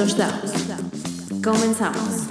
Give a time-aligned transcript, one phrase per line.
[0.00, 0.52] touchdowns.
[1.44, 2.26] Comenzamos.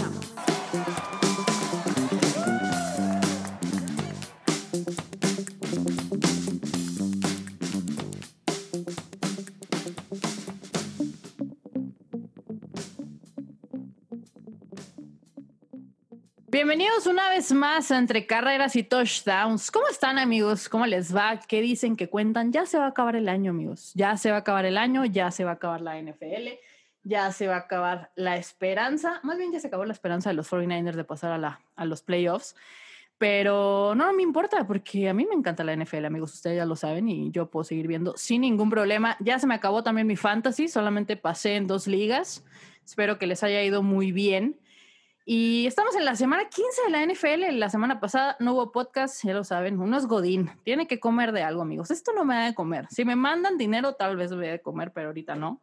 [16.48, 19.70] Bienvenidos una vez más a Entre Carreras y Touchdowns.
[19.70, 20.70] ¿Cómo están amigos?
[20.70, 21.40] ¿Cómo les va?
[21.48, 21.96] ¿Qué dicen?
[21.96, 22.52] ¿Qué cuentan?
[22.52, 23.92] Ya se va a acabar el año amigos.
[23.94, 26.58] Ya se va a acabar el año, ya se va a acabar la NFL,
[27.04, 29.20] ya se va a acabar la esperanza.
[29.24, 31.86] Más bien ya se acabó la esperanza de los 49ers de pasar a, la, a
[31.86, 32.56] los playoffs.
[33.18, 36.34] Pero no me importa porque a mí me encanta la NFL, amigos.
[36.34, 39.18] Ustedes ya lo saben y yo puedo seguir viendo sin ningún problema.
[39.20, 42.46] Ya se me acabó también mi fantasy, solamente pasé en dos ligas.
[42.86, 44.58] Espero que les haya ido muy bien.
[45.32, 47.60] Y estamos en la semana 15 de la NFL.
[47.60, 49.80] La semana pasada no hubo podcast, ya lo saben.
[49.80, 50.50] Uno es Godín.
[50.64, 51.92] Tiene que comer de algo, amigos.
[51.92, 52.88] Esto no me da de comer.
[52.90, 55.62] Si me mandan dinero, tal vez voy a comer, pero ahorita no.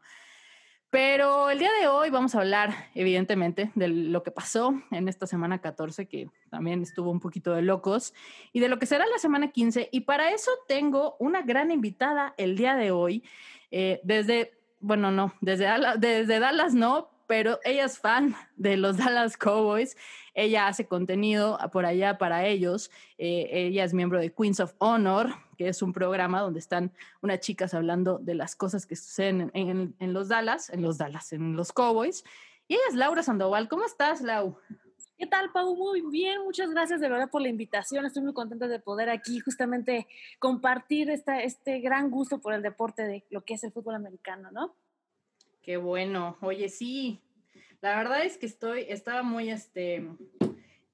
[0.91, 5.27] Pero el día de hoy vamos a hablar, evidentemente, de lo que pasó en esta
[5.27, 8.15] semana 14, que también estuvo un poquito de locos,
[8.53, 9.89] y de lo que será la semana 15.
[9.91, 13.25] Y para eso tengo una gran invitada el día de hoy,
[13.73, 15.67] eh, desde, bueno, no, desde,
[15.98, 19.97] desde Dallas no, pero ella es fan de los Dallas Cowboys.
[20.34, 22.91] Ella hace contenido por allá para ellos.
[23.19, 27.41] Eh, ella es miembro de Queens of Honor, que es un programa donde están unas
[27.41, 31.57] chicas hablando de las cosas que suceden en, en, los Dallas, en los Dallas, en
[31.57, 32.25] los Cowboys.
[32.69, 33.69] Y ella es Laura Sandoval.
[33.69, 34.59] ¿Cómo estás, Lau?
[35.19, 35.75] ¿Qué tal, Pau?
[35.77, 38.05] Muy bien, muchas gracias de verdad por la invitación.
[38.05, 40.07] Estoy muy contenta de poder aquí justamente
[40.39, 44.51] compartir esta, este gran gusto por el deporte de lo que es el fútbol americano,
[44.51, 44.77] ¿no?
[45.62, 46.37] Qué bueno.
[46.43, 47.19] Oye, sí,
[47.81, 50.07] la verdad es que estoy, estaba muy, este,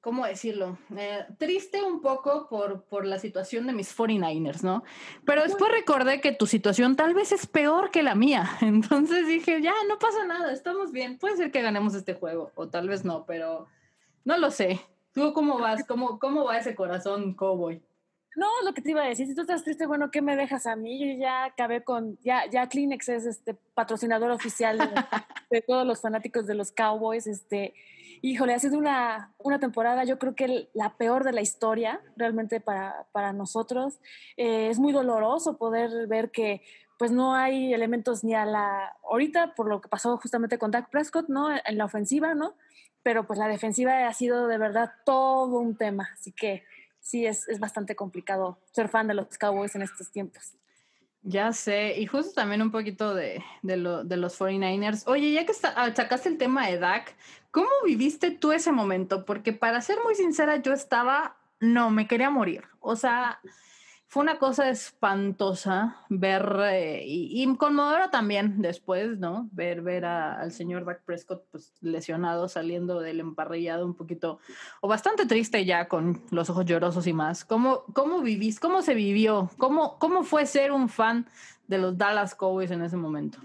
[0.02, 0.76] ¿cómo decirlo?
[0.96, 4.82] Eh, triste un poco por, por la situación de mis 49ers, ¿no?
[5.24, 8.50] Pero después recordé que tu situación tal vez es peor que la mía.
[8.60, 11.18] Entonces dije, ya, no pasa nada, estamos bien.
[11.18, 13.68] Puede ser que ganemos este juego, o tal vez no, pero
[14.24, 14.80] no lo sé.
[15.14, 15.84] ¿Tú cómo vas?
[15.88, 17.80] ¿Cómo, cómo va ese corazón cowboy?
[18.34, 20.66] No, lo que te iba a decir, si tú estás triste, bueno, ¿qué me dejas
[20.66, 20.98] a mí?
[20.98, 24.78] Yo ya acabé con, ya, ya Kleenex es este patrocinador oficial
[25.50, 27.26] de, todos los fanáticos de los Cowboys.
[27.26, 27.74] Este,
[28.22, 32.60] híjole, ha sido una, una temporada, yo creo que la peor de la historia, realmente
[32.60, 33.98] para, para nosotros.
[34.36, 36.62] Eh, es muy doloroso poder ver que
[36.98, 40.88] pues no hay elementos ni a la, ahorita por lo que pasó justamente con Dak
[40.88, 41.48] Prescott, ¿no?
[41.52, 42.54] En la ofensiva, ¿no?
[43.02, 46.62] Pero pues la defensiva ha sido de verdad todo un tema, así que
[47.00, 50.54] sí es, es bastante complicado ser fan de los Cowboys en estos tiempos.
[51.24, 55.04] Ya sé, y justo también un poquito de, de, de los 49ers.
[55.06, 57.14] Oye, ya que está, ah, sacaste el tema de Dak,
[57.52, 59.24] ¿cómo viviste tú ese momento?
[59.24, 62.64] Porque para ser muy sincera, yo estaba, no, me quería morir.
[62.80, 63.40] O sea,
[64.12, 69.48] fue una cosa espantosa ver, eh, y, y, conmovedora también después, ¿no?
[69.52, 74.38] Ver, ver al señor Dak Prescott pues, lesionado, saliendo del emparrillado un poquito,
[74.82, 77.46] o bastante triste ya, con los ojos llorosos y más.
[77.46, 78.60] ¿Cómo, cómo vivís?
[78.60, 79.50] ¿Cómo se vivió?
[79.56, 81.26] ¿Cómo, ¿Cómo fue ser un fan
[81.66, 83.38] de los Dallas Cowboys en ese momento?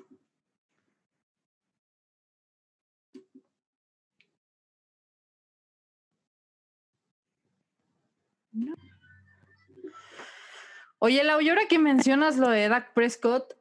[10.99, 13.53] Oye, Lau, y ahora que mencionas lo de Dak Prescott,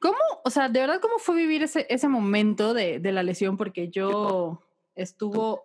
[0.00, 3.56] ¿cómo, o sea, de verdad, cómo fue vivir ese, ese momento de, de la lesión?
[3.56, 4.62] Porque yo
[4.96, 5.64] estuvo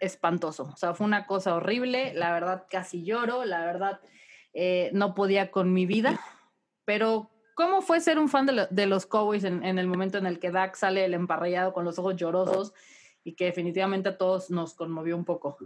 [0.00, 4.00] espantoso, o sea, fue una cosa horrible, la verdad casi lloro, la verdad
[4.54, 6.20] eh, no podía con mi vida,
[6.84, 10.26] pero ¿cómo fue ser un fan de, de los Cowboys en, en, el momento en
[10.26, 12.72] el que Dak sale el emparrillado con los ojos llorosos
[13.24, 15.58] y que definitivamente a todos nos conmovió un poco?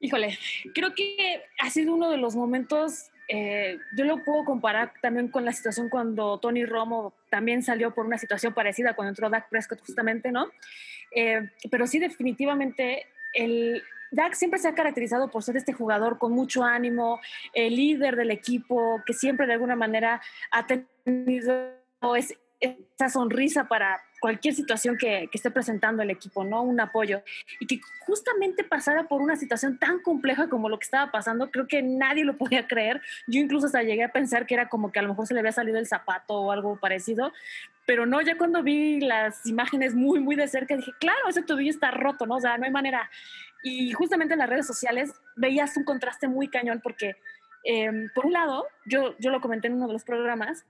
[0.00, 0.38] Híjole,
[0.74, 5.44] creo que ha sido uno de los momentos, eh, yo lo puedo comparar también con
[5.44, 9.80] la situación cuando Tony Romo también salió por una situación parecida cuando entró Dak Prescott
[9.80, 10.48] justamente, ¿no?
[11.14, 16.32] Eh, pero sí, definitivamente, el, Dak siempre se ha caracterizado por ser este jugador con
[16.32, 17.20] mucho ánimo,
[17.52, 21.72] el líder del equipo, que siempre de alguna manera ha tenido
[22.60, 26.62] esa sonrisa para cualquier situación que, que, esté presentando el equipo, ¿no?
[26.62, 27.22] Un apoyo.
[27.60, 31.66] Y que justamente pasara por una situación tan compleja como lo que estaba pasando, creo
[31.66, 33.00] que nadie lo podía creer.
[33.26, 35.40] Yo incluso hasta llegué a pensar que era como que a lo mejor se le
[35.40, 37.32] había salido el zapato o algo parecido.
[37.86, 41.70] Pero no, ya cuando vi las imágenes muy, muy de cerca, dije, claro, ese tobillo
[41.70, 42.36] está roto, ¿no?
[42.36, 43.10] O sea, no hay manera.
[43.62, 47.16] Y justamente en las redes sociales veías un contraste muy cañón porque,
[47.64, 50.64] eh, por un lado, yo, yo lo comenté en uno de los programas,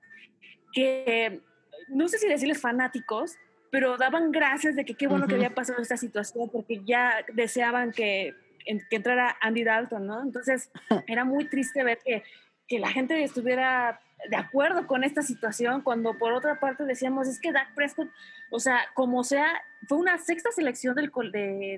[0.73, 1.41] que
[1.89, 3.37] no sé si decirles fanáticos,
[3.71, 5.31] pero daban gracias de que qué bueno uh -huh.
[5.31, 8.35] que había pasado esta situación porque ya deseaban que,
[8.65, 10.23] que entrara Andy Dalton, ¿no?
[10.23, 10.71] Entonces
[11.07, 12.23] era muy triste ver que,
[12.67, 17.41] que la gente estuviera de acuerdo con esta situación, cuando por otra parte decíamos, es
[17.41, 18.09] que Dak Prescott,
[18.51, 19.47] o sea, como sea,
[19.87, 21.11] fue una sexta selección del,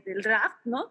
[0.05, 0.91] del draft, ¿no?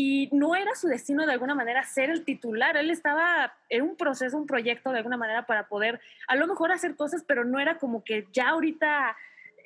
[0.00, 3.96] Y no era su destino de alguna manera ser el titular, él estaba en un
[3.96, 5.98] proceso, un proyecto de alguna manera para poder
[6.28, 9.16] a lo mejor hacer cosas, pero no era como que ya ahorita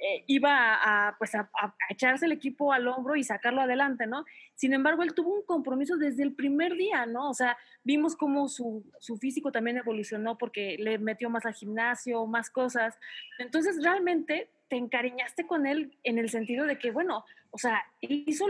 [0.00, 0.48] eh, iba
[0.82, 1.50] a, pues a,
[1.90, 4.24] echarse el equipo al hombro y sacarlo adelante, ¿no?
[4.54, 7.28] Sin embargo, él tuvo un compromiso desde el primer día, ¿no?
[7.28, 12.24] O sea, vimos cómo su, su físico también evolucionó porque le metió más al gimnasio,
[12.24, 12.98] más cosas.
[13.38, 18.46] Entonces, realmente te encariñaste con él en el sentido de que, bueno, o sea, hizo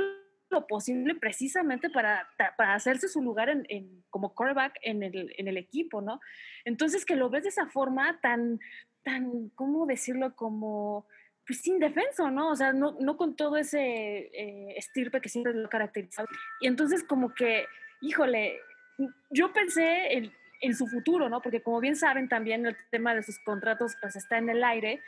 [0.52, 5.56] lo posible precisamente para, para hacerse su lugar en, como quarterback en el, en el
[5.56, 6.20] equipo, ¿no?
[6.64, 8.60] Entonces, que lo ves de esa forma tan,
[9.02, 10.36] tan, ¿cómo decirlo?
[10.36, 11.06] Como
[11.46, 12.50] pues indefenso, ¿no?
[12.50, 16.24] O sea, no, no con todo ese eh, estirpe que siempre lo caracteriza.
[16.60, 17.66] Y entonces como que,
[18.00, 18.60] híjole,
[19.30, 21.42] yo pensé en, en, su futuro, ¿no?
[21.42, 25.02] Porque como bien saben también el tema de sus contratos pues está en el aire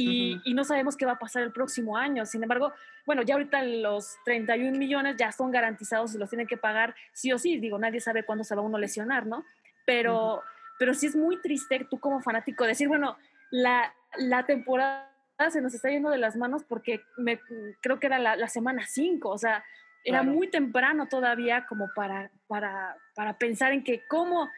[0.00, 2.24] y, y, no sabemos qué va a pasar el próximo año.
[2.24, 2.72] Sin embargo,
[3.04, 7.32] bueno, ya ahorita los 31 millones ya son garantizados y los tienen que pagar sí
[7.32, 7.58] o sí.
[7.58, 9.44] Digo, nadie sabe cuándo se va uno a lesionar, ¿no?
[9.84, 10.42] Pero,
[10.78, 13.16] pero sí es muy triste tú como fanático decir, bueno,
[13.50, 15.08] la, la temporada
[15.50, 17.40] se nos está yendo de las manos porque me,
[17.80, 19.64] creo que era la, semana 5, o sea,
[20.04, 24.48] era muy temprano todavía como para, para, para pensar en que cómo,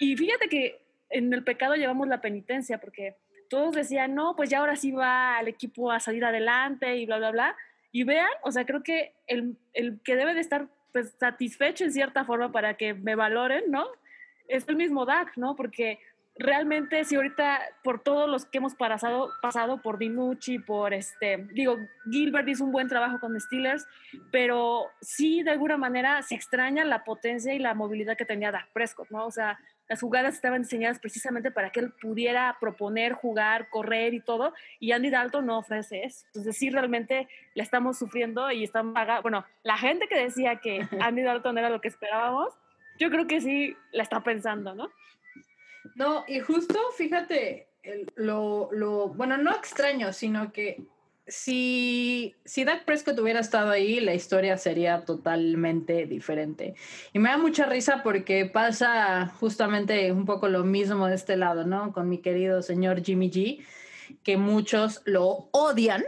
[0.00, 3.16] y fíjate que en el pecado llevamos la penitencia porque
[3.52, 7.18] todos decían, no, pues ya ahora sí va el equipo a salir adelante y bla,
[7.18, 7.56] bla, bla.
[7.92, 11.92] Y vean, o sea, creo que el, el que debe de estar pues, satisfecho en
[11.92, 13.84] cierta forma para que me valoren, ¿no?
[14.48, 15.54] Es el mismo DAC, ¿no?
[15.54, 15.98] Porque
[16.38, 21.76] realmente si ahorita por todos los que hemos pasado, pasado por Dinucci, por este, digo,
[22.10, 23.86] Gilbert hizo un buen trabajo con Steelers,
[24.30, 28.72] pero sí de alguna manera se extraña la potencia y la movilidad que tenía Dak
[28.72, 29.26] Prescott, ¿no?
[29.26, 29.58] O sea,
[29.92, 34.92] las jugadas estaban diseñadas precisamente para que él pudiera proponer, jugar, correr y todo, y
[34.92, 36.24] Andy Dalton no ofrece eso.
[36.28, 41.20] Entonces sí realmente la estamos sufriendo y estamos, bueno, la gente que decía que Andy
[41.20, 42.54] Dalton era lo que esperábamos,
[42.98, 44.90] yo creo que sí la está pensando, ¿no?
[45.94, 47.68] No, y justo, fíjate,
[48.14, 50.86] lo, lo, bueno, no extraño, sino que
[51.26, 56.74] si, si Dak Prescott hubiera estado ahí, la historia sería totalmente diferente.
[57.12, 61.64] Y me da mucha risa porque pasa justamente un poco lo mismo de este lado,
[61.64, 61.92] ¿no?
[61.92, 63.64] Con mi querido señor Jimmy G,
[64.22, 66.04] que muchos lo odian.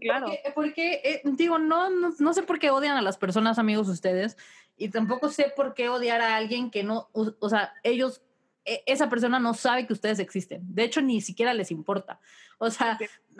[0.00, 0.28] Claro.
[0.54, 4.36] Porque, eh, digo, no, no, no, sé por qué odian a las personas, amigos ustedes,
[4.76, 8.22] y tampoco sé por qué odiar a alguien que no, o sea, ellos
[8.64, 10.62] e, esa persona no sabe que ustedes existen.
[10.74, 12.20] De hecho, ni siquiera les importa.
[12.64, 12.96] O sea,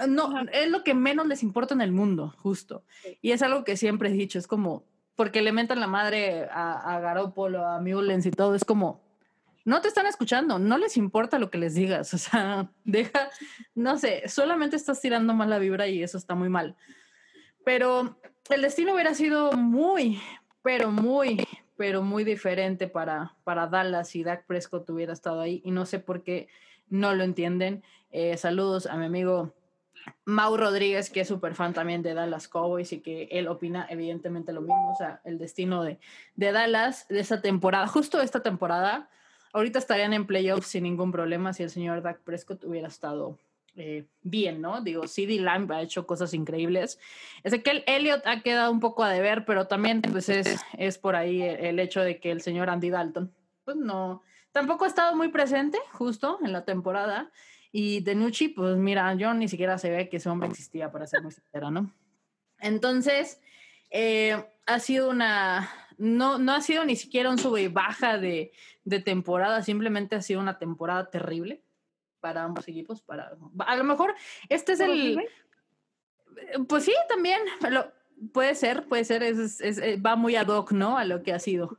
[0.09, 2.83] no, es lo que menos les importa en el mundo, justo.
[3.21, 4.83] Y es algo que siempre he dicho, es como,
[5.15, 9.01] porque le mentan la madre a, a Garópolo, a Mullens y todo, es como,
[9.65, 13.31] no te están escuchando, no les importa lo que les digas, o sea, deja,
[13.77, 16.75] no sé, solamente estás tirando mala vibra y eso está muy mal.
[17.65, 18.19] Pero
[18.51, 20.21] el destino hubiera sido muy,
[20.63, 21.47] pero muy,
[21.77, 26.01] pero muy diferente para, para Dallas si Dak Prescott hubiera estado ahí y no sé
[26.01, 26.49] por qué
[26.89, 27.85] no lo entienden.
[28.13, 29.55] Eh, saludos a mi amigo
[30.27, 34.53] Mau Rodríguez, que es súper fan también de Dallas Cowboys y que él opina evidentemente
[34.53, 35.99] lo mismo, o sea, el destino de,
[36.37, 39.09] de Dallas de esta temporada, justo esta temporada,
[39.53, 43.39] ahorita estarían en playoffs sin ningún problema si el señor Dak Prescott hubiera estado
[43.75, 44.83] eh, bien, ¿no?
[44.83, 46.99] Digo, CD Lamb ha hecho cosas increíbles.
[47.43, 50.99] Es que el Elliot ha quedado un poco a deber, pero también pues es, es
[50.99, 53.33] por ahí el hecho de que el señor Andy Dalton,
[53.65, 57.31] pues no, tampoco ha estado muy presente justo en la temporada.
[57.73, 61.23] Y Denucci, pues mira, yo ni siquiera se ve que ese hombre existía, para ser
[61.23, 61.91] muy sincera, ¿no?
[62.61, 63.41] Entonces,
[63.91, 68.53] eh, ha sido una, no, no ha sido ni siquiera un sube y baja de,
[68.85, 71.63] de temporada, simplemente ha sido una temporada terrible
[72.21, 73.03] para ambos equipos.
[73.03, 73.37] Para,
[73.67, 74.15] a lo mejor
[74.49, 75.21] este es el...
[76.69, 77.41] Pues sí, también,
[78.33, 79.61] puede ser, puede ser, es,
[80.05, 80.97] va muy ad hoc, ¿no?
[80.97, 81.79] A lo que ha sido.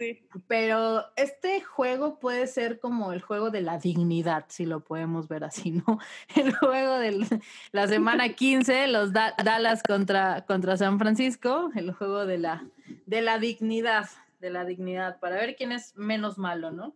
[0.00, 0.18] Sí.
[0.48, 5.44] Pero este juego puede ser como el juego de la dignidad, si lo podemos ver
[5.44, 5.98] así, ¿no?
[6.34, 7.42] El juego de
[7.72, 12.64] la semana 15, los Dallas contra, contra San Francisco, el juego de la,
[13.04, 14.08] de la dignidad,
[14.40, 16.94] de la dignidad, para ver quién es menos malo, ¿no?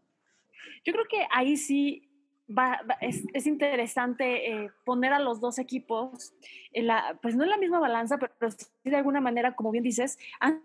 [0.83, 2.09] Yo creo que ahí sí
[3.03, 6.33] es, es, interesante eh, poner a los dos equipos,
[6.73, 9.85] en la, pues no en la misma balanza, pero, sí de alguna manera, como bien
[9.85, 10.63] dices, han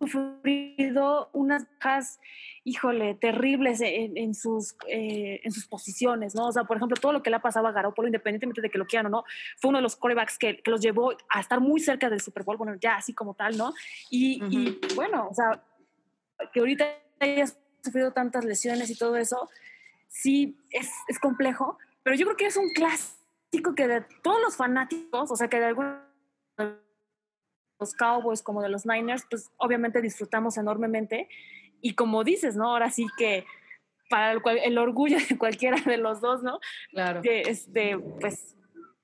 [0.00, 2.20] sufrido unas bajas,
[2.64, 6.46] híjole, terribles en, sus, eh, en sus posiciones, ¿no?
[6.46, 8.78] O sea, por ejemplo, todo lo que le ha pasado a Garoppolo, independientemente de que
[8.78, 9.24] lo quieran o no,
[9.56, 12.44] fue uno de los corebacks que, que los llevó a estar muy cerca del Super
[12.44, 13.72] Bowl, bueno, ya así como tal, ¿no?
[14.10, 15.62] Y, y bueno, o sea,
[16.52, 16.86] que ahorita
[17.20, 17.46] haya
[17.82, 19.48] sufrido tantas lesiones y todo eso,
[20.08, 24.56] sí es, es complejo, pero yo creo que es un clásico que de todos los
[24.56, 25.98] fanáticos, o sea, que de algunos
[27.78, 31.28] los Cowboys como de los Niners, pues obviamente disfrutamos enormemente.
[31.80, 32.70] Y como dices, ¿no?
[32.70, 33.44] Ahora sí que
[34.10, 36.60] para el, el orgullo de cualquiera de los dos, ¿no?
[36.90, 37.22] Claro.
[37.22, 38.56] Que este, pues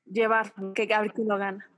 [0.07, 1.71] llevar, que Gabriel lo gana.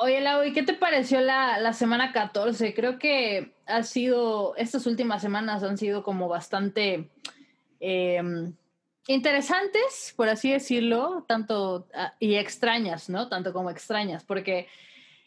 [0.00, 2.72] Oye, Lau, ¿y qué te pareció la, la, semana 14?
[2.72, 7.10] Creo que ha sido, estas últimas semanas han sido como bastante
[7.80, 8.22] eh,
[9.08, 13.28] interesantes, por así decirlo, tanto uh, y extrañas, ¿no?
[13.28, 14.68] Tanto como extrañas, porque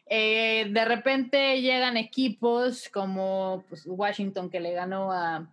[0.08, 5.48] eh, de repente llegan equipos como pues, Washington que le ganó a,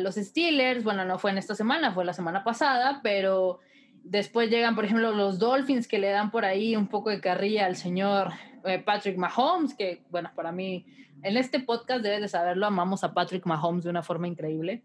[0.00, 3.60] los Steelers, bueno, no fue en esta semana, fue la semana pasada, pero
[4.04, 7.64] Después llegan, por ejemplo, los Dolphins que le dan por ahí un poco de carrilla
[7.64, 8.32] al señor
[8.66, 10.84] eh, Patrick Mahomes, que, bueno, para mí,
[11.22, 14.82] en este podcast debes de saberlo, amamos a Patrick Mahomes de una forma increíble.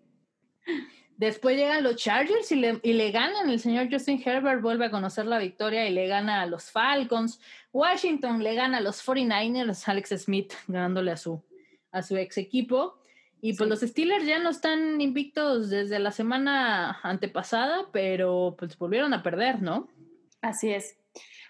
[1.18, 3.50] Después llegan los Chargers y le, y le ganan.
[3.50, 7.42] El señor Justin Herbert vuelve a conocer la victoria y le gana a los Falcons.
[7.72, 11.42] Washington le gana a los 49ers, Alex Smith ganándole a su,
[11.92, 12.96] a su ex equipo.
[13.42, 13.70] Y pues sí.
[13.70, 19.62] los Steelers ya no están invictos desde la semana antepasada, pero pues volvieron a perder,
[19.62, 19.88] ¿no?
[20.42, 20.98] Así es.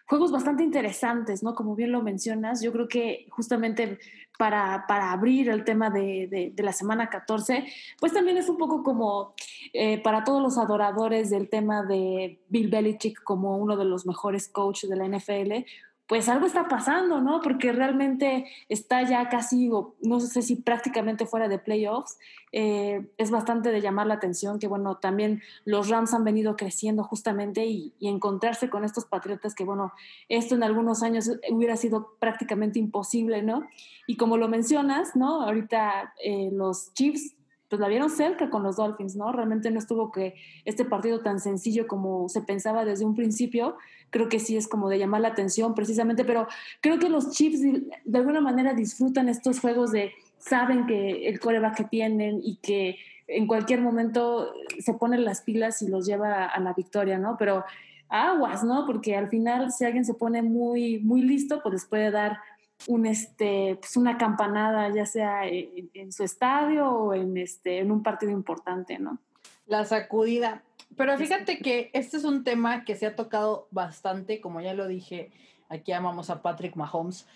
[0.08, 1.54] Juegos bastante interesantes, ¿no?
[1.54, 4.00] Como bien lo mencionas, yo creo que justamente
[4.40, 7.66] para, para abrir el tema de, de, de, la semana 14,
[8.00, 9.36] pues también es un poco como
[9.74, 14.48] eh, para todos los adoradores del tema de Bill Belichick como uno de los mejores
[14.48, 15.66] coaches de la NFL,
[16.10, 17.40] pues algo está pasando, ¿no?
[17.40, 19.70] Porque realmente está ya casi,
[20.02, 22.18] no sé si prácticamente fuera de playoffs.
[22.52, 27.04] Eh, es bastante de llamar la atención que, bueno, también los Rams han venido creciendo
[27.04, 29.94] justamente y, encontrarse con estos Patriotas que, bueno,
[30.30, 33.68] esto en algunos años hubiera sido prácticamente imposible, ¿no?
[34.08, 35.44] Y como lo mencionas, ¿no?
[35.44, 37.36] Ahorita eh, los Chiefs
[37.70, 39.32] pues la vieron cerca con los Dolphins, ¿no?
[39.32, 40.36] Realmente no estuvo que
[40.66, 43.78] este partido tan sencillo como se pensaba desde un principio,
[44.10, 46.48] creo que sí es como de llamar la atención precisamente, pero
[46.82, 51.78] creo que los Chiefs de alguna manera disfrutan estos juegos de, saben que el coreback
[51.78, 52.98] que tienen y que
[53.28, 57.38] en cualquier momento se ponen las pilas y los lleva a la victoria, ¿no?
[57.38, 57.64] Pero
[58.10, 58.88] aguas, ¿no?
[58.88, 62.40] Porque al final si alguien se pone muy, muy listo, pues les puede dar
[62.88, 67.92] un, este, pues una campanada, ya sea en, en, su estadio o en, este, en
[67.92, 69.20] un partido importante, ¿no?
[69.68, 70.64] La sacudida.
[70.96, 74.88] Pero fíjate que este es un tema que se ha tocado bastante, como ya lo
[74.88, 75.32] dije,
[75.70, 77.28] aquí amamos a Patrick Mahomes.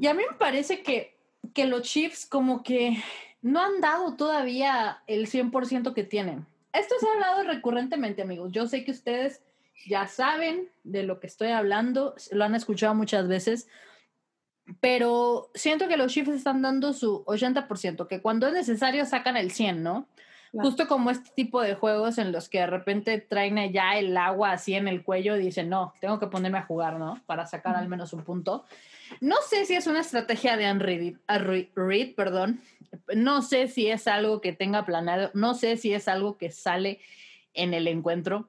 [0.00, 1.16] Y a mí me parece que,
[1.54, 2.96] que los Chiefs como que
[3.42, 6.46] no han dado todavía el 100% que tienen.
[6.72, 8.52] Esto se ha hablado recurrentemente, amigos.
[8.52, 9.42] Yo sé que ustedes
[9.86, 13.68] ya saben de lo que estoy hablando, lo han escuchado muchas veces,
[14.80, 19.50] pero siento que los Chiefs están dando su 80%, que cuando es necesario sacan el
[19.50, 20.06] 100, ¿no?
[20.50, 20.68] Claro.
[20.68, 24.52] Justo como este tipo de juegos en los que de repente traen ya el agua
[24.52, 27.20] así en el cuello y dicen, no, tengo que ponerme a jugar, ¿no?
[27.26, 28.64] Para sacar al menos un punto.
[29.20, 31.18] No sé si es una estrategia de Anne
[32.16, 32.60] perdón.
[33.14, 37.00] No sé si es algo que tenga planeado, no sé si es algo que sale
[37.52, 38.48] en el encuentro,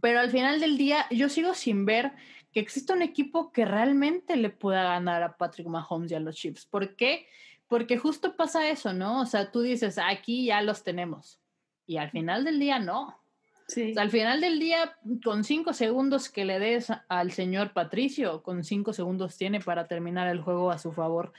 [0.00, 2.12] pero al final del día yo sigo sin ver
[2.54, 6.36] que exista un equipo que realmente le pueda ganar a Patrick Mahomes y a los
[6.36, 6.66] Chiefs.
[6.66, 7.26] ¿Por qué?
[7.66, 9.22] Porque justo pasa eso, ¿no?
[9.22, 11.40] O sea, tú dices, aquí ya los tenemos.
[11.84, 13.18] Y al final del día, no.
[13.66, 13.90] Sí.
[13.90, 18.44] O sea, al final del día, con cinco segundos que le des al señor Patricio,
[18.44, 21.32] con cinco segundos tiene para terminar el juego a su favor.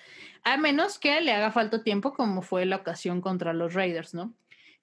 [0.44, 4.34] A menos que le haga falta tiempo, como fue la ocasión contra los Raiders, ¿no?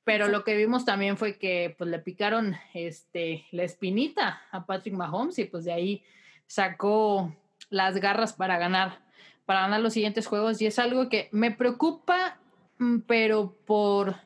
[0.04, 0.32] Pero sí.
[0.32, 5.38] lo que vimos también fue que pues, le picaron este, la espinita a Patrick Mahomes
[5.38, 6.02] y pues de ahí
[6.52, 7.34] sacó
[7.70, 8.98] las garras para ganar,
[9.46, 12.36] para ganar los siguientes juegos y es algo que me preocupa,
[12.78, 14.16] mm, pero por,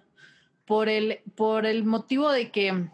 [0.64, 2.88] por, el, por el motivo de que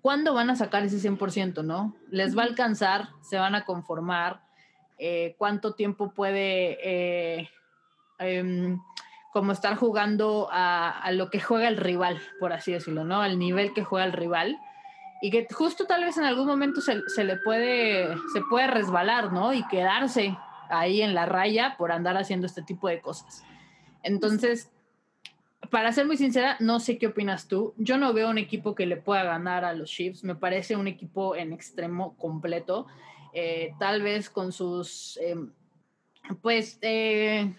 [0.00, 1.94] ¿cuándo van a sacar ese 100%, no?
[2.10, 3.10] ¿Les va a alcanzar?
[3.22, 4.42] ¿Se van a conformar?
[4.98, 7.50] Eh, ¿Cuánto tiempo puede eh,
[8.18, 8.76] eh,
[9.32, 13.22] como estar jugando a, a, lo que juega el rival, por así decirlo, ¿no?
[13.22, 14.58] Al nivel que juega el rival
[15.20, 19.32] y que justo tal vez en algún momento se, se, le puede, se puede resbalar,
[19.32, 19.52] ¿no?
[19.52, 20.36] Y quedarse
[20.70, 23.44] ahí en la raya por andar haciendo este tipo de cosas.
[24.02, 24.70] Entonces,
[25.68, 27.74] para ser muy sincera, no sé qué opinas tú.
[27.76, 30.24] Yo no veo un equipo que le pueda ganar a los Chiefs.
[30.24, 32.86] Me parece un equipo en extremo completo.
[33.34, 35.36] Eh, tal vez con sus, eh,
[36.40, 37.54] pues, eh,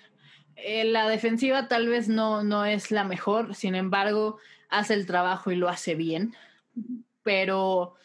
[0.85, 3.53] la defensiva tal vez no, no es la mejor.
[3.53, 4.39] Sin embargo,
[4.69, 6.33] hace el trabajo y lo hace bien
[7.23, 7.95] pero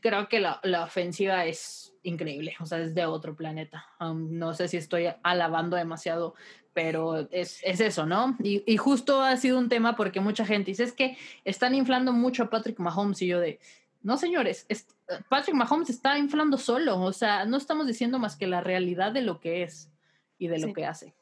[0.00, 3.86] creo que la, la, ofensiva es increíble, o sea, es de otro planeta.
[4.00, 6.34] Um, no sé si estoy alabando demasiado,
[6.72, 8.36] pero es, es eso, ¿no?
[8.42, 12.12] Y, y, justo ha sido un tema porque mucha gente dice, es que están inflando
[12.12, 13.60] mucho a Patrick Mahomes y yo de,
[14.02, 14.86] no señores, es,
[15.28, 19.22] Patrick Mahomes está inflando solo, o sea, no estamos diciendo más que la realidad de
[19.22, 19.90] lo que es
[20.38, 21.14] y de lo que hace.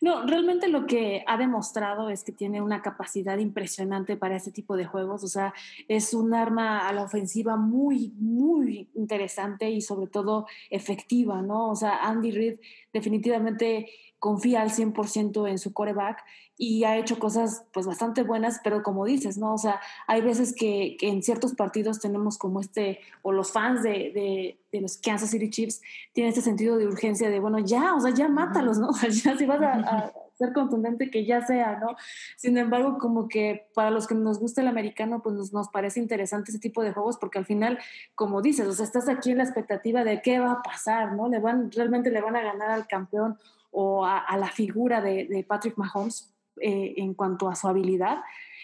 [0.00, 4.76] No, realmente lo que ha demostrado es que tiene una capacidad impresionante para este tipo
[4.76, 5.24] de juegos.
[5.24, 5.54] O sea,
[5.88, 11.70] es un arma a la ofensiva muy, muy interesante y sobre todo efectiva, ¿no?
[11.70, 12.58] O sea, Andy Reid
[12.92, 16.24] definitivamente confía al 100% en su coreback
[16.56, 19.54] y ha hecho cosas pues bastante buenas, pero como dices, ¿no?
[19.54, 24.58] O sea, hay veces que, en ciertos partidos tenemos como este, o los fans de,
[24.72, 25.80] de, los Kansas City Chiefs
[26.12, 28.90] tienen este sentido de urgencia de, bueno, ya, o sea, ya mátalos, ¿no?
[29.24, 31.96] ya si vas a, ser contundente que ya sea, ¿no?
[32.36, 35.98] Sin embargo, como que para los que nos gusta el americano, pues nos, nos, parece
[35.98, 37.78] interesante ese tipo de juegos porque al final,
[38.14, 41.28] como dices, o sea, estás aquí en la expectativa de qué va a pasar, ¿no?
[41.28, 43.36] Le van, realmente le van a ganar al campeón
[43.70, 48.18] o a, a la figura de, de Patrick Mahomes eh, en cuanto a su habilidad,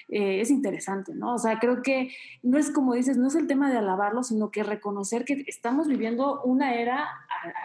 [0.08, 1.34] eh, es interesante, ¿no?
[1.34, 2.10] O sea, creo que
[2.42, 5.88] no es como dices, no es el tema de alabarlo, sino que reconocer que estamos
[5.88, 7.08] viviendo una era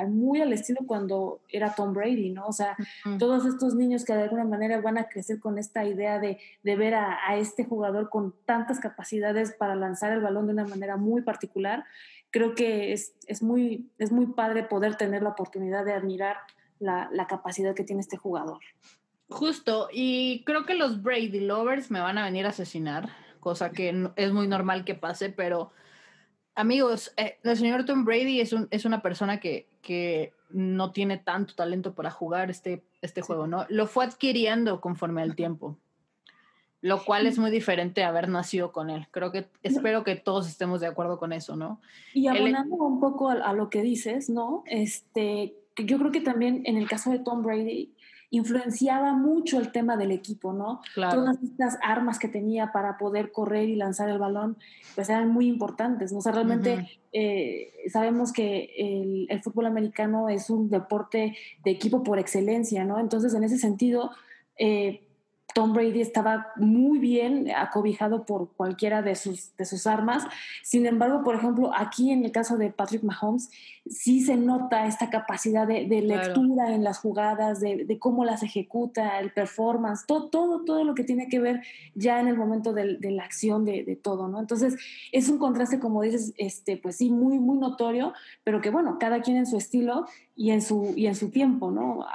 [0.07, 2.47] muy al estilo cuando era Tom Brady, ¿no?
[2.47, 2.77] O sea,
[3.17, 6.75] todos estos niños que de alguna manera van a crecer con esta idea de, de
[6.75, 11.21] ver a, este jugador con tantas capacidades para lanzar el balón de una manera muy
[11.21, 11.85] particular,
[12.31, 16.37] creo que es, es muy, es muy padre poder tener la oportunidad de admirar
[16.79, 18.59] la, la capacidad que tiene este jugador.
[19.29, 23.09] Justo, y creo que los Brady lovers me van a venir a asesinar,
[23.39, 25.71] cosa que es muy normal que pase, pero
[26.55, 31.19] amigos, eh, el señor Tom Brady es, un, es una persona que, que, no tiene
[31.19, 33.67] tanto talento para jugar este, este juego, ¿no?
[33.69, 35.77] Lo fue adquiriendo conforme al tiempo,
[36.81, 39.07] lo cual es muy diferente a haber nacido con él.
[39.11, 41.79] Creo que, espero que todos estemos de acuerdo con eso, ¿no?
[42.15, 44.63] Y abonando un poco a, a, lo que dices, ¿no?
[44.65, 47.93] Este, yo creo que también en el caso de Tom Brady,
[48.31, 50.81] influenciaba mucho el tema del equipo, ¿no?
[50.95, 54.57] Todas estas armas que tenía para poder correr y lanzar el balón,
[54.93, 56.19] pues eran muy importantes, ¿no?
[56.19, 62.03] O sea, realmente eh, sabemos que el, el, fútbol americano es un deporte de equipo
[62.03, 62.99] por excelencia, ¿no?
[62.99, 64.11] Entonces, en ese sentido,
[64.57, 65.08] eh,
[65.53, 70.23] Tom Brady estaba muy bien acobijado por cualquiera de sus, de sus armas.
[70.63, 73.49] Sin embargo, por ejemplo, aquí en el caso de Patrick Mahomes,
[73.89, 79.31] sí se nota esta capacidad de, lectura en las jugadas, de, cómo las ejecuta, el
[79.31, 81.61] performance, todo, todo, todo lo que tiene que ver
[81.95, 84.39] ya en el momento de, la acción de, todo, ¿no?
[84.39, 84.75] Entonces,
[85.11, 89.21] es un contraste, como dices, este, pues sí, muy, muy notorio, pero que bueno, cada
[89.21, 92.05] quien en su estilo y en su, y en su tiempo, ¿no?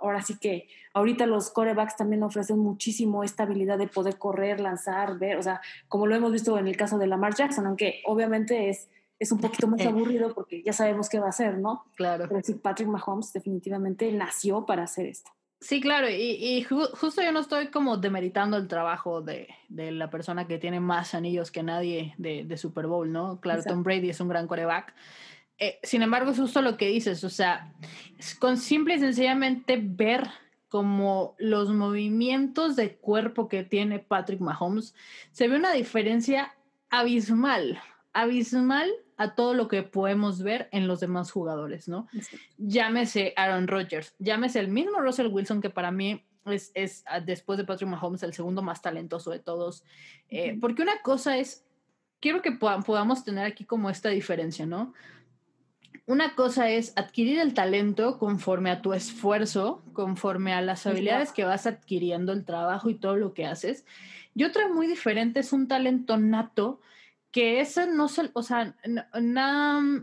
[0.00, 5.18] Ahora sí que ahorita los corebacks también ofrecen muchísimo esta habilidad de poder correr, lanzar,
[5.18, 8.68] ver, o sea, como lo hemos visto en el caso de Lamar Jackson, aunque obviamente
[8.68, 11.84] es, es un poquito más aburrido porque ya sabemos qué va a hacer, ¿no?
[11.96, 12.26] Claro.
[12.28, 15.30] Pero sí, Patrick Mahomes definitivamente nació para hacer esto.
[15.60, 20.46] Sí, claro, y, justo yo no estoy como demeritando el trabajo de, de, la persona
[20.46, 23.40] que tiene más anillos que nadie de, de Super Bowl, ¿no?
[23.40, 24.94] Claro, Tom Brady es un gran coreback,
[25.58, 27.72] eh, sin embargo, es justo lo que dices, o sea,
[28.38, 30.28] con simple y sencillamente ver
[30.68, 34.94] como los movimientos de cuerpo que tiene Patrick Mahomes,
[35.32, 36.54] se ve una diferencia
[36.90, 37.80] abismal,
[38.12, 42.08] abismal a todo lo que podemos ver en los demás jugadores, ¿no?
[42.58, 47.56] Llámese Aaron Rodgers, llámese el mismo Russell Wilson, que para mí es, es ah, después
[47.56, 49.84] de Patrick Mahomes el segundo más talentoso de todos,
[50.28, 51.64] eh, porque una cosa es,
[52.20, 54.92] quiero que podamos tener aquí como esta diferencia, ¿no?
[56.06, 61.44] Una cosa es adquirir el talento conforme a tu esfuerzo, conforme a las habilidades que
[61.44, 63.84] vas adquiriendo, el trabajo y todo lo que haces.
[64.34, 66.80] Y otra muy diferente es un talento nato,
[67.36, 68.74] que ese no se, o sea,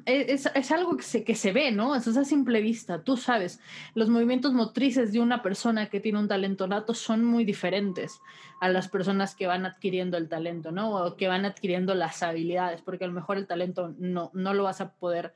[0.05, 1.95] es, es, algo que se, que se ve, ¿no?
[1.95, 3.59] Eso es a simple vista, tú sabes,
[3.95, 8.19] los movimientos motrices de una persona que tiene un talento nato son muy diferentes
[8.61, 10.91] a las personas que van adquiriendo el talento, ¿no?
[10.91, 14.65] O que van adquiriendo las habilidades, porque a lo mejor el talento no, no lo
[14.65, 15.33] vas a poder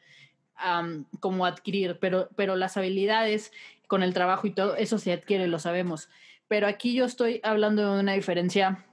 [1.20, 3.52] como adquirir, pero, pero las habilidades
[3.88, 6.10] con el trabajo y todo, eso se adquiere, lo sabemos.
[6.48, 8.86] Pero aquí yo estoy hablando de una diferencia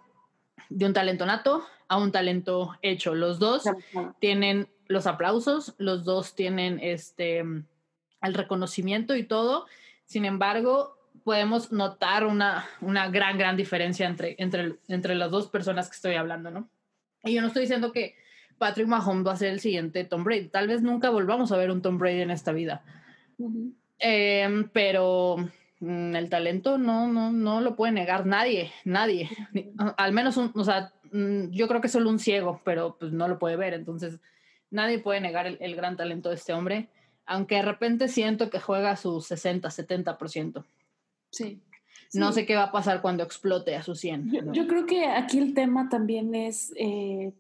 [0.69, 3.15] de un talento nato a un talento hecho.
[3.15, 3.65] Los dos
[4.21, 9.67] tienen los aplausos, los dos tienen este el reconocimiento y todo.
[10.07, 15.89] Sin embargo, podemos notar una, una gran, gran diferencia entre, entre, entre las dos personas
[15.89, 16.69] que estoy hablando, ¿no?
[17.23, 18.17] Y yo no estoy diciendo que
[18.59, 20.49] Patrick Mahomes va a ser el siguiente Tom Brady.
[20.49, 22.83] Tal vez nunca volvamos a ver un Tom Brady en esta vida.
[23.99, 25.37] Em, pero
[25.81, 29.29] mm, el talento no, no, no lo puede negar nadie, nadie.
[29.97, 33.39] Al menos, o sea, mm, yo creo que solo un ciego, pero pues no lo
[33.39, 33.75] puede ver.
[33.75, 34.21] Entonces,
[34.71, 36.89] nadie puede negar el, gran talento de este hombre,
[37.27, 40.65] aunque de repente siento que juega su 60, 70%.
[41.31, 41.61] Sí.
[42.13, 42.41] No Sí.
[42.41, 44.31] sé qué va a pasar cuando explote a su 100.
[44.31, 44.53] Yo, ¿no?
[44.53, 47.33] yo creo que aquí el tema también es, eh,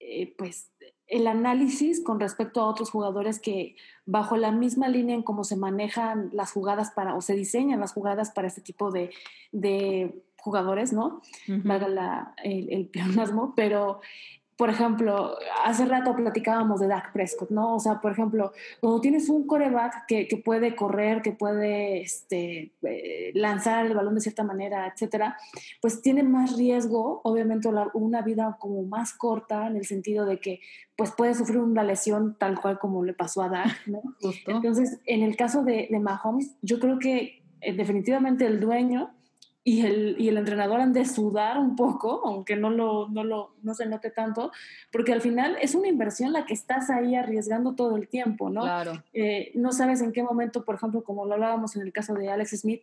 [0.00, 0.70] eh, pues,
[1.06, 5.56] el análisis con respecto a otros jugadores que bajo la misma línea en cómo se
[5.56, 9.10] manejan las jugadas para, o se diseñan las jugadas para este tipo de,
[9.52, 11.20] de jugadores, ¿no?
[11.64, 12.90] Valga la- el, el
[13.56, 14.00] pero
[14.58, 17.76] por ejemplo, hace rato platicábamos de Dak Prescott, ¿no?
[17.76, 22.72] O sea, por ejemplo, cuando tienes un coreback que, que puede correr, que puede este,
[22.82, 25.36] eh, lanzar el balón de cierta manera, etcétera,
[25.80, 30.40] pues tiene más riesgo, obviamente, la- una vida como más corta en el sentido de
[30.40, 30.60] que
[30.96, 34.02] pues puede sufrir una lesión tal cual como le pasó a Dak, ¿no?
[34.20, 34.50] Justo.
[34.50, 39.14] Entonces, en el caso de, de Mahomes, yo creo que eh, definitivamente el dueño
[39.64, 43.54] y el, y el entrenador han de sudar un poco, aunque no, lo, no, lo,
[43.62, 44.50] no se note tanto,
[44.90, 48.62] porque al final es una inversión la que estás ahí arriesgando todo el tiempo, ¿no?
[48.62, 49.04] Claro.
[49.12, 52.30] Eh, no sabes en qué momento, por ejemplo, como lo hablábamos en el caso de
[52.30, 52.82] Alex Smith,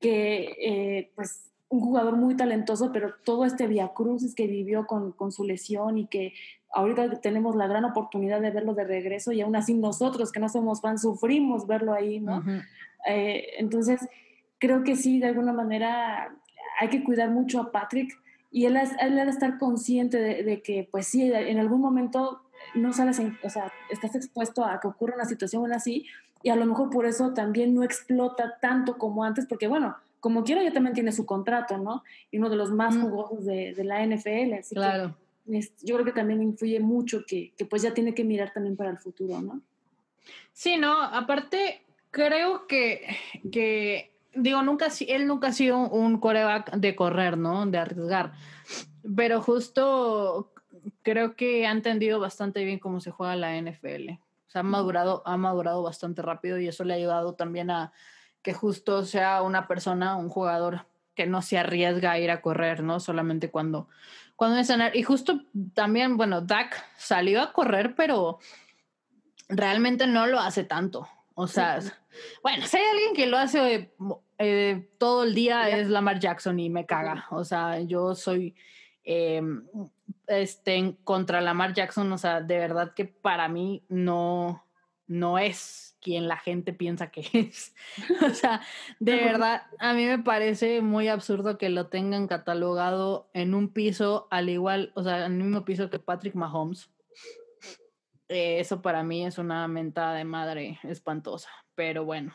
[0.00, 5.32] que eh, pues un jugador muy talentoso, pero todo este viacrucis que vivió con, con
[5.32, 6.32] su lesión y que
[6.72, 10.48] ahorita tenemos la gran oportunidad de verlo de regreso y aún así nosotros que no
[10.48, 12.38] somos fans sufrimos verlo ahí, ¿no?
[12.38, 12.50] Ujú.
[13.08, 14.00] Eh, entonces,
[14.64, 16.34] creo que sí, de alguna manera
[16.80, 18.10] hay que cuidar mucho a Patrick
[18.50, 22.40] y él, él debe estar consciente de, de que, pues sí, en algún momento
[22.74, 26.06] no sabes, en- o sea, estás expuesto a que ocurra una situación así
[26.42, 30.44] y a lo mejor por eso también no explota tanto como antes, porque bueno, como
[30.44, 32.02] quiera ya también tiene su contrato, ¿no?
[32.30, 33.02] Y uno de los más Mm.
[33.02, 35.14] jugosos de, de la NFL, así Claro.
[35.46, 38.52] que es- yo creo que también influye mucho que, que pues ya tiene que mirar
[38.54, 39.60] también para el futuro, ¿no?
[40.52, 43.04] Sí, no, aparte, creo que,
[43.52, 47.66] que digo, nunca, él nunca ha sido un coreback de correr, ¿no?
[47.66, 48.32] De arriesgar.
[49.16, 50.52] Pero justo
[51.02, 54.10] creo que ha entendido bastante bien cómo se juega la NFL.
[54.46, 57.92] O sea, ha madurado, ha madurado bastante rápido y eso le ha ayudado también a
[58.42, 62.82] que justo sea una persona, un jugador que no se arriesga a ir a correr,
[62.82, 63.00] ¿no?
[63.00, 63.88] Solamente cuando,
[64.36, 64.70] cuando es.
[64.94, 65.40] Y justo
[65.74, 68.38] también, bueno, Dak salió a correr, pero
[69.48, 71.08] realmente no lo hace tanto.
[71.34, 71.90] O sea, Sí.
[72.42, 73.94] bueno, si hay alguien que lo hace
[74.38, 77.26] eh, todo el día es Lamar Jackson y me caga.
[77.30, 78.54] O sea, yo soy
[79.04, 79.42] eh,
[80.26, 82.12] este, contra Lamar Jackson.
[82.12, 84.64] O sea, de verdad que para mí no,
[85.06, 87.74] no es quien la gente piensa que es.
[88.22, 88.60] o sea,
[89.00, 94.28] de verdad, a mí me parece muy absurdo que lo tengan catalogado en un piso
[94.30, 96.90] al igual, o sea, en el mismo piso que Patrick Mahomes.
[98.28, 102.34] Eh, eso para mí es una mentada de madre espantosa, pero bueno.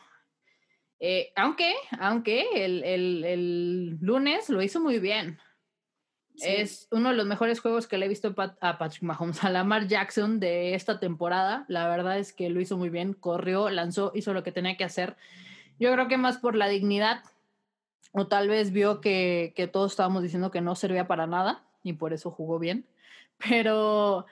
[1.00, 5.38] Eh, aunque, aunque el, el, el, lunes lo hizo muy bien.
[6.36, 6.46] Sí.
[6.46, 9.88] Es uno de los mejores juegos que le he visto a Patrick Mahomes, a Lamar
[9.88, 11.64] Jackson de esta temporada.
[11.68, 14.84] La verdad es que lo hizo muy bien, corrió, lanzó, hizo lo que tenía que
[14.84, 15.16] hacer.
[15.78, 17.22] Yo creo que más por la dignidad,
[18.12, 21.94] o tal vez vio que, que todos estábamos diciendo que no servía para nada y
[21.94, 22.86] por eso jugó bien.
[23.48, 24.26] Pero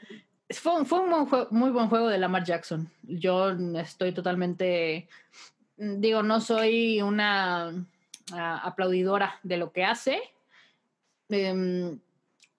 [0.50, 2.90] fue, fue un buen juego, muy buen juego de Lamar Jackson.
[3.02, 5.08] Yo estoy totalmente,
[5.78, 10.20] digo, no soy una uh, aplaudidora de lo que hace.
[11.28, 11.98] Um,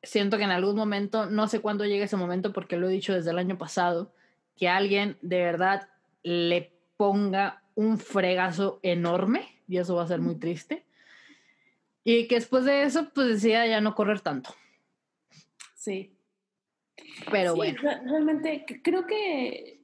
[0.02, 3.14] siento que en algún momento, no sé cuándo llegue ese momento, porque lo he dicho
[3.14, 4.14] desde el año pasado,
[4.56, 5.90] que alguien de verdad
[6.24, 10.86] le ponga un fregazo enorme, y eso va a ser muy triste.
[12.04, 14.56] Y que después de eso, pues decida ya no correr tanto.
[15.76, 16.14] Sí.
[17.32, 17.82] Pero sí, bueno.
[18.06, 19.79] Realmente creo que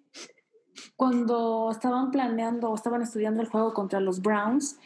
[0.95, 4.79] cuando estaban planeando o estaban estudiando el juego contra los Browns,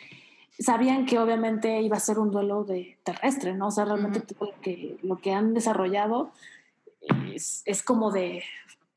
[0.60, 3.67] sabían que obviamente iba a ser un duelo de terrestre, ¿no?
[3.67, 4.38] O sea, realmente uh -huh.
[4.38, 6.32] todo lo que, lo que han desarrollado
[7.34, 8.43] es, es, como de,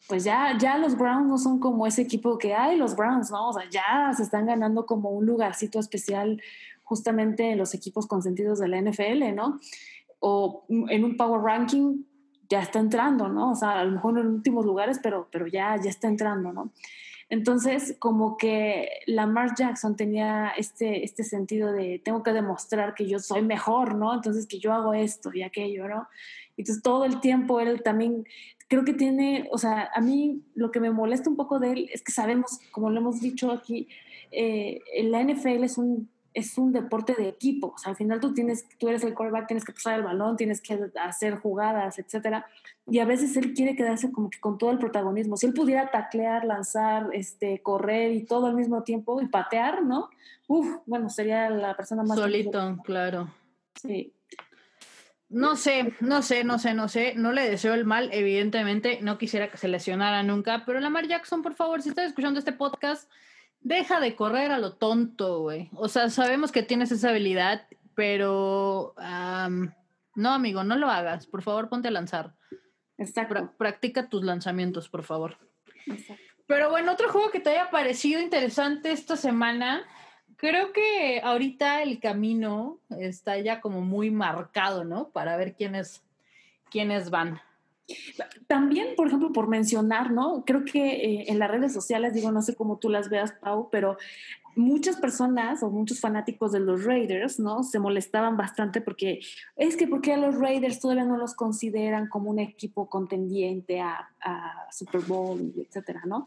[0.08, 3.48] pues ya, ya los Browns no son como ese equipo que hay, los Browns, ¿no?
[3.48, 6.42] O sea, ya se están ganando como un lugarcito especial
[6.82, 9.60] justamente en los equipos consentidos de la NFL, ¿no?
[10.18, 12.04] O en un power ranking
[12.52, 13.52] ya está entrando, ¿no?
[13.52, 16.70] O sea, a lo mejor en últimos lugares, pero, pero ya, ya está entrando, ¿no?
[17.30, 23.20] Entonces, como que Lamar Jackson tenía este, este sentido de tengo que demostrar que yo
[23.20, 24.12] soy mejor, ¿no?
[24.12, 26.08] Entonces, que yo hago esto y aquello, ¿no?
[26.58, 28.26] Entonces, todo el tiempo él también,
[28.68, 31.88] creo que tiene, o sea, a mí lo que me molesta un poco de él
[31.90, 33.88] es que sabemos, como lo hemos dicho aquí,
[34.30, 37.74] eh, la NFL es un es un deporte de equipo.
[37.74, 40.36] O sea, al final tú tienes, tú eres el quarterback, tienes que pasar el balón,
[40.36, 42.46] tienes que hacer jugadas, etcétera.
[42.86, 45.36] Y a veces él quiere quedarse como que con todo el protagonismo.
[45.36, 50.08] Si él pudiera taclear, lanzar, este, correr y todo al mismo tiempo y patear, ¿no?
[50.48, 53.28] Uf, bueno, sería la persona más solito, claro.
[53.80, 54.12] Sí.
[55.28, 57.14] No sé, no sé, no sé, no sé.
[57.16, 58.98] No le deseo el mal, evidentemente.
[59.00, 60.64] No quisiera que se lesionara nunca.
[60.66, 63.10] Pero Lamar Jackson, por favor, si estás escuchando este podcast,
[63.62, 65.70] Deja de correr a lo tonto, güey.
[65.74, 68.94] O sea, sabemos que tienes esa habilidad, pero
[70.16, 71.26] no, amigo, no lo hagas.
[71.26, 72.34] Por favor, ponte a lanzar.
[72.98, 73.52] Exacto.
[73.56, 75.38] practica tus lanzamientos, por favor.
[75.86, 76.22] Exacto.
[76.46, 79.82] Pero bueno, otro juego que te haya parecido interesante esta semana.
[80.36, 85.08] Creo que ahorita el camino está ya como muy marcado, ¿no?
[85.10, 86.02] Para ver quiénes,
[86.70, 87.40] quiénes van.
[88.46, 90.44] También, por ejemplo, por mencionar, ¿no?
[90.44, 93.68] Creo que eh, en las redes sociales, digo, no sé cómo tú las veas, Pau,
[93.70, 93.96] pero
[94.54, 97.62] muchas personas o muchos fanáticos de los Raiders, ¿no?
[97.62, 99.20] Se molestaban bastante porque
[99.56, 104.08] es que porque a los Raiders todavía no los consideran como un equipo contendiente a,
[104.70, 106.26] Super Bowl, etcétera, ¿no?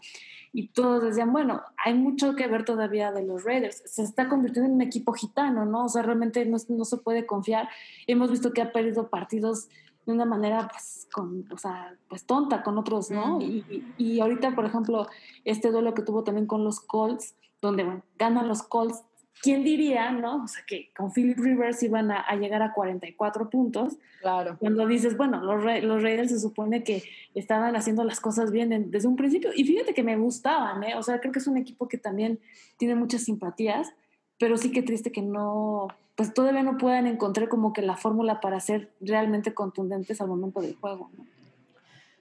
[0.53, 3.81] Y todos decían, bueno, hay mucho que ver todavía de los Raiders.
[3.85, 5.85] Se está convirtiendo en un equipo gitano, ¿no?
[5.85, 7.69] O sea, realmente no, no se puede confiar.
[8.05, 9.69] Hemos visto que ha perdido partidos
[10.05, 13.41] de una manera, pues, con, o sea, pues tonta con otros, ¿no?
[13.41, 15.07] Y, y, ahorita, por ejemplo,
[15.43, 19.03] este duelo que tuvo también con los Colts, donde, bueno, ganan los Colts,
[19.41, 20.43] ¿quién diría, no?
[20.43, 23.97] O sea, que con Philip Rivers iban a, llegar a 44 puntos.
[24.21, 24.57] Claro.
[24.59, 29.07] Cuando dices, bueno, los, los Raiders se supone que estaban haciendo las cosas bien desde
[29.07, 29.51] un principio.
[29.55, 30.95] Y fíjate que me gustaban, ¿eh?
[30.95, 32.39] O sea, creo que es un equipo que también
[32.77, 33.93] tiene muchas simpatías,
[34.37, 38.41] pero sí que triste que no, pues todavía no puedan encontrar como que la fórmula
[38.41, 41.25] para ser realmente contundentes al momento del juego, ¿no?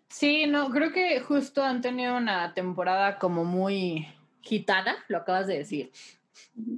[0.08, 4.06] Sí, no, creo que justo han tenido una temporada como muy
[4.42, 5.90] gitana, lo acabas de decir.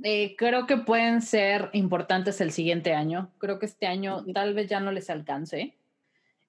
[0.04, 3.28] Eh, creo que pueden ser importantes el siguiente año.
[3.36, 5.74] Creo que este año tal vez ya no les alcance,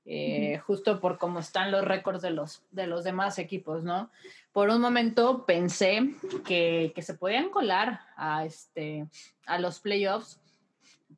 [0.08, 4.10] eh, justo por cómo están los récords de los, de los demás equipos, ¿no?
[4.54, 6.15] Por un momento pensé
[6.46, 9.06] que, que se podían colar a, este,
[9.46, 10.39] a los playoffs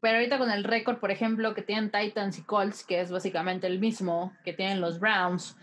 [0.02, 3.68] pero ahorita con el récord, por ejemplo, que tienen Titans y Colts, que es básicamente
[3.68, 5.58] el mismo que tienen los Browns,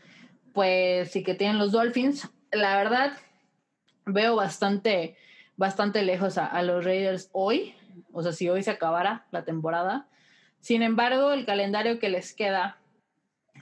[0.53, 3.13] pues sí que tienen los Dolphins, la verdad
[4.05, 5.17] veo bastante,
[5.57, 7.75] bastante lejos a, los Raiders hoy,
[8.13, 10.07] o sea, si hoy se acabara la temporada.
[10.61, 12.79] Sin embargo, el calendario que les queda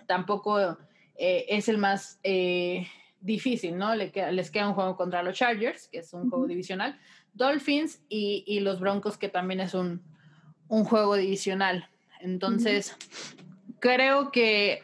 [0.06, 0.78] tampoco
[1.16, 2.86] eh, es el más eh,
[3.20, 3.94] difícil, ¿no?
[3.94, 6.98] les queda un juego contra los Chargers, que es un juego divisional,
[7.32, 10.02] Dolphins y, y los Broncos, que también es un,
[10.68, 11.88] un juego divisional.
[12.20, 12.96] Entonces,
[13.80, 14.82] creo que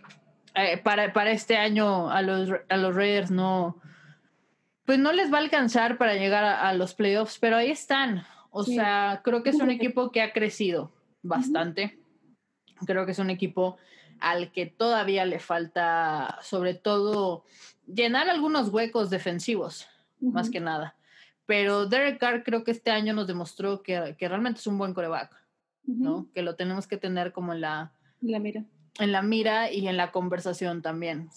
[0.54, 3.80] eh, para, para, este año a los, a los Raiders no,
[4.84, 8.24] pues no les va a alcanzar para llegar a, los playoffs, pero ahí están.
[8.50, 11.98] O sea, creo que es un equipo que ha crecido bastante.
[12.84, 13.76] Creo que es un equipo
[14.20, 17.44] al que todavía le falta, sobre todo,
[17.86, 19.86] llenar algunos huecos defensivos,
[20.20, 20.96] más que nada.
[21.46, 24.94] Pero Derek Carr creo que este año nos demostró que, que realmente es un buen
[24.94, 25.40] coreback.
[25.84, 26.28] ¿no?
[26.34, 28.64] Que lo tenemos que tener como en la, la mira.
[28.98, 31.30] En la mira y en la conversación también.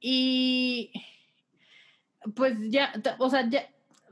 [0.00, 0.92] Y
[2.34, 3.68] pues ya, o sea, ya,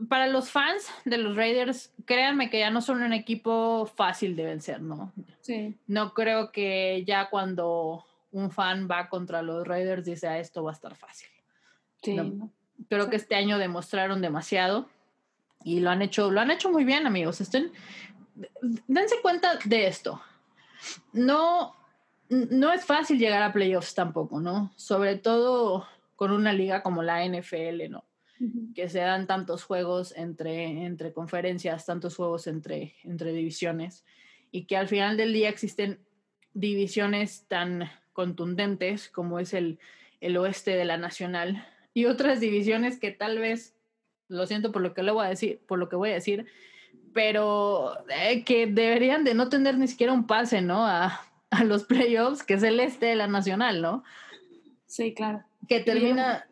[0.08, 4.44] para los fans de los Raiders, créanme que ya no son un equipo fácil de
[4.44, 5.12] vencer, ¿no?
[5.40, 5.76] Sí.
[5.86, 10.70] No creo que ya cuando un fan va contra los Raiders dice, ah, esto va
[10.70, 11.28] a estar fácil.
[12.02, 12.16] Sí.
[12.88, 14.88] Creo que este año demostraron demasiado
[15.64, 17.40] y lo han hecho, lo han hecho muy bien, amigos.
[17.40, 17.72] Estén,
[18.86, 20.22] dense cuenta de esto.
[21.12, 21.74] No,
[22.28, 24.72] no es fácil llegar a playoffs tampoco, ¿no?
[24.76, 28.04] Sobre todo con una liga como la NFL, ¿no?
[28.74, 34.04] Que se dan tantos juegos entre, entre conferencias, tantos juegos entre, entre divisiones,
[34.50, 35.98] y que al final del día existen
[36.54, 39.78] divisiones tan contundentes como es el,
[40.20, 43.74] el oeste de la nacional y otras divisiones que tal vez,
[44.28, 46.46] lo siento por lo que le voy a decir, por lo que voy a decir,
[47.12, 50.86] pero eh, que deberían de no tener ni siquiera un pase, ¿no?
[50.86, 51.20] A,
[51.50, 54.04] a, los playoffs, que es el este de la nacional, ¿no?
[54.86, 55.42] Sí, claro.
[55.68, 56.46] Que termina...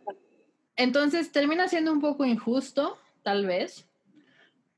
[0.77, 3.89] Entonces termina siendo un poco injusto, tal vez,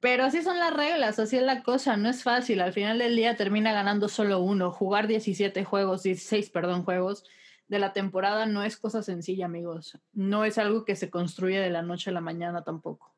[0.00, 2.60] pero así son las reglas, así es la cosa, no es fácil.
[2.60, 4.70] Al final del día termina ganando solo uno.
[4.70, 7.24] Jugar 17 juegos, 16, perdón, juegos
[7.66, 9.98] de la temporada no es cosa sencilla, amigos.
[10.12, 13.12] No es algo que se construye de la noche a la mañana tampoco.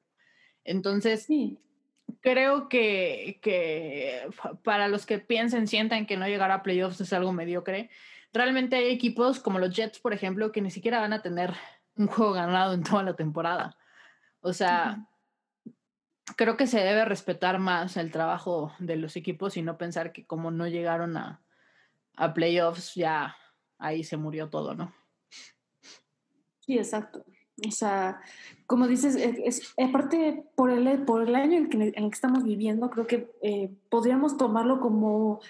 [0.65, 1.59] Entonces, sí
[2.21, 4.29] creo que,
[4.63, 7.91] para los que piensen, sientan que no llegar a playoffs es algo mediocre,
[8.33, 11.55] realmente hay equipos como los Jets, por ejemplo, que ni siquiera van a tener
[12.01, 13.77] un juego ganado en toda la temporada.
[14.41, 15.07] O sea,
[16.37, 20.27] creo que se debe respetar más el trabajo de los equipos y no pensar que
[20.27, 21.43] como no llegaron a,
[22.17, 23.37] a playoffs, ya
[23.79, 24.93] ahí se murió todo, ¿no?
[26.61, 27.25] Sí, exacto.
[27.67, 28.23] O sea,
[28.67, 32.45] como dices, es, aparte por el, por el año en, que, en el que estamos
[32.45, 35.41] viviendo, creo que eh, podríamos tomarlo como,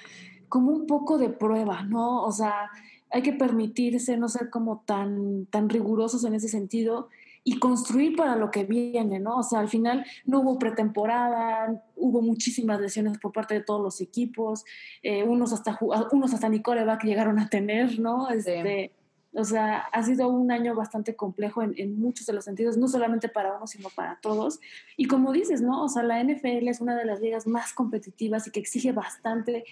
[0.48, 2.24] como un poco de prueba, ¿no?
[2.24, 2.70] O sea,
[3.10, 7.08] hay que permitirse no ser como tan, tan rigurosos en ese sentido
[7.42, 9.38] y construir para lo que viene, ¿no?
[9.38, 14.00] O sea, al final no hubo pretemporada, hubo muchísimas lesiones por parte de todos los
[14.00, 14.64] equipos,
[15.02, 15.78] eh, unos hasta
[16.12, 18.28] unos hasta ni coreback llegaron a tener, ¿no?
[18.28, 18.92] Este,
[19.32, 22.88] O sea, ha sido un año bastante complejo en, en, muchos de los sentidos, no
[22.88, 24.60] solamente para uno, sino para todos.
[24.96, 25.84] Y como dices, ¿no?
[25.84, 29.64] O sea, la NFL es una de las ligas más competitivas y que exige bastante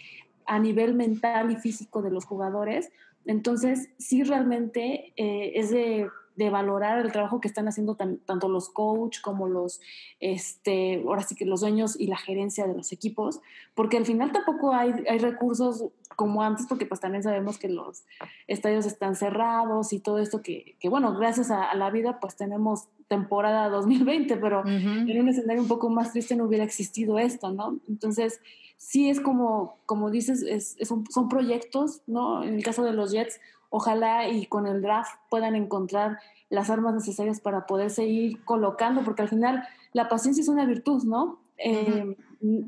[0.46, 2.90] a nivel mental y físico de los jugadores.
[3.28, 8.68] Entonces, sí realmente eh, es de de valorar el trabajo que están haciendo tanto los
[8.68, 9.80] coach como los,
[10.20, 13.40] este, ahora sí que los dueños y la gerencia de los equipos,
[13.74, 18.04] porque al final tampoco hay, hay recursos como antes, porque pues también sabemos que los
[18.46, 22.86] estadios están cerrados y todo esto que, que bueno, gracias a, la vida pues tenemos
[23.08, 27.80] temporada 2020, pero en un escenario un poco más triste no hubiera existido esto, ¿no?
[27.88, 28.40] Entonces,
[28.78, 32.42] sí es como, como dices, es, son, son proyectos, ¿no?
[32.42, 33.38] En el caso de los Jets,
[33.68, 39.22] ojalá y con el draft puedan encontrar las armas necesarias para poder seguir colocando, porque
[39.22, 39.62] al final
[39.92, 41.40] la paciencia es una virtud, ¿no?
[41.58, 42.16] Eh,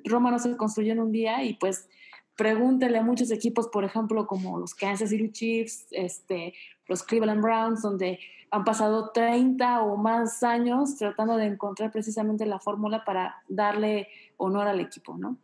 [0.04, 1.88] Roma no se construyó en un día y pues
[2.36, 6.54] pregúntele a muchos equipos, por ejemplo, como los Kansas City Chiefs, este,
[6.86, 8.18] los Cleveland Browns, donde
[8.50, 14.66] han pasado 30 o más años tratando de encontrar precisamente la fórmula para darle honor
[14.66, 15.36] al equipo, ¿no?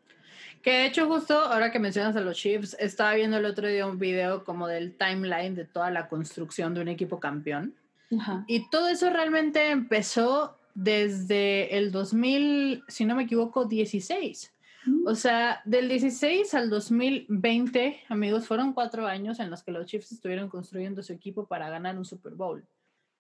[0.67, 3.87] Que de hecho justo ahora que mencionas a los Chiefs, estaba viendo el otro día
[3.87, 7.77] un video como del timeline de toda la construcción de un equipo campeón.
[8.49, 14.53] Y todo eso realmente empezó desde el 2000, si no me equivoco, 16.
[14.87, 15.07] Mm.
[15.07, 20.11] O sea, del 16 al 2020, amigos, fueron cuatro años en los que los Chiefs
[20.11, 22.67] estuvieron construyendo su equipo para ganar un Super Bowl,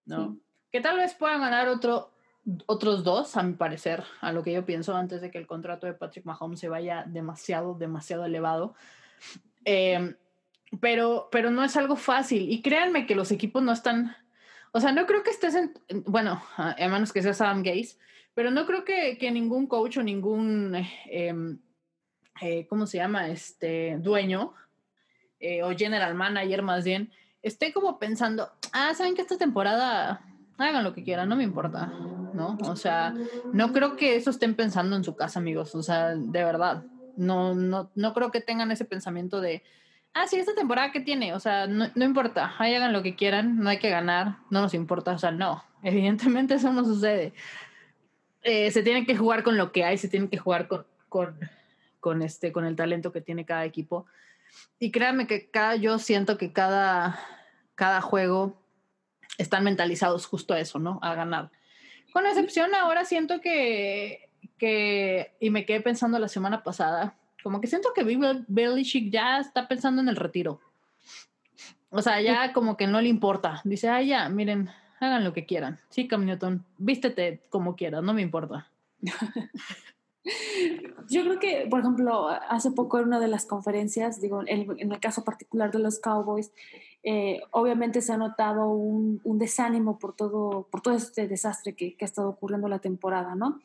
[0.04, 0.37] ¿no?
[0.72, 2.11] Que tal vez puedan ganar otro,
[2.66, 5.87] otros dos, a mi parecer, a lo que yo pienso, antes de que el contrato
[5.87, 8.74] de Patrick Mahomes se vaya demasiado, demasiado elevado.
[9.64, 10.14] Em,
[10.80, 12.50] pero, pero no es algo fácil.
[12.50, 14.16] Y créanme que los equipos no están.
[14.72, 15.72] O sea, no creo que estés en.
[16.06, 17.96] Bueno, a menos que seas Adam Gaze,
[18.35, 20.74] pero no creo que, que ningún coach o ningún.
[21.06, 21.59] Em,
[22.40, 23.28] eh, ¿Cómo se llama?
[23.28, 24.52] Este dueño
[25.38, 27.11] eh, o general manager más bien,
[27.42, 30.22] esté como pensando, ah, saben que esta temporada
[30.56, 31.92] hagan lo que quieran, no me importa,
[32.37, 32.57] ¿no?
[32.62, 33.14] O sea,
[33.53, 36.85] no creo que eso estén pensando en su casa, amigos, o sea, de verdad,
[37.16, 39.62] no, no, no creo que tengan ese pensamiento de,
[40.14, 43.16] ah, sí, esta temporada que tiene, o sea, no, no importa, ahí hagan lo que
[43.16, 47.33] quieran, no hay que ganar, no nos importa, o sea, no, evidentemente eso no sucede.
[48.42, 51.37] Eh, se tiene que jugar con lo que hay, se tiene que jugar con, con,
[51.99, 54.07] con, este, con el talento que tiene cada equipo.
[54.79, 57.18] Y créanme que cada, yo siento que cada,
[57.75, 58.57] cada juego
[59.38, 60.99] están mentalizados justo a eso, ¿no?
[61.03, 61.51] A ganar.
[62.16, 67.66] Con excepción, ahora siento que, que, y me quedé pensando la semana pasada, como que
[67.66, 70.59] siento que Bill Belichick ya está pensando en el retiro.
[71.90, 73.61] O sea, ya como que no le importa.
[73.64, 75.79] Dice, ah, ya, miren, hagan lo que quieran.
[75.90, 78.66] Sí, Cam Newton, vístete como quieras, no me importa.
[81.11, 85.00] Yo creo que, por ejemplo, hace poco en una de las conferencias, digo, en, el
[85.00, 86.50] caso particular de los Cowboys,
[87.09, 92.05] eh, obviamente se ha notado un, desánimo por todo, por todo este desastre que, ha
[92.05, 93.61] estado ocurriendo la temporada, ¿no?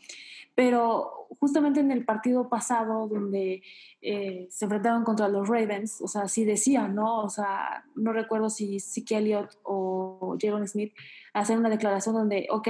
[0.53, 3.63] Pero justamente en el partido pasado, donde
[4.03, 7.23] eh, se enfrentaron contra los Ravens, o sea, sí decían, ¿no?
[7.23, 10.93] O sea, no recuerdo si Zeke Elliott o Jaron Smith
[11.33, 12.67] hacen una declaración donde, ok,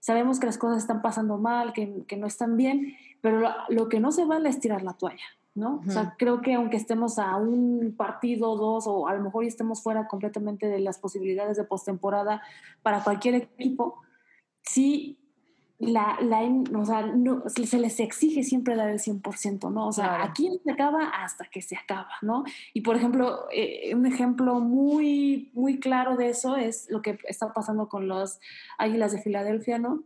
[0.00, 1.86] sabemos que las cosas están pasando mal, que,
[2.18, 5.24] no están bien, pero lo, que no se vale es tirar la toalla.
[5.54, 5.82] ¿No?
[5.86, 9.82] O sea, creo que aunque estemos a un partido, dos, o a lo mejor estemos
[9.82, 12.42] fuera completamente de las posibilidades de postemporada
[12.82, 13.96] para cualquier equipo,
[14.62, 15.20] sí
[15.80, 16.42] la, la
[16.78, 19.88] o sea, no, se les exige siempre dar el 100%, ¿no?
[19.88, 22.44] O sea, aquí se acaba hasta que se acaba, ¿no?
[22.74, 27.54] Y por ejemplo, eh, un ejemplo muy, muy claro de eso es lo que está
[27.54, 28.40] pasando con los
[28.76, 30.04] Águilas de Filadelfia, ¿no?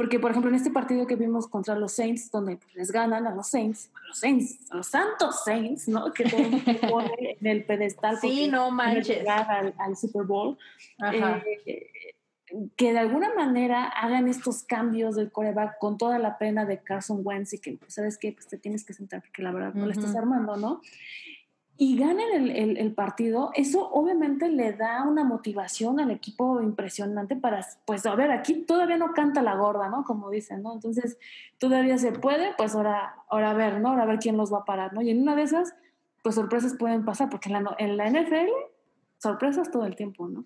[0.00, 3.26] Porque, por ejemplo, en este partido que vimos contra los Saints, donde pues, les ganan
[3.26, 6.10] a los Saints, a los Saints, a los santos Saints, ¿no?
[6.14, 6.40] Que todo
[6.90, 8.16] pone en el pedestal.
[8.18, 9.28] Sí, no manches.
[9.28, 10.56] Al, al, Super Bowl.
[11.12, 11.90] Eh,
[12.76, 17.20] que de alguna manera hagan estos cambios del coreback con toda la pena de Carson
[17.22, 18.32] Wentz y que, pues, ¿sabes qué?
[18.32, 20.80] Pues te tienes que sentar porque la verdad no le estás armando, ¿no?
[21.82, 28.04] Y ganen el, partido, eso obviamente le da una motivación al equipo impresionante para, pues
[28.04, 30.04] a ver, aquí todavía no canta la gorda, ¿no?
[30.04, 30.74] Como dicen, ¿no?
[30.74, 31.16] Entonces,
[31.56, 33.88] todavía se puede, pues ahora, ahora a ver, ¿no?
[33.88, 35.00] Ahora a ver quién los va a parar, ¿no?
[35.00, 35.74] Y en una de esas,
[36.22, 38.50] pues sorpresas pueden pasar, porque en la, en la NFL,
[39.16, 40.44] sorpresas todo el tiempo, ¿no?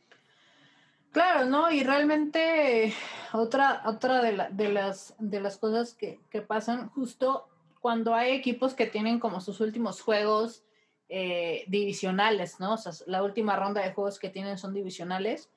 [1.11, 1.69] Claro, ¿no?
[1.69, 2.95] Y realmente
[3.33, 7.49] otra, otra de, de, las, de las cosas que, que pasan justo
[7.81, 10.65] cuando hay equipos que tienen como sus últimos juegos,
[11.09, 12.75] eh, divisionales, ¿no?
[12.75, 15.51] O sea, la última ronda de juegos que tienen son divisionales.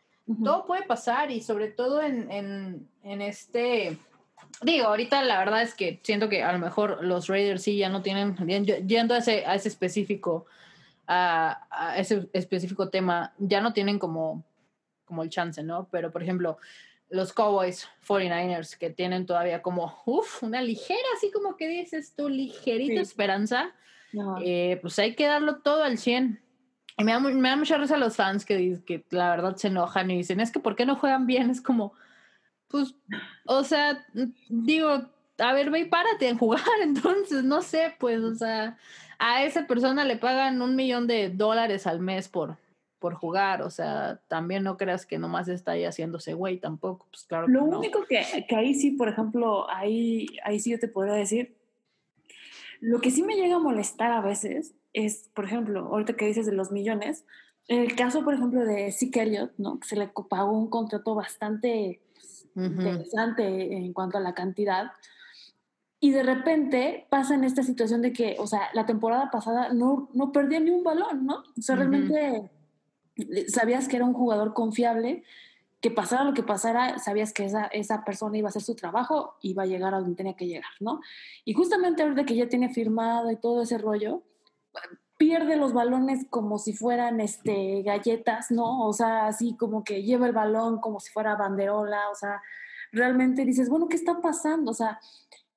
[0.43, 3.97] Todo puede pasar y sobre todo en, en, en este
[4.61, 7.89] digo, ahorita la verdad es que siento que a lo mejor los Raiders sí ya
[7.89, 8.35] no tienen,
[8.87, 10.45] yendo a ese, a ese específico,
[11.07, 14.43] a, ese específico tema, ya no tienen como,
[15.05, 15.87] como el chance, ¿no?
[15.91, 16.57] Pero, por ejemplo,
[17.09, 22.27] los Cowboys 49ers, que tienen todavía como, uff, una ligera, así como que dices tú,
[22.27, 23.73] ligerita esperanza,
[24.43, 26.41] eh, pues hay que darlo todo al 100.
[26.99, 29.67] Y me da, me da mucha risa a los fans que, que la verdad se
[29.67, 31.49] enojan y dicen, es que ¿por qué no juegan bien?
[31.49, 31.93] Es como,
[32.67, 32.95] pues,
[33.45, 34.05] o sea,
[34.49, 35.03] digo,
[35.37, 38.77] a ver, ve y párate en jugar, entonces, no sé, pues, o sea,
[39.19, 42.57] a esa persona le pagan un millón de dólares al mes por,
[42.99, 47.25] por jugar, o sea, también no creas que nomás está ahí haciéndose güey tampoco, pues
[47.25, 47.47] claro.
[47.47, 51.56] Lo único que, que, ahí sí, por ejemplo, ahí, ahí sí yo te podría decir,
[52.81, 56.45] lo que sí me llega a molestar a veces es, por ejemplo, ahorita que dices
[56.45, 57.25] de los millones,
[57.67, 59.79] en el caso, por ejemplo, de Zeke Elliott, ¿no?
[59.79, 62.01] Que se le pagó un contrato bastante
[62.55, 64.91] interesante en cuanto a la cantidad.
[65.99, 70.09] Y de repente pasa en esta situación de que, o sea, la temporada pasada no,
[70.13, 71.43] no perdía ni un balón, ¿no?
[71.57, 72.49] O sea, realmente
[73.47, 75.23] sabías que era un jugador confiable,
[75.81, 79.35] que pasara lo que pasara, sabías que esa, esa persona iba a hacer su trabajo
[79.41, 81.01] y iba a llegar a donde tenía que llegar, ¿no?
[81.45, 84.23] Y justamente ahorita que ya tiene firmado y todo ese rollo,
[85.17, 88.87] pierde los balones como si fueran este, galletas, ¿no?
[88.87, 92.41] O sea, así como que lleva el balón como si fuera banderola, o sea,
[92.91, 94.71] realmente dices, bueno, ¿qué está pasando?
[94.71, 94.99] O sea,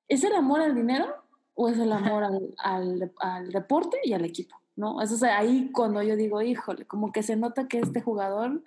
[0.08, 1.14] ¿es el amor al dinero
[1.54, 4.60] o es el amor al, al, al deporte y al equipo?
[4.76, 5.02] ¿no?
[5.02, 8.62] Eso es ahí cuando yo digo, híjole, como que se nota que este jugador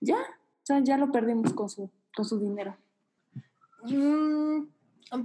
[0.00, 0.18] ya,
[0.66, 2.76] sea, ya lo perdimos con su, con su dinero.
[3.84, 4.62] Mm,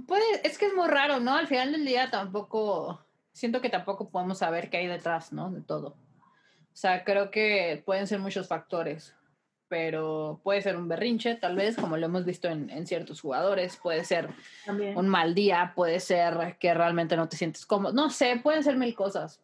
[0.06, 1.34] pues es que es muy raro, ¿no?
[1.34, 5.50] Al final del día tampoco siento que tampoco podemos saber qué hay detrás, ¿no?
[5.50, 5.96] De todo.
[6.72, 9.14] O sea, creo que pueden ser muchos factores,
[9.68, 14.04] pero puede ser un berrinche, tal vez, como lo hemos visto en, ciertos jugadores, puede
[14.04, 14.30] ser
[14.94, 18.76] un mal día, puede ser que realmente no te sientes cómodo, no sé, pueden ser
[18.76, 19.40] mil cosas.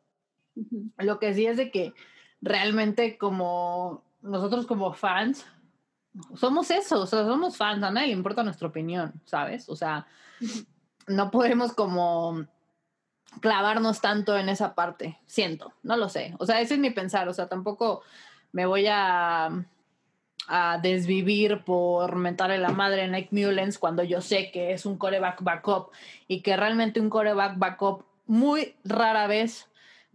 [0.98, 1.92] Lo que sí es de que
[2.40, 5.46] realmente como nosotros como fans,
[6.34, 9.68] somos eso, o sea, somos fans, a nadie le importa nuestra opinión, ¿sabes?
[9.68, 10.06] O sea,
[11.06, 12.46] no podemos como
[13.40, 16.34] clavarnos tanto en esa parte, siento, no lo sé.
[16.38, 18.02] O sea, ese es mi pensar, o sea, tampoco
[18.52, 19.64] me voy a,
[20.48, 24.96] a desvivir por mentarle la madre a Nick Mullens cuando yo sé que es un
[24.96, 25.90] coreback backup
[26.26, 29.68] y que realmente un coreback backup muy rara vez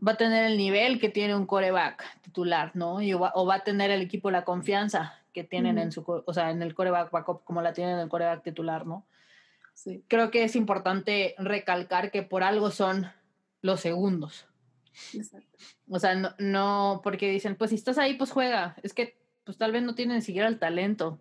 [0.05, 3.01] va a tener el nivel que tiene un coreback titular, ¿no?
[3.01, 6.51] Y o, va, a tener el equipo la confianza que tienen en su, o sea,
[6.51, 9.05] en el coreback backup como la tienen en el coreback titular, ¿no?
[10.07, 13.07] Creo que es importante recalcar que por algo son
[13.61, 14.45] los segundos.
[15.13, 15.57] Exacto.
[15.89, 18.75] O sea, no, no, porque dicen, pues si estás ahí, pues juega.
[18.83, 21.19] Es que, pues tal vez no tienen ni siquiera el talento.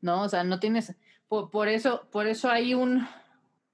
[0.00, 0.96] No, o sea, no tienes,
[1.28, 3.06] por, eso, por eso hay un,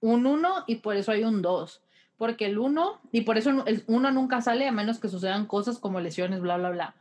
[0.01, 1.83] un uno y por eso hay un dos.
[2.17, 5.79] Porque el uno, y por eso el uno nunca sale a menos que sucedan cosas
[5.79, 6.95] como lesiones, bla, bla, bla.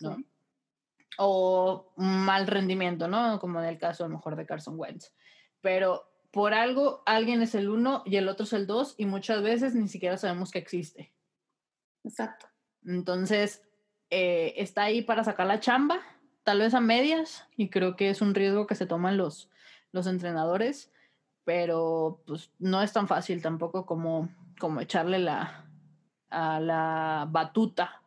[0.00, 0.16] ¿no?
[1.16, 3.38] O mal rendimiento, ¿no?
[3.40, 5.12] Como en el caso a lo mejor de Carson Wentz
[5.60, 9.42] pero por algo alguien es el uno y el otro es el dos y muchas
[9.42, 11.14] veces ni siquiera sabemos que existe.
[12.04, 12.46] Exacto.
[12.84, 13.62] Entonces,
[14.10, 16.00] eh, está ahí para sacar la chamba,
[16.44, 19.50] tal vez a medias, y creo que es un riesgo que se toman los,
[19.92, 20.92] los entrenadores,
[21.44, 24.28] pero pues no es tan fácil tampoco como,
[24.60, 25.66] como echarle la,
[26.30, 28.02] a la batuta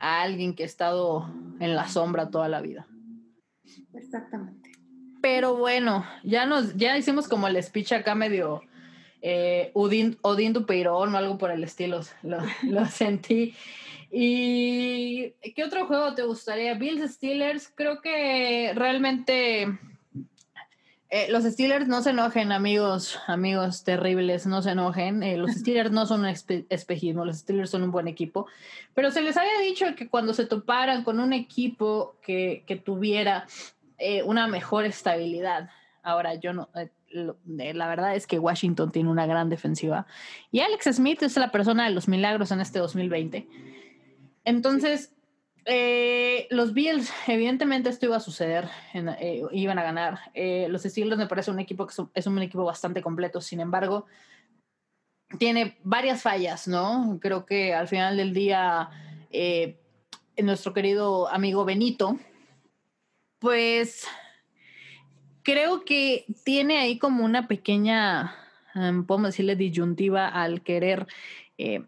[0.00, 2.86] a alguien que ha estado en la sombra toda la vida.
[3.94, 4.72] Exactamente.
[5.22, 8.62] Pero bueno, ya nos, ya hicimos como el speech acá medio
[9.20, 13.54] eh, Odín, Odín Dupeirón o algo por el estilo, lo, lo sentí.
[14.10, 16.74] ¿Y qué otro juego te gustaría?
[16.74, 19.78] Bills Steelers, creo que realmente
[21.10, 25.24] eh, los Steelers no se enojen, amigos, amigos terribles, no se enojen.
[25.24, 26.26] Eh, los Steelers no son un
[26.68, 28.46] espejismo, los Steelers son un buen equipo.
[28.94, 33.46] Pero se les había dicho que cuando se toparan con un equipo que, que tuviera
[33.98, 35.70] eh, una mejor estabilidad.
[36.02, 36.70] Ahora, yo no,
[37.10, 40.06] la verdad es que Washington tiene una gran defensiva
[40.50, 43.46] y Alex Smith es la persona de los milagros en este 2020.
[44.44, 45.12] Entonces,
[45.64, 48.68] eh, los Bills, evidentemente esto iba a suceder,
[49.52, 50.18] iban a ganar.
[50.68, 54.06] los Steelers me parece un equipo que es un equipo bastante completo, sin embargo,
[55.38, 57.18] tiene varias fallas, ¿no?
[57.20, 58.90] Creo que al final del día,
[60.36, 62.18] nuestro querido amigo Benito,
[63.40, 64.06] pues
[65.42, 68.34] creo que tiene ahí como una pequeña,
[69.06, 71.06] podemos decirle, disyuntiva al querer
[71.58, 71.86] eh,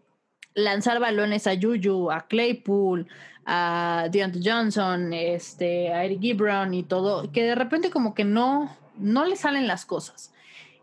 [0.55, 3.07] lanzar balones a Juju, a Claypool,
[3.45, 8.75] a Deontay Johnson, este, a Eric Gibron y todo, que de repente como que no,
[8.97, 10.33] no le salen las cosas.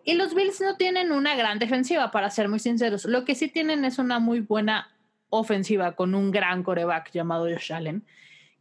[0.05, 3.05] Y los Bills no tienen una gran defensiva, para ser muy sinceros.
[3.05, 4.91] Lo que sí tienen es una muy buena
[5.29, 8.05] ofensiva con un gran coreback llamado Josh Allen,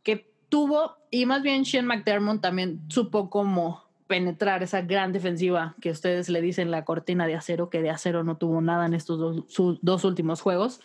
[0.03, 5.91] que tuvo, y más bien Sean McDermott también supo cómo penetrar esa gran defensiva que
[5.91, 9.19] ustedes le dicen la cortina de acero, que de acero no tuvo nada en estos
[9.19, 10.81] dos, dos últimos juegos.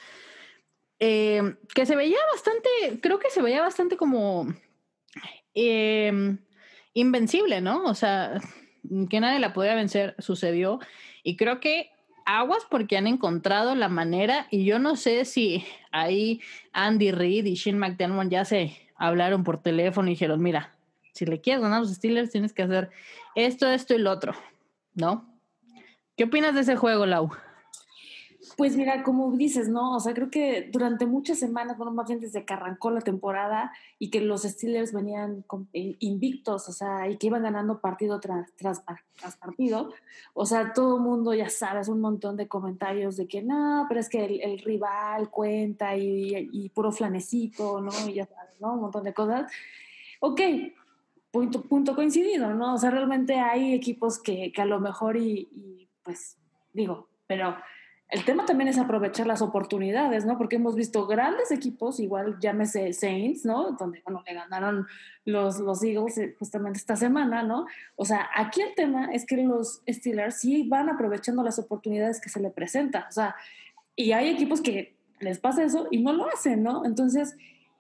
[1.01, 4.47] Eh, que se veía bastante, creo que se veía bastante como
[5.55, 6.37] eh,
[6.93, 7.85] invencible, ¿no?
[7.85, 8.43] O sea,
[9.09, 10.79] que nadie la podía vencer, sucedió.
[11.23, 11.93] Y creo que
[12.27, 16.43] aguas porque han encontrado la manera y yo no sé si ahí
[16.75, 20.74] Andy Reid y Shane McDermott ya se hablaron por teléfono y dijeron, mira,
[21.15, 22.91] si le quieres ganar a los Steelers tienes que hacer
[23.35, 24.35] esto, esto y lo otro,
[24.95, 25.25] ¿no?
[26.17, 27.31] ¿Qué opinas de ese juego, Lau?
[28.57, 29.97] Pues mira, como dices, ¿no?
[29.97, 33.73] O sea, creo que durante muchas semanas, bueno, más bien desde que arrancó la temporada
[33.99, 38.53] y que los Steelers venían eh, invictos, o sea, y que iban ganando partido tras,
[38.57, 38.83] tras,
[39.41, 39.93] partido,
[40.35, 43.99] o sea, todo el mundo, ya sabes, un montón de comentarios de que no, pero
[43.99, 47.93] es que el, rival cuenta y, puro flanecito, ¿no?
[48.09, 48.75] Y ya sabes, ¿no?
[48.75, 49.51] Un montón de cosas.
[50.21, 50.41] Ok,
[51.35, 52.75] punto, punto coincidido, ¿no?
[52.75, 56.39] O sea, realmente hay equipos que, que a lo mejor y, y pues
[56.73, 57.57] digo, pero
[58.09, 60.39] el tema también es aprovechar las oportunidades, ¿no?
[60.39, 63.73] Porque hemos visto grandes equipos, igual llámese Saints, ¿no?
[63.73, 64.87] Donde, bueno, le ganaron
[65.25, 67.67] los, los Eagles eh, justamente esta semana, ¿no?
[67.97, 72.29] O sea, aquí el tema es que los Steelers sí van aprovechando las oportunidades que
[72.29, 73.35] se le presentan, o sea,
[73.97, 76.85] y hay equipos que les pasa eso y no lo hacen, ¿no?
[76.85, 77.37] Entonces,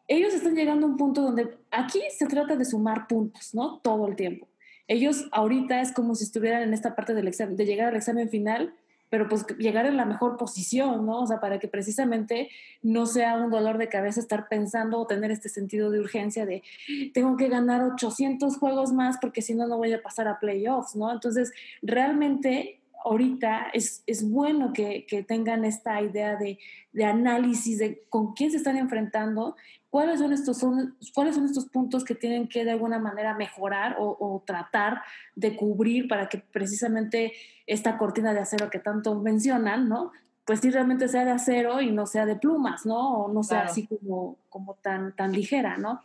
[0.09, 3.79] ellos están llegando a un punto donde aquí se trata de sumar puntos, ¿no?
[3.79, 4.49] Todo el tiempo.
[4.87, 8.29] Ellos ahorita es como si estuvieran en esta parte del examen, de llegar al examen
[8.29, 8.75] final
[9.15, 11.21] pero pues llegar en la mejor posición, ¿no?
[11.21, 12.51] O sea, para que precisamente
[12.83, 16.65] no sea un dolor de cabeza estar pensando o tener este sentido de urgencia de
[17.13, 20.97] tengo que ganar 800 juegos más porque si no, no voy a pasar a playoffs,
[20.97, 21.13] ¿no?
[21.13, 26.59] Entonces, realmente ahorita es, es bueno que, que, tengan esta idea de,
[26.93, 29.55] de, análisis de con quién se están enfrentando,
[29.95, 33.95] cuáles son, estos, son, cuáles son estos puntos que tienen que de alguna manera mejorar
[34.01, 35.03] o, o, tratar
[35.37, 37.33] de cubrir para que precisamente
[37.65, 40.11] esta cortina de acero que tanto mencionan, ¿no?
[40.45, 43.19] Pues sí realmente sea de acero y no sea de plumas, ¿no?
[43.19, 46.01] O no sea así como, como tan, tan ligera, ¿no?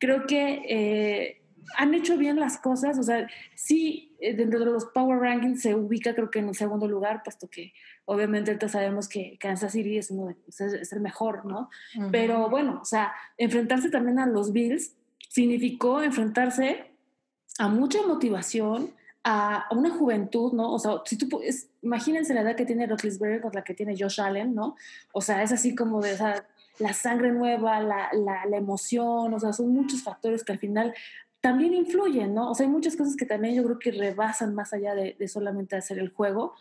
[0.00, 0.62] Creo que...
[0.68, 1.42] Eh,
[1.76, 5.74] han hecho bien las cosas, o sea, sí, eh, dentro de los Power Rankings se
[5.74, 7.72] ubica creo que en el segundo lugar, puesto que
[8.04, 11.68] obviamente ahorita sabemos que Kansas City es, uno es el mejor, ¿no?
[12.10, 14.94] Pero bueno, o sea, enfrentarse también a los Bills
[15.28, 16.86] significó enfrentarse
[17.58, 18.92] a mucha motivación,
[19.24, 20.72] a, una juventud, ¿no?
[20.72, 21.40] O sea, si tú,
[21.82, 24.76] imagínense la edad que tiene Roethlisberger con la que tiene Josh Allen, ¿no?
[25.12, 26.46] O sea, es así como de esa
[26.78, 30.94] la sangre nueva, la, la, la, emoción, o sea, son muchos factores que al final
[31.40, 32.50] también influyen, ¿no?
[32.50, 35.76] O sea, hay muchas cosas que también yo creo que rebasan más allá de, solamente
[35.76, 36.54] hacer el juego.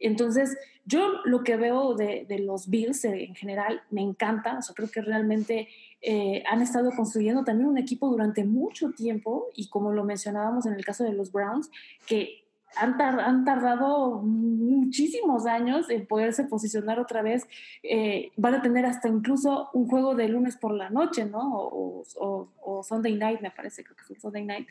[0.00, 4.90] Entonces, yo lo que veo de, los Bills en general me encanta, o sea, creo
[4.90, 5.68] que realmente
[6.02, 10.74] eh, han estado construyendo también un equipo durante mucho tiempo y como lo mencionábamos en
[10.74, 11.70] el caso de los Browns,
[12.06, 12.43] que
[12.76, 17.46] han, han, tardado muchísimos años en poderse posicionar otra vez.
[17.82, 21.40] Eh, van a tener hasta incluso un juego de lunes por la noche, ¿no?
[21.56, 24.68] O, o, Sunday night, me parece, creo que fue Sunday night,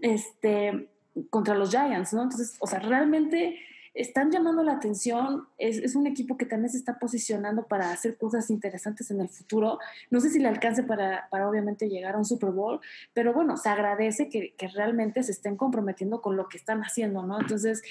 [0.00, 0.88] este,
[1.30, 2.22] contra los Giants, ¿no?
[2.22, 3.58] Entonces, o sea, realmente
[3.94, 5.46] están llamando la atención.
[5.56, 9.78] Es, un equipo que también se está posicionando para hacer cosas interesantes en el futuro.
[10.10, 12.80] No sé si le alcance para, para obviamente llegar a un Super Bowl,
[13.12, 17.24] pero bueno, se agradece que, que, realmente se estén comprometiendo con lo que están haciendo,
[17.24, 17.40] ¿no?
[17.40, 17.82] Entonces,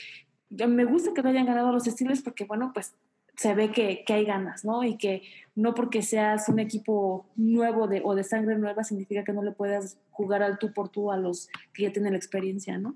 [0.50, 2.94] me gusta que no hayan ganado los Steelers porque, bueno, pues
[3.36, 4.84] se ve que, hay ganas, ¿no?
[4.84, 5.24] Y que
[5.56, 9.98] no porque seas un equipo nuevo o de sangre nueva significa que no le puedas
[10.12, 12.96] jugar al tú por tú a los que ya tienen la experiencia, ¿no?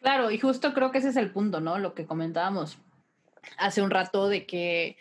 [0.00, 1.78] Claro, y justo creo que ese es el punto, ¿no?
[1.78, 2.78] Lo que comentábamos
[3.58, 4.96] hace un rato de que,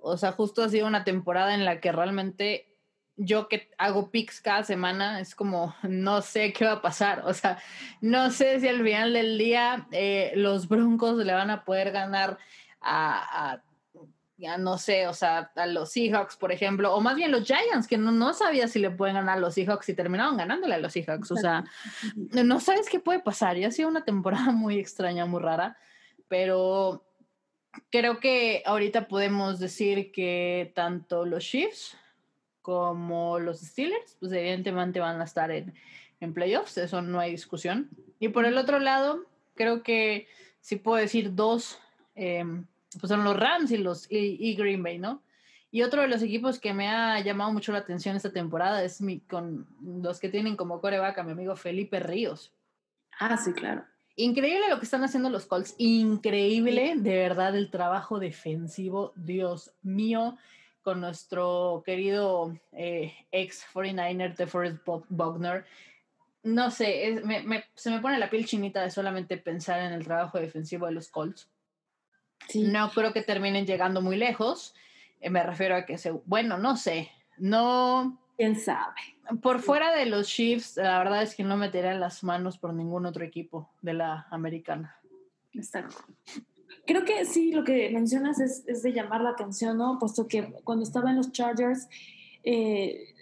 [0.00, 2.68] o sea, justo ha sido una temporada en la que realmente
[3.16, 7.22] yo que hago picks cada semana, es como, no sé qué va a pasar.
[7.24, 7.58] O sea,
[8.00, 12.38] no sé si al final del día eh, los Broncos le van a poder ganar
[12.80, 13.62] a, a
[14.42, 17.86] ya no sé, o sea, a los Seahawks, por ejemplo, o más bien los Giants,
[17.86, 20.78] que no, no sabía si le pueden ganar a los Seahawks y terminaron ganándole a
[20.78, 21.30] los Seahawks.
[21.30, 21.64] O sea,
[22.16, 23.56] no sabes qué puede pasar.
[23.56, 25.76] Ya ha sido una temporada muy extraña, muy rara,
[26.26, 27.06] pero
[27.92, 31.96] creo que ahorita podemos decir que tanto los Chiefs
[32.62, 35.72] como los Steelers, pues evidentemente van a estar en,
[36.18, 37.90] en playoffs, eso no hay discusión.
[38.18, 39.24] Y por el otro lado,
[39.54, 40.26] creo que
[40.60, 41.78] sí puedo decir dos.
[42.16, 42.44] Eh,
[42.98, 45.22] pues son los Rams y los y, Green Bay, ¿no?
[45.70, 49.00] Y otro de los equipos que me ha llamado mucho la atención esta temporada es
[49.00, 52.52] mi, con los que tienen como coreback a mi amigo Felipe Ríos.
[53.18, 53.84] Ah, sí, claro.
[54.16, 55.74] Increíble lo que están haciendo los Colts.
[55.78, 59.12] Increíble, de verdad, el trabajo defensivo.
[59.16, 60.36] Dios mío,
[60.82, 65.64] con nuestro querido eh, ex 49er, DeForest Bogner.
[66.42, 67.22] No sé,
[67.74, 71.08] se me pone la piel chinita de solamente pensar en el trabajo defensivo de los
[71.08, 71.48] Colts.
[72.54, 74.74] No creo que terminen llegando muy lejos.
[75.20, 78.18] Eh, me refiero a que, se, bueno, no sé, no...
[78.36, 78.94] ¿Quién sabe?
[79.40, 83.06] Por fuera de los Chiefs, la verdad es que no metería las manos por ningún
[83.06, 84.96] otro equipo de la americana.
[85.52, 85.96] Exacto.
[86.86, 89.98] Creo que sí, lo que mencionas es, es de llamar la atención, ¿no?
[89.98, 91.88] Puesto que cuando estaba en los Chargers,
[92.42, 93.14] eh,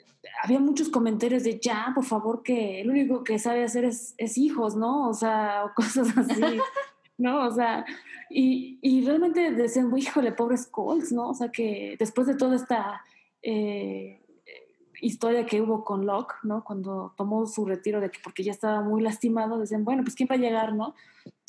[0.42, 4.38] había muchos comentarios de ya, por favor, que el único que sabe hacer es, es
[4.38, 5.08] hijos, ¿no?
[5.08, 6.40] O sea, o cosas así,
[7.20, 7.46] ¿no?
[7.46, 7.84] O sea,
[8.28, 11.30] y, y, realmente decían, híjole, pobres Colts, ¿no?
[11.30, 13.04] O sea, que después de toda esta
[13.42, 14.20] eh,
[15.00, 16.64] historia que hubo con Locke, ¿no?
[16.64, 20.28] Cuando tomó su retiro de que porque ya estaba muy lastimado, decían, bueno, pues ¿quién
[20.30, 20.94] va a llegar, no?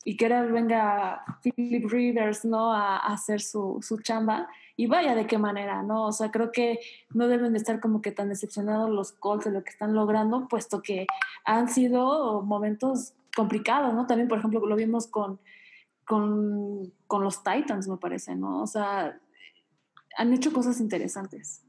[0.04, 2.74] Y que ahora venga Philip Rivers, ¿no?
[2.74, 6.08] A, hacer su, su chamba y vaya de qué manera, ¿no?
[6.08, 6.80] O sea, creo que
[7.14, 10.48] no deben de estar como que tan decepcionados los Colts de lo que están logrando,
[10.48, 11.06] puesto que
[11.46, 14.08] han sido momentos complicados, ¿no?
[14.08, 15.40] También, por ejemplo, lo vimos con,
[16.12, 18.62] con, con los Titans, me parece, ¿no?
[18.62, 19.18] O sea,
[20.18, 21.64] han hecho cosas interesantes.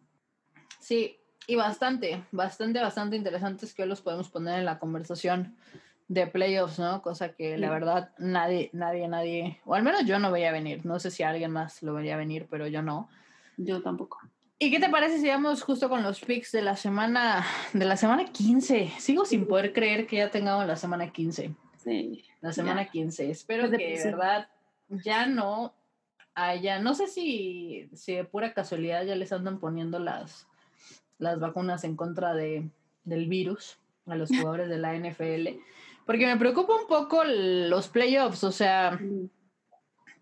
[0.80, 1.16] Sí,
[1.46, 5.54] y bastante, bastante, bastante interesantes que hoy los podemos poner en la conversación
[6.08, 7.02] de playoffs, ¿no?
[7.02, 10.84] Cosa que la verdad nadie, nadie, nadie, o al menos yo no veía venir.
[10.84, 13.08] No sé si alguien más lo veía venir, pero yo no.
[13.56, 14.18] Yo tampoco.
[14.58, 17.96] ¿Y qué te parece si vamos justo con los picks de la semana, de la
[17.96, 18.94] semana 15?
[18.98, 21.54] Sigo sin poder creer que ya tengamos la semana 15.
[21.76, 22.24] Sí.
[22.42, 23.30] La semana 15.
[23.30, 24.48] Espero que de verdad
[24.88, 25.72] ya no
[26.34, 30.48] haya, no sé si, si de pura casualidad ya les andan poniendo las,
[31.18, 32.68] las vacunas en contra de,
[33.04, 35.60] del virus a los jugadores de la NFL.
[36.04, 38.98] Porque me preocupa un poco los playoffs, o sea,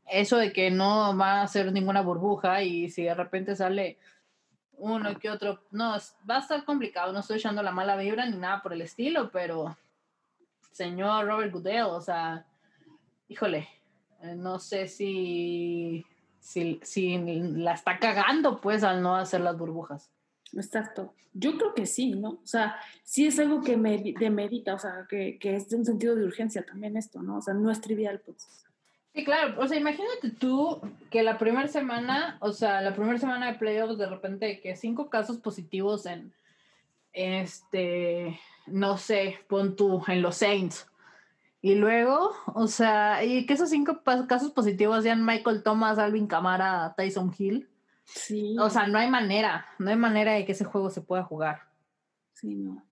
[0.06, 3.96] eso de que no va a ser ninguna burbuja y si de repente sale
[4.72, 5.96] uno que otro, no,
[6.28, 9.30] va a estar complicado, no estoy echando la mala vibra ni nada por el estilo,
[9.30, 9.74] pero
[10.70, 12.46] señor Robert Goodell, o sea,
[13.28, 13.68] híjole,
[14.22, 16.04] eh, no sé si,
[16.38, 20.10] si, si la está cagando pues al no hacer las burbujas.
[20.52, 21.14] Exacto.
[21.32, 22.30] Yo creo que sí, ¿no?
[22.30, 25.84] O sea, sí es algo que me demerita, o sea, que, que es de un
[25.84, 27.36] sentido de urgencia también esto, ¿no?
[27.36, 28.66] O sea, no es trivial, pues.
[29.14, 29.60] Sí, claro.
[29.60, 33.98] O sea, imagínate tú que la primera semana, o sea, la primera semana de playoffs,
[33.98, 36.32] de repente, que cinco casos positivos en,
[37.12, 40.86] este, no sé, pon tú, en los Saints.
[41.62, 46.94] Y luego, o sea, y que esos cinco casos positivos sean Michael Thomas, Alvin Camara,
[46.96, 47.68] Tyson Hill.
[48.04, 48.56] Sí.
[48.58, 51.60] O sea, no hay manera, no hay manera de que ese juego se pueda jugar.
[52.32, 52.82] Sí, no.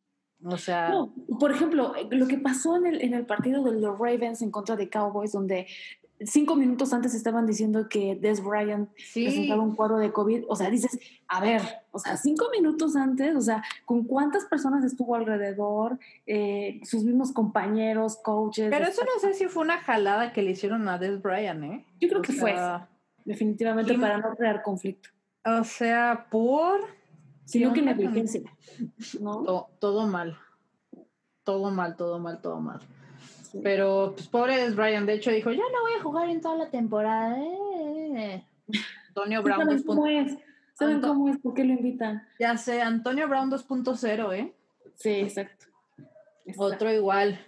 [0.44, 0.90] O sea.
[0.90, 4.50] No, por ejemplo, lo que pasó en el, en el partido de los Ravens en
[4.50, 5.66] contra de Cowboys, donde
[6.20, 10.44] cinco minutos antes estaban diciendo que Des Bryant presentaba un cuadro de COVID.
[10.48, 11.62] O sea, dices, a ver,
[11.98, 15.98] o sea, cinco minutos antes, o sea, ¿con cuántas personas estuvo alrededor?
[16.26, 18.68] Eh, sus mismos compañeros, coaches.
[18.70, 21.84] Pero eso no sé si fue una jalada que le hicieron a Des Bryant, ¿eh?
[22.00, 22.54] Yo creo que fue
[23.24, 25.08] definitivamente para no crear conflicto.
[25.44, 26.80] O sea, por...
[27.44, 28.42] Sino que negligencia,
[29.20, 29.66] ¿no?
[29.80, 30.38] Todo, mal.
[31.42, 32.80] Todo mal, todo mal, todo mal.
[33.62, 35.06] Pero, pues, pobre es Brian.
[35.06, 37.36] De hecho, dijo, ya no voy a jugar en toda la temporada.
[37.40, 38.44] Eh".
[39.08, 40.36] Antonio Brown ¿Saben cómo es?
[40.78, 41.38] ¿Saben cómo es?
[41.38, 42.24] ¿Por qué lo invitan?
[42.38, 44.52] Ya sé, Antonio Brown 2.0, ¿eh?
[44.94, 45.66] Sí, exacto.
[46.56, 47.40] Otro igual.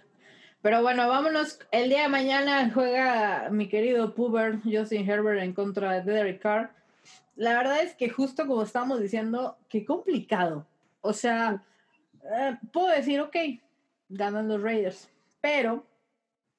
[0.61, 1.57] Pero bueno, vámonos.
[1.71, 6.71] El día de mañana juega mi querido Puber, Justin Herbert, en contra de Derek Carr.
[7.37, 10.67] La verdad es que justo como estamos diciendo, qué complicado.
[10.99, 11.63] O sea,
[12.35, 13.35] eh, puedo decir, ok,
[14.09, 15.09] ganan los Raiders.
[15.39, 15.85] Pero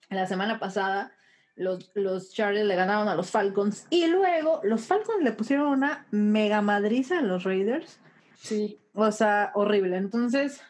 [0.08, 1.12] la semana pasada
[1.56, 6.06] los, los Chargers le ganaron a los Falcons y luego los Falcons le pusieron una
[6.10, 8.00] mega madriza a los Raiders.
[8.36, 8.78] Sí.
[8.94, 9.96] O sea, horrible.
[9.96, 10.62] Entonces,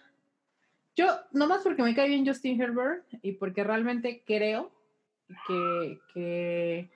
[0.94, 4.72] yo, nomás porque me cae bien Justin Herbert y porque realmente creo
[5.46, 6.90] que, que,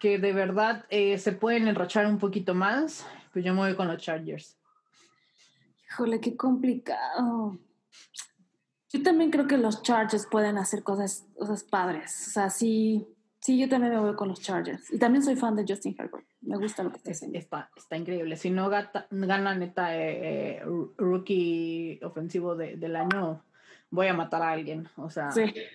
[0.00, 3.88] que de verdad eh, se pueden enrochar un poquito más, pues yo me voy con
[3.88, 4.58] los Chargers.
[5.86, 7.58] Híjole, qué complicado.
[8.90, 12.28] Yo también creo que los Chargers pueden hacer cosas, cosas padres.
[12.28, 13.06] O sea, sí,
[13.40, 14.90] sí, yo también me voy con los Chargers.
[14.92, 16.26] Y también soy fan de Justin Herbert.
[16.40, 17.38] Me gusta lo que está haciendo.
[17.38, 18.36] Está, está increíble.
[18.36, 20.62] Si no gana neta eh, eh,
[20.96, 23.44] rookie ofensivo del año,
[23.90, 24.88] voy a matar a alguien.
[24.96, 25.30] O sea,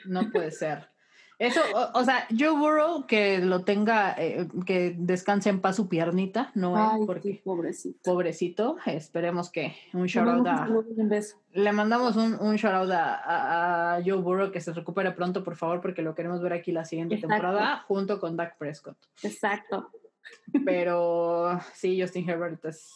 [0.05, 0.92] no puede ser.
[1.39, 1.59] Eso,
[1.93, 6.75] o, sea, Joe Burrow que lo tenga, eh, que descanse en paz su piernita, ¿no?
[6.77, 7.99] Ay, Porque sí, pobrecito.
[8.03, 11.37] pobrecito, esperemos que un shout out Le a, mandamos un beso.
[11.53, 15.43] le mandamos un, un shout out a, a- a Joe Burrow que se recupere pronto,
[15.43, 17.33] por favor, porque lo queremos ver aquí la siguiente Exacto.
[17.35, 18.97] temporada junto con Dak Prescott.
[19.23, 19.89] Exacto.
[20.65, 22.93] Pero sí, Justin Herbert es,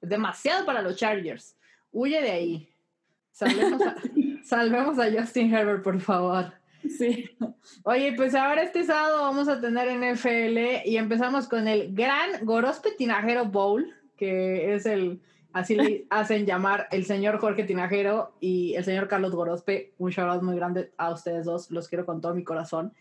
[0.00, 1.56] es demasiado para los Chargers.
[1.90, 2.68] Huye de ahí.
[3.32, 3.94] Salvemos a,
[4.44, 6.52] salvemos a Justin Herbert, por favor.
[6.88, 7.30] Sí.
[7.84, 12.92] Oye, pues ahora este sábado vamos a tener NFL y empezamos con el gran Gorospe
[12.92, 15.20] Tinajero Bowl, que es el,
[15.52, 19.94] así le hacen llamar el señor Jorge Tinajero y el señor Carlos Gorospe.
[19.98, 22.92] Un shout out muy grande a ustedes dos, los quiero con todo mi corazón.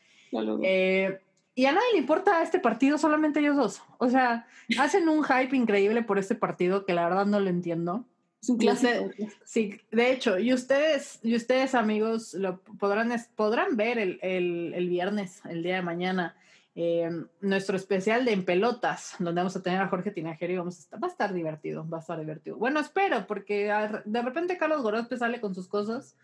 [0.63, 1.19] Eh,
[1.53, 3.81] y a nadie le importa este partido, solamente ellos dos.
[3.97, 4.47] O sea,
[4.79, 8.05] hacen un hype increíble por este partido que la verdad no lo entiendo.
[8.41, 9.11] Es un clásico.
[9.43, 14.89] Sí, de hecho, y ustedes, y ustedes amigos, lo podrán, podrán ver el, el- el
[14.89, 16.35] viernes, el día de mañana,
[16.73, 17.09] eh,
[17.41, 20.79] nuestro especial de En Pelotas, donde vamos a tener a Jorge Tinajero y vamos a
[20.81, 22.55] estar, va a estar divertido, va a estar divertido.
[22.57, 26.15] Bueno, espero, porque a- de repente Carlos Gorospe sale con sus cosas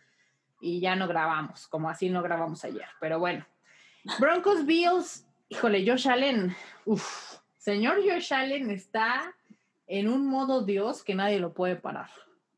[0.61, 3.45] y ya no grabamos, como así no grabamos ayer, pero bueno.
[4.19, 6.55] Broncos Bills, híjole, Josh Allen,
[6.85, 9.35] uff, señor Josh Allen está
[9.87, 12.09] en un modo Dios que nadie lo puede parar.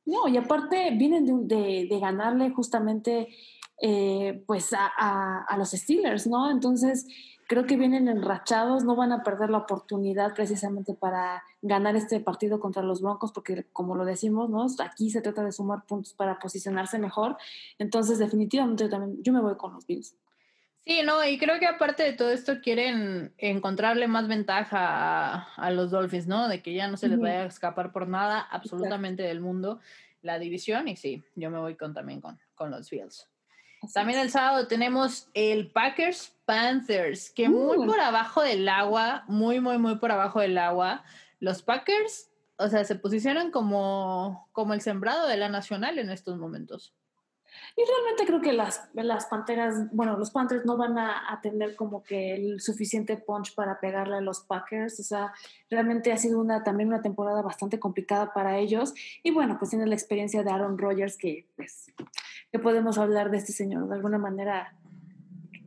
[0.06, 3.28] No, y aparte vienen de, de- de ganarle justamente
[3.82, 6.50] eh, pues a, a- a los Steelers, ¿no?
[6.52, 7.06] Entonces
[7.48, 12.60] creo que vienen enrachados, no van a perder la oportunidad precisamente para ganar este partido
[12.60, 14.66] contra los Broncos, porque como lo decimos, ¿no?
[14.84, 17.38] Aquí se trata de sumar puntos para posicionarse mejor.
[17.80, 20.16] Entonces definitivamente yo también, yo me voy con los Bills.
[20.86, 25.72] Sí, no, y creo que aparte de todo esto quieren encontrarle más ventaja a, a
[25.72, 26.48] los Dolphins, ¿no?
[26.48, 29.80] De que ya no se les vaya a escapar por nada absolutamente del mundo
[30.22, 33.30] la división y sí, yo me voy con también con, con los Bills.
[33.82, 34.26] Así También es.
[34.26, 37.86] el sábado tenemos el Packers Panthers, que muy Mm.
[37.86, 41.04] por abajo del agua, muy, muy, muy por abajo del agua.
[41.40, 46.38] Los Packers, o sea, se posicionan como, como el sembrado de la nacional en estos
[46.38, 46.94] momentos.
[47.76, 51.76] Y realmente creo que las, las Panteras, bueno, los Panthers no van a, a tener
[51.76, 55.00] como que el suficiente punch para pegarle a los Packers.
[55.00, 55.34] O sea,
[55.70, 58.94] realmente ha sido una, también una temporada bastante complicada para ellos.
[59.24, 61.92] Y bueno, pues tiene la experiencia de Aaron Rodgers, que pues,
[62.52, 64.74] que podemos hablar de este señor de alguna manera,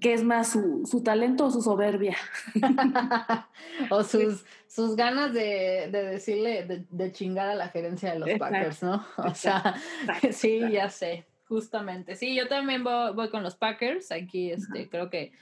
[0.00, 2.16] que es más su, su talento o su soberbia.
[3.90, 8.28] o sus, sus ganas de, de decirle, de, de chingar a la gerencia de los
[8.28, 9.04] Exacto, Packers, ¿no?
[9.18, 12.16] O sea, Exacto, sí, ya sé, justamente.
[12.16, 14.10] Sí, yo también voy, voy con los Packers.
[14.10, 15.32] Aquí, este, creo que,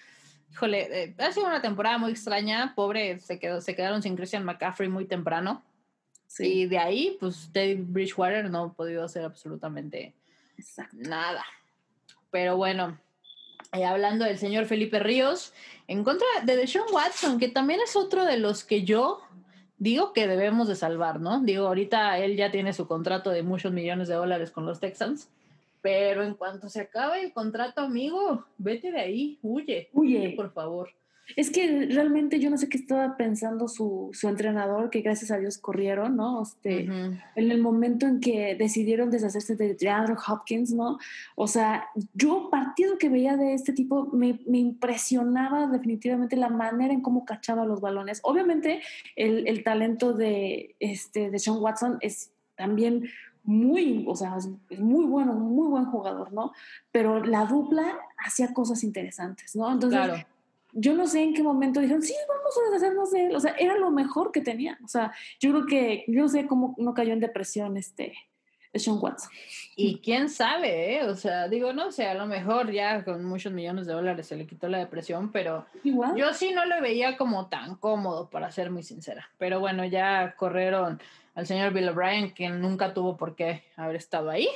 [0.52, 2.74] híjole, eh, ha sido una temporada muy extraña.
[2.74, 5.62] Pobre, se, quedó, se quedaron sin Christian McCaffrey muy temprano.
[6.38, 10.14] Y de ahí, pues, Teddy Bridgewater no ha podido hacer absolutamente
[10.56, 10.96] exacto.
[10.98, 11.44] nada.
[12.30, 12.98] Pero bueno,
[13.72, 15.52] eh, hablando del señor Felipe Ríos,
[15.88, 19.22] en contra de Deshaun Watson, que también es otro de los que yo
[19.80, 21.40] digo que debemos de salvar, ¿no?
[21.40, 25.28] Digo, ahorita él ya tiene su contrato de muchos millones de dólares con los Texans,
[25.82, 30.34] pero en cuanto se acabe el contrato, amigo, vete de ahí, huye, Huye.
[30.36, 30.90] por favor.
[31.36, 35.38] Es que realmente yo no sé qué estaba pensando su, su entrenador, que gracias a
[35.38, 36.42] Dios corrieron, ¿no?
[36.42, 40.98] Este, en el momento en que decidieron deshacerse de Andrew Hopkins, ¿no?
[41.36, 46.92] O sea, yo partido que veía de este tipo me, me impresionaba definitivamente la manera
[46.92, 48.20] en cómo cachaba los balones.
[48.24, 48.82] Obviamente
[49.14, 53.08] el, el talento de, este, de Sean Watson es también
[53.44, 56.52] muy, o sea, es- muy bueno, muy buen jugador, ¿no?
[56.92, 59.70] Pero la dupla hacía cosas interesantes, ¿no?
[59.70, 60.24] Entonces, Claro.
[60.72, 63.36] yo no sé en qué momento dijeron, sí, vamos a deshacernos de él.
[63.36, 64.78] O sea, era lo mejor que tenía.
[64.84, 68.14] O sea, yo creo que, yo no sé cómo no cayó en depresión este
[68.72, 69.30] Sean Watson.
[69.74, 71.04] Y quién sabe, ¿eh?
[71.06, 74.36] O sea, digo, no sé, a lo mejor ya con muchos millones de dólares se
[74.36, 76.14] le quitó la depresión, pero Igual.
[76.14, 79.28] Yo sí no lo veía como tan cómodo, para ser muy sincera.
[79.38, 81.00] Pero bueno, ya corrieron
[81.34, 84.48] al señor Bill O'Brien, que nunca tuvo por qué haber estado ahí,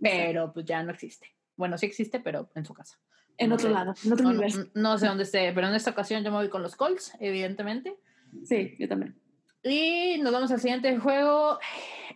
[0.00, 1.28] pero pues ya no existe.
[1.56, 2.98] Bueno, sí existe, pero en su casa.
[3.38, 3.74] en no otro sé.
[3.74, 4.70] lado, en otro No, no- universo.
[4.74, 7.96] no sé dónde esté, pero en esta ocasión yo me voy con los Colts, evidentemente.
[8.44, 9.16] Sí, yo también.
[9.62, 11.58] Y nos vamos al siguiente juego,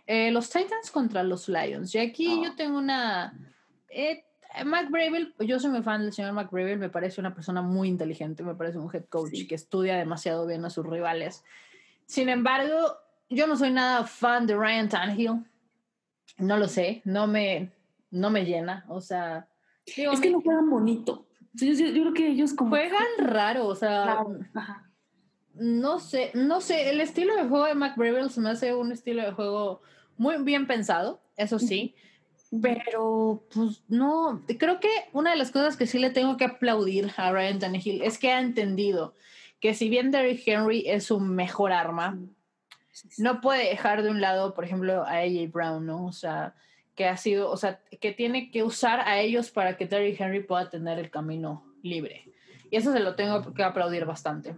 [0.05, 1.93] eh, los Titans contra los Lions.
[1.95, 2.43] Y aquí Oh.
[2.43, 3.33] yo tengo una...
[3.89, 4.23] Eh,
[4.65, 7.87] Mac Bravel, yo soy muy fan del señor Mac Bravel, me parece una persona muy
[7.89, 9.47] inteligente, me parece un head coach Sí.
[9.47, 11.43] que estudia demasiado bien a sus rivales.
[12.05, 12.97] Sin embargo,
[13.29, 15.45] yo no soy nada fan de Ryan Tannehill.
[16.37, 17.71] No lo sé, no me,
[18.11, 18.85] no me llena.
[18.89, 19.47] O sea,
[19.95, 21.25] digo, Es que no juegan bonito.
[21.53, 22.69] Yo, yo- yo creo que ellos como...
[22.69, 24.39] juegan raro, o sea, Claro,
[25.55, 28.91] no sé, no sé, el estilo de juego de Mac Bravel se me hace un
[28.91, 29.81] estilo de juego
[30.17, 31.95] muy bien pensado, eso sí,
[32.61, 37.11] Pero, pues no, creo que una de las cosas que sí le tengo que aplaudir
[37.17, 39.15] a Ryan Tannehill es que ha entendido
[39.59, 42.19] que si bien Derrick Henry es su mejor arma,
[43.17, 46.05] no puede dejar de un lado, por ejemplo, a AJ Brown, ¿no?
[46.05, 46.55] O sea,
[46.95, 50.43] que ha sido, o sea, que tiene que usar a ellos para que Derrick Henry
[50.43, 52.25] pueda tener el camino libre.
[52.69, 54.55] Y eso se lo tengo que aplaudir bastante.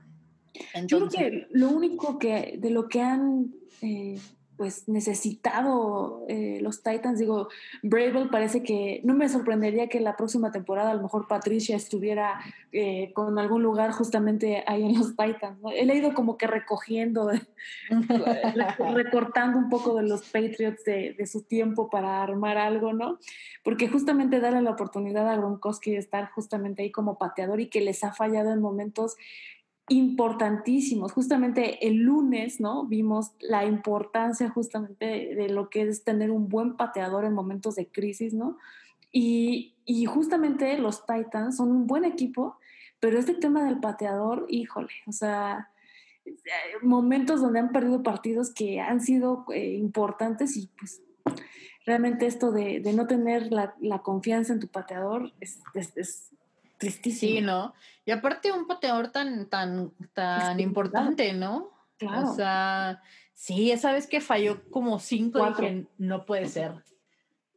[0.85, 4.19] Yo creo que lo único que de lo que han eh,
[4.59, 7.17] pues necesitado eh, los Titans.
[7.17, 7.47] Digo,
[7.81, 12.41] Bravel parece que no me sorprendería que la próxima temporada a lo mejor Patricia estuviera
[12.73, 15.59] eh, con algún lugar justamente ahí en los Titans.
[15.73, 17.31] Él ha ido como que recogiendo,
[18.93, 23.17] recortando un poco de los Patriots de, de, su tiempo para armar algo, ¿no?
[23.63, 27.79] Porque justamente darle la oportunidad a Gronkowski de estar justamente ahí como pateador y que
[27.79, 29.15] les ha fallado en momentos
[29.89, 31.11] importantísimos.
[31.11, 32.85] Justamente el lunes, ¿no?
[32.85, 37.87] Vimos la importancia justamente de, lo que es tener un buen pateador en momentos de
[37.87, 38.57] crisis, ¿no?
[39.11, 39.75] Y,
[40.05, 42.57] justamente los Titans son un buen equipo,
[42.99, 45.71] pero este tema del pateador, híjole, o sea,
[46.83, 51.01] momentos donde han perdido partidos que han sido eh, importantes y pues
[51.87, 53.73] realmente esto de, no tener la,
[54.03, 56.29] confianza en tu pateador es
[56.79, 57.31] tristísimo.
[57.31, 57.73] Sí, ¿no?
[58.05, 61.69] Y aparte un pateador tan, tan, tan importante, ¿no?
[61.97, 62.31] Claro.
[62.31, 63.03] O sea,
[63.35, 66.83] sí, esa vez que falló como cinco, dije, no puede ser.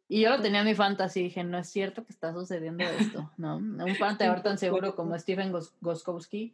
[0.08, 3.30] Y yo lo tenía en mi fantasy, dije, no es cierto que está sucediendo esto,
[3.38, 3.56] ¿no?
[3.56, 6.52] Un pateador tan seguro como Stephen Goskowski.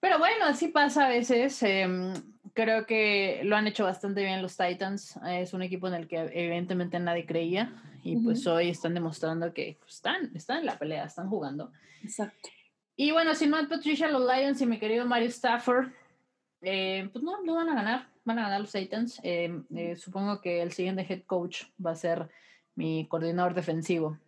[0.00, 1.62] Pero bueno, así pasa a veces.
[1.62, 2.12] Em,
[2.54, 5.18] creo que lo han hecho bastante bien los Titans.
[5.28, 7.72] Es un equipo en el que evidentemente nadie creía
[8.02, 11.72] y pues hoy están demostrando que pues, están, están en la pelea, están jugando.
[12.02, 12.48] Exacto.
[12.96, 15.88] Y bueno, si no Patricia, los Lions y mi querido Mario Stafford,
[16.62, 19.20] eh, pues no, no van a ganar, van a ganar los Titans.
[19.22, 22.28] Eh, eh, supongo que el siguiente head coach va a ser
[22.74, 24.18] mi coordinador defensivo,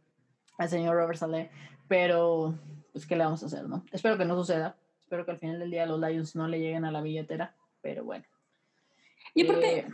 [0.59, 1.51] el señor Robert Saleh,
[1.89, 2.55] pero
[2.93, 3.85] pues qué le vamos a hacer, ¿no?
[3.93, 4.77] Espero que no suceda,
[5.11, 8.05] espero que al final del día los Lions no le lleguen a la billetera, pero
[8.05, 8.25] bueno.
[9.35, 9.87] Y aparte,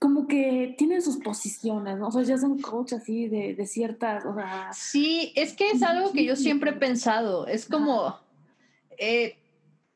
[0.00, 2.08] como que tienen sus posiciones, ¿no?
[2.08, 4.72] O sea, ya son coach así de, de ciertas, o sea...
[4.72, 8.18] Sí, es que es algo que yo siempre he pensado, es como
[8.98, 9.38] eh,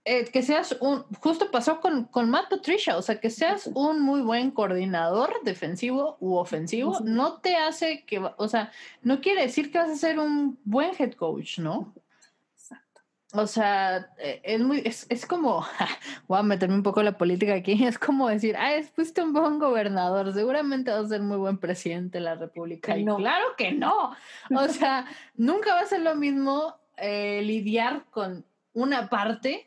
[0.05, 4.01] eh, que seas un, justo pasó con, con Matt Patricia, o sea, que seas un
[4.01, 8.71] muy buen coordinador defensivo u ofensivo, no te hace que, o sea,
[9.03, 11.93] no quiere decir que vas a ser un buen head coach, ¿no?
[13.33, 15.65] O sea, eh, es muy, es, es como,
[16.27, 19.33] voy a meterme un poco en la política aquí, es como decir, ah, fuiste un
[19.33, 22.97] buen gobernador, seguramente vas a ser muy buen presidente de la República.
[22.97, 24.17] Y claro que no.
[24.55, 25.07] O sea,
[25.37, 29.67] nunca va a ser lo mismo eh, lidiar con una parte.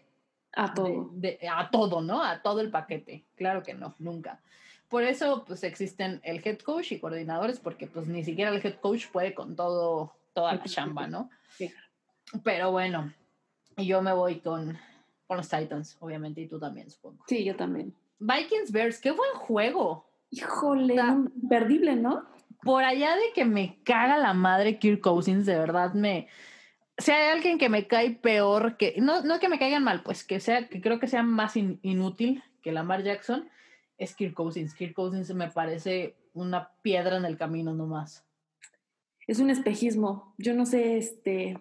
[0.55, 1.09] A todo.
[1.49, 2.24] a todo, ¿no?
[2.24, 3.24] A todo el paquete.
[3.36, 4.39] Claro que no, nunca.
[4.88, 8.76] Por eso, pues existen el head coach y coordinadores, porque pues ni siquiera el head
[8.76, 11.32] coach puede con todo, toda la chamba, ¿no?
[11.57, 11.74] Sí.
[12.43, 13.11] Pero bueno,
[13.78, 14.78] y yo me voy con,
[15.28, 17.24] con los Titans, obviamente, y tú también, supongo.
[17.28, 17.93] Sí, yo también.
[18.19, 20.05] Vikings Bears, qué buen juego.
[20.30, 20.95] Híjole,
[21.47, 22.26] perdible, ¿no?
[22.63, 26.28] Por allá de que me caga la madre Kirk Cousins, de verdad me.
[26.97, 28.95] Si hay alguien que me cae peor que.
[28.97, 32.43] No, no que me caigan mal, pues que sea, que creo que sea más inútil
[32.61, 33.49] que Lamar Jackson,
[33.97, 34.74] es Kirk Cousins.
[34.74, 38.26] Kirk Cousins me parece una piedra en el camino nomás.
[39.28, 40.34] Es un espejismo.
[40.38, 41.57] Yo no sé, este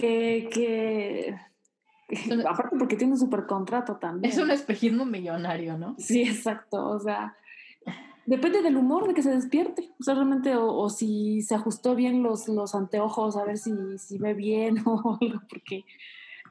[0.00, 1.36] que, que
[2.48, 4.32] aparte porque tiene un super contrato también.
[4.32, 5.94] Es un espejismo millonario, ¿no?
[5.98, 6.88] Sí, exacto.
[6.88, 7.36] O sea,
[8.26, 9.90] depende del humor de que se despierte.
[10.00, 14.18] O sea, realmente, o, si se ajustó bien los, los anteojos, a ver si, si
[14.18, 15.84] ve bien o algo, porque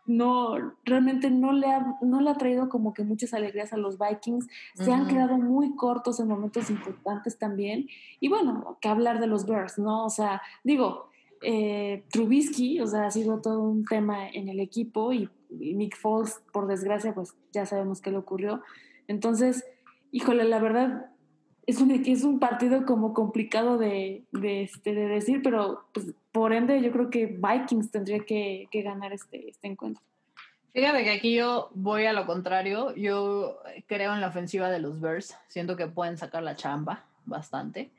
[0.05, 3.99] no, realmente no le, ha, no le ha traído como que muchas alegrías a los
[3.99, 4.47] Vikings.
[4.73, 7.87] Se han quedado muy cortos en momentos importantes también.
[8.19, 10.05] Y bueno, que hablar de los Bears, ¿no?
[10.05, 11.08] O sea, digo,
[11.41, 16.41] eh, Trubisky, o sea, ha sido todo un tema en el equipo y, Nick Foles,
[16.53, 18.61] por desgracia, pues ya sabemos qué le ocurrió.
[19.07, 19.65] Entonces,
[20.11, 21.07] híjole, la verdad,
[21.65, 26.53] es un, es un partido como complicado de, de, este, de decir, pero pues, por
[26.53, 30.03] ende yo creo que Vikings tendría que, que ganar este, este encuentro.
[30.73, 32.95] Fíjate que aquí yo voy a lo contrario.
[32.95, 35.35] Yo creo en la ofensiva de los Bears.
[35.47, 37.89] Siento que pueden sacar la chamba bastante.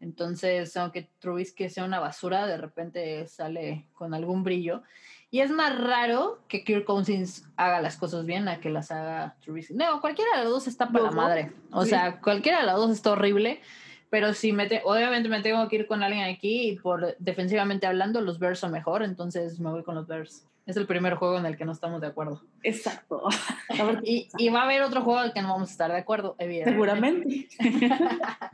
[0.00, 4.82] Entonces, aunque Trubisky sea una basura, de repente sale con algún brillo.
[5.30, 9.36] Y es más raro que Kirk Cousins haga las cosas bien a que las haga
[9.42, 9.74] Trubisky.
[9.74, 11.52] No, cualquiera de los dos está para la madre.
[11.72, 13.60] O sea, cualquiera de los dos está horrible.
[14.08, 18.20] Pero si me obviamente me tengo que ir con alguien aquí y por defensivamente hablando,
[18.20, 20.46] los Bears son mejor, entonces me voy con los Bears.
[20.64, 22.42] Es el primer juego en el que no estamos de acuerdo.
[22.62, 23.22] Exacto.
[24.04, 25.98] y, y, va a haber otro juego en el que no vamos a estar de
[25.98, 27.48] acuerdo, evidentemente.
[27.48, 27.48] Seguramente.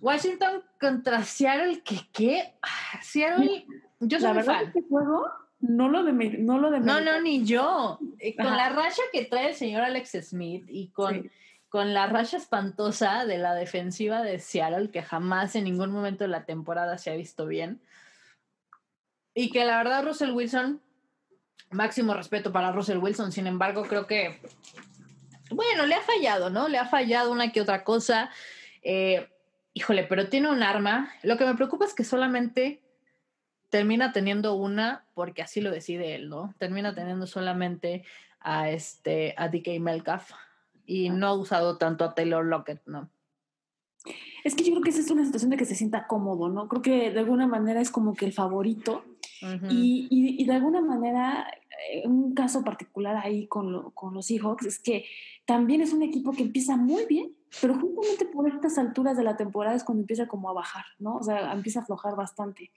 [0.00, 2.54] Washington contra Seattle, ¿qué qué?
[2.62, 3.66] Ah, Seattle,
[4.00, 4.64] yo soy La verdad, fan.
[4.66, 5.26] este juego
[5.60, 7.98] no lo de no lo de No, no, ni yo.
[8.18, 11.30] Eh, Con la racha que trae el señor Alex Smith y con, Sí.
[11.68, 16.28] con la racha espantosa de la defensiva de Seattle, que jamás en ningún momento de
[16.28, 17.80] la temporada se ha visto bien.
[19.34, 20.80] Y que la verdad Russell Wilson,
[21.70, 24.40] máximo respeto para Russell Wilson, sin embargo creo que,
[25.50, 26.68] bueno, le ha fallado, ¿no?
[26.68, 28.30] Le ha fallado una que otra cosa.
[28.82, 29.28] Eh,
[29.76, 31.10] híjole, pero tiene un arma.
[31.22, 32.80] Lo que me preocupa es que solamente
[33.68, 36.54] termina teniendo una porque así lo decide él, ¿no?
[36.58, 38.04] Termina teniendo solamente
[38.40, 40.30] a este a DK Metcalf
[40.86, 43.10] y no ha usado tanto a Taylor Lockett, ¿no?
[44.44, 46.68] Es que yo creo que esa es una situación de que se sienta cómodo, ¿no?
[46.68, 49.04] Creo que de alguna manera es como que el favorito
[49.42, 49.66] Ujú.
[49.68, 51.46] y, y- y de alguna manera
[51.92, 55.04] eh, un caso particular ahí con, lo- con los Seahawks es que
[55.44, 59.36] también es un equipo que empieza muy bien, pero justamente por estas alturas de la
[59.36, 61.16] temporada es cuando empieza como a bajar, ¿no?
[61.16, 62.70] O sea, empieza a aflojar bastante.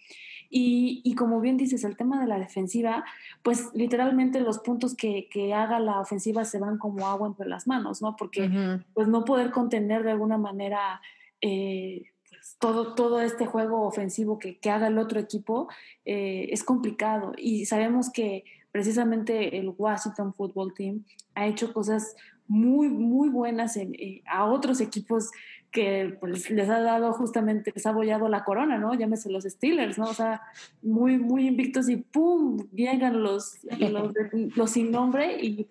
[0.50, 3.04] Y, y como bien dices, el tema de la defensiva,
[3.44, 7.68] pues literalmente los puntos que, que haga la ofensiva se van como agua entre las
[7.68, 8.16] manos, ¿no?
[8.16, 8.50] Porque
[8.94, 11.02] pues no poder contener de alguna manera
[11.42, 15.68] eh, pues, todo, todo este juego ofensivo que, que haga el otro equipo
[16.06, 17.34] eh, es complicado.
[17.38, 21.06] Y sabemos que precisamente el Washington Football Team
[21.36, 22.16] ha hecho cosas
[22.50, 25.32] muy, muy buenas en- eh, a otros equipos
[25.72, 28.94] que pues, les ha dado justamente, les ha abollado la corona, ¿no?
[28.96, 30.06] Llámese los Steelers, ¿no?
[30.10, 30.42] O sea,
[30.82, 32.68] muy, muy invictos y ¡pum!
[32.74, 34.14] Llegan los, los,
[34.58, 35.68] los sin nombre y,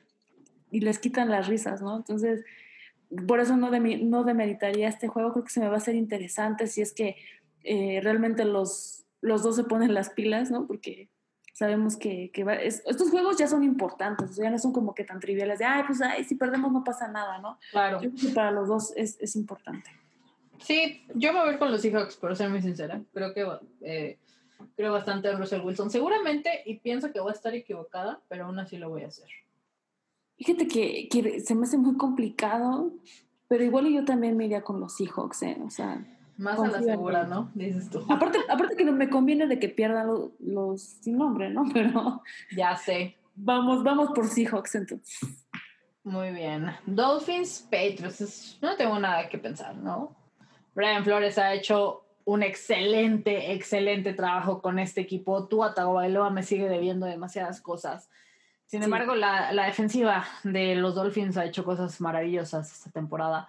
[0.71, 1.97] y les quitan las risas, ¿no?
[1.97, 2.45] Entonces,
[3.27, 5.97] por eso no, demi- no demeritaría este juego, creo que se me va a hacer
[5.97, 7.17] interesante si es que
[7.65, 10.67] eh, realmente los, los dos se ponen las pilas, ¿no?
[10.69, 11.09] Porque
[11.59, 15.03] sabemos que, que va- es- estos juegos ya son importantes, ya no son como que
[15.03, 17.59] tan triviales de, ay, pues ay, si perdemos no pasa nada, ¿no?
[17.73, 18.01] Claro.
[18.01, 19.91] Yo creo que para los dos es, es importante.
[20.61, 23.01] Sí, yo me voy a ir con los Seahawks, por ser muy sincera.
[23.13, 23.45] Creo que
[23.81, 24.19] eh,
[24.77, 25.91] creo bastante en Russell Wilson.
[25.91, 29.29] Seguramente, y pienso que voy a estar equivocada, pero aún así lo voy a hacer.
[30.37, 32.93] Fíjate que, que se me hace muy complicado,
[33.49, 35.57] pero igual yo también me iría con los Seahawks, ¿eh?
[35.65, 36.05] O sea,
[36.39, 37.25] Más a la segura.
[37.25, 37.51] ¿no?
[37.55, 38.05] Dices tú.
[38.09, 41.65] aparte, aparte que no me conviene de que pierdan lo- los sin nombre, ¿no?
[41.75, 42.23] Pero
[42.57, 43.17] Ya sé.
[43.35, 45.47] vamos, vamos por Seahawks entonces.
[46.05, 46.71] Muy bien.
[46.87, 48.59] Dolphins, Patriots.
[48.63, 50.17] No tengo nada que pensar, ¿no?
[50.75, 55.47] Brian Flores ha hecho un excelente, excelente trabajo con este equipo.
[55.49, 58.09] Tua Tagovailoa me sigue debiendo demasiadas cosas.
[58.67, 58.85] Sin Sí.
[58.85, 63.49] embargo, la, la defensiva de los Dolphins ha hecho cosas maravillosas esta temporada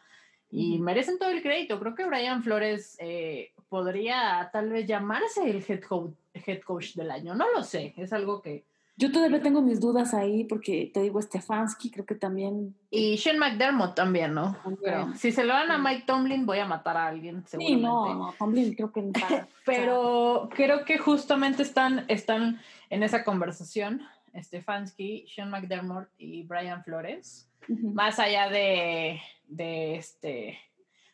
[0.52, 1.80] y merecen todo el crédito.
[1.80, 7.12] Creo que Brian Flores eh, podría tal vez llamarse el head coach, head coach del
[7.12, 7.36] año.
[7.36, 7.94] No lo sé.
[7.98, 8.64] Es algo que...
[8.98, 12.76] Yo todavía tengo mis dudas ahí porque te digo, Stefanski creo que también...
[12.90, 14.58] Y Sean McDermott también, ¿no?
[14.62, 15.16] También.
[15.16, 15.82] Si se lo dan a Sí.
[15.86, 17.82] Mike Tomlin, voy a matar a alguien, Sí, seguramente.
[17.88, 19.02] no, no, también creo que...
[19.04, 24.02] para- Pero creo que justamente están, están en esa conversación
[24.36, 27.48] Stefanski, Sean McDermott y Brian Flores.
[27.68, 30.58] Más allá de, de este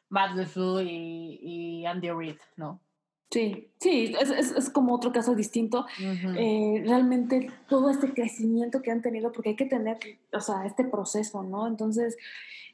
[0.10, 2.80] Matt LeFleur y, y Andy Reid, ¿no?
[3.32, 5.86] Sí, sí, es, es, es como otro caso distinto.
[6.00, 9.98] Eh, realmente todo este crecimiento que han tenido, porque hay que tener,
[10.32, 11.68] o sea, este proceso, ¿no?
[11.68, 12.16] Entonces,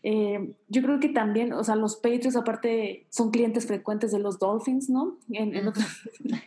[0.03, 4.37] eh, yo creo que también, o sea, los Patriots aparte son clientes frecuentes de los
[4.39, 5.17] Dolphins, ¿no?
[5.31, 5.79] En, en Ujú.
[5.79, 6.09] otros-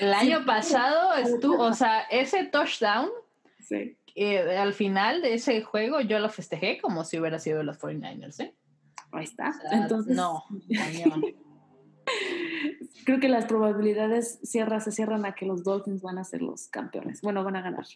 [0.00, 3.08] El año pasado estuvo, o sea, ese touchdown
[3.60, 3.96] sí.
[4.14, 8.40] eh, al final de ese juego yo lo festejé como si hubiera sido los 49ers,
[8.40, 8.54] ¿eh?
[9.12, 9.50] Ahí está.
[9.50, 10.44] O sea, Entonces, no,
[13.04, 16.68] creo que las probabilidades cierra, se cierran a que los Dolphins van a ser los
[16.68, 17.20] campeones.
[17.22, 17.86] Bueno, van a ganar.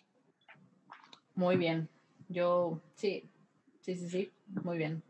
[1.34, 1.88] Muy bien.
[2.28, 3.28] Yo, sí,
[3.80, 5.02] sí, sí, sí, muy bien.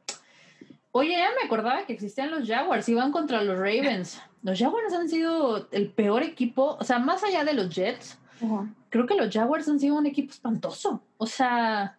[0.92, 4.20] Oye, ya me acordaba que existían los Jaguars, iban contra los Ravens.
[4.42, 8.18] Los Jaguars han sido el peor equipo, o sea, más allá de los Jets,
[8.90, 11.02] creo que los Jaguars han sido un equipo espantoso.
[11.16, 11.98] O sea.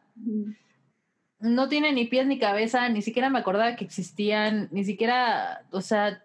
[1.45, 5.81] No tiene ni pies ni cabeza, ni siquiera me acordaba que existían, ni siquiera, o
[5.81, 6.21] sea,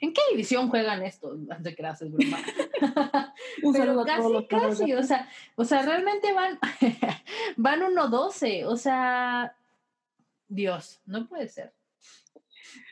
[0.00, 1.38] ¿en qué división juegan estos?
[1.38, 2.38] No te creas, es broma.
[3.62, 6.58] Un Pero casi, casi, o sea, o sea, realmente van,
[7.56, 9.54] van 1-12, o sea,
[10.48, 11.72] Dios, no puede ser.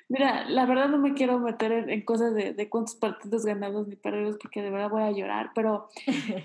[0.09, 3.89] Mira, la verdad no me quiero meter en, en cosas de, de cuántos partidos ganados
[3.89, 5.89] ni perdidos porque de verdad voy a llorar, pero,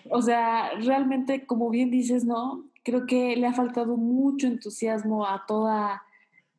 [0.09, 2.70] o sea, realmente, como bien dices, ¿no?
[2.83, 6.03] Creo que le ha faltado mucho entusiasmo a toda,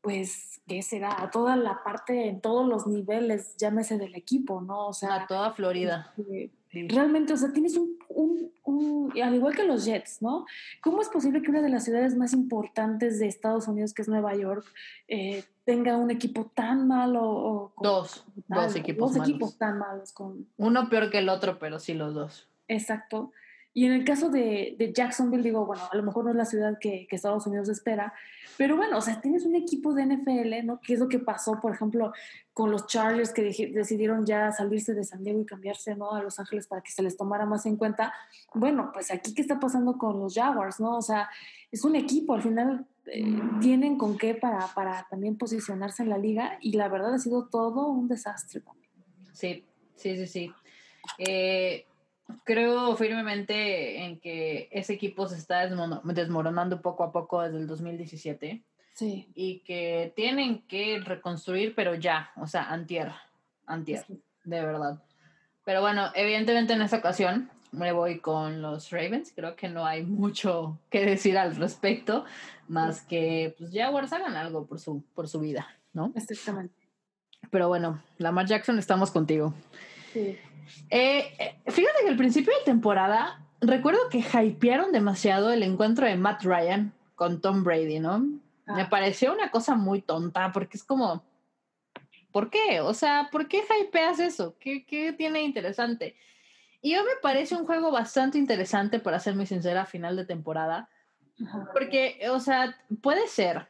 [0.01, 1.31] pues, ¿qué será?
[1.33, 4.89] Toda la parte, en todos los niveles, llámese del equipo, ¿no?
[4.89, 6.13] O sea, a toda Florida.
[6.17, 6.51] este,
[6.89, 10.47] realmente, o sea, tienes un, un, un- al igual que los Jets, ¿no?
[10.81, 14.09] ¿Cómo es posible que una de las ciudades más importantes de Estados Unidos, que es
[14.09, 14.65] Nueva York,
[15.09, 17.23] eh, tenga un equipo tan malo?
[17.29, 19.29] O, con- Dos, dos equipos dos malos.
[19.29, 22.49] equipos tan malos con, Uno peor que el otro, pero sí los dos.
[22.69, 23.33] Exacto.
[23.75, 26.45] Y en el caso de, de Jacksonville, digo, bueno, a lo mejor no es la
[26.45, 28.13] ciudad que, que Estados Unidos espera,
[28.59, 30.79] pero bueno, o sea, tienes un equipo de NFL, ¿no?
[30.81, 32.13] ¿Qué es lo que pasó, por ejemplo,
[32.53, 36.13] con los Chargers que dije- decidieron ya salirse de San Diego y cambiarse, ¿no?
[36.13, 38.13] A Los Ángeles para que se les tomara más en cuenta?
[38.55, 40.99] Bueno, pues aquí, ¿qué está pasando con los Jaguars, ¿no?
[40.99, 41.31] O sea,
[41.71, 43.25] es un equipo, al final eh,
[43.63, 47.47] tienen con qué para, para también posicionarse en la liga y la verdad ha sido
[47.49, 48.61] todo un desastre.
[49.33, 49.65] Sí,
[49.97, 50.53] sí, sí, sí.
[51.19, 51.87] Eh,
[52.45, 55.67] creo firmemente en que ese equipo se está
[56.05, 58.63] desmoronando poco a poco desde el 2017
[58.95, 59.31] Sí.
[59.35, 63.11] y que tienen que reconstruir, pero ya, o sea, antier,
[63.67, 64.05] antier,
[64.45, 65.03] de verdad.
[65.65, 69.33] Pero bueno, evidentemente en esta ocasión me voy con los Ravens.
[69.35, 72.25] Creo que no hay mucho que decir al respecto,
[72.69, 76.13] más que pues Jaguars hagan algo por su, por su vida, ¿no?
[76.15, 76.75] Exactamente.
[77.51, 79.55] Pero bueno, Lamar Jackson, estamos contigo.
[80.13, 80.39] Sí.
[80.91, 86.17] Eh, eh, fíjate que al principio de temporada, recuerdo que hypearon demasiado el encuentro de
[86.17, 88.19] Matt Ryan con Tom Brady, ¿no?
[88.21, 88.89] Me Ah.
[88.91, 91.25] pareció una cosa muy tonta, porque es como,
[92.31, 92.81] ¿por qué?
[92.81, 94.57] O sea, ¿por qué hypeas eso?
[94.59, 96.17] ¿Qué, qué tiene interesante?
[96.81, 100.25] Y yo me parece un juego bastante interesante, para ser muy sincera, a final de
[100.25, 100.89] temporada,
[101.45, 101.69] Ajá.
[101.73, 103.69] porque, o sea, puede ser,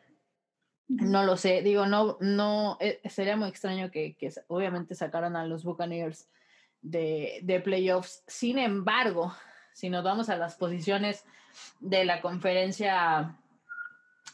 [0.89, 5.45] no lo sé, digo, no, no, eh, sería muy extraño que, que obviamente sacaran a
[5.47, 6.29] los Buccaneers
[6.83, 8.23] de, de playoffs.
[8.27, 9.35] Sin embargo,
[9.73, 11.25] si nos vamos a las posiciones
[11.81, 13.37] de la conferencia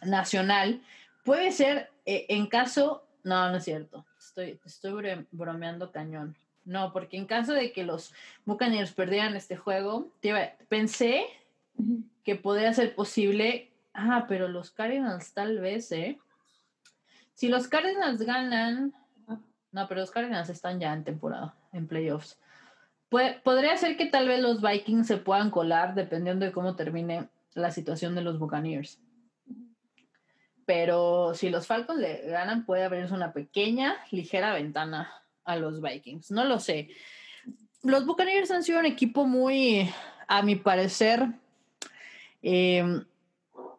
[0.03, 0.83] nacional,
[1.25, 6.37] puede ser eh, en caso, no, no es cierto, estoy, estoy bromeando cañón.
[6.65, 8.13] No, porque en caso de que los
[8.45, 11.25] Buccaneers perdieran este juego, iba- pensé
[12.25, 13.71] que podría ser posible.
[13.95, 16.19] Ah, pero los Cardinals tal vez, ¿eh?
[17.33, 18.93] Si los Cardinals ganan.
[19.27, 19.41] Ajá.
[19.73, 22.39] No, pero los Cardinals están ya en temporada, en playoffs.
[23.11, 27.29] Pue- podría ser que tal vez los Vikings se puedan colar dependiendo de cómo termine
[27.55, 29.01] la situación de los Buccaneers.
[30.67, 35.11] Pero si los Falcons le ganan, puede abrirse una pequeña, ligera ventana
[35.45, 36.31] a los Vikings.
[36.31, 36.91] No lo sé.
[37.83, 39.89] Los Buccaneers han sido un equipo muy,
[40.27, 41.27] a mi parecer,
[42.43, 42.85] eh,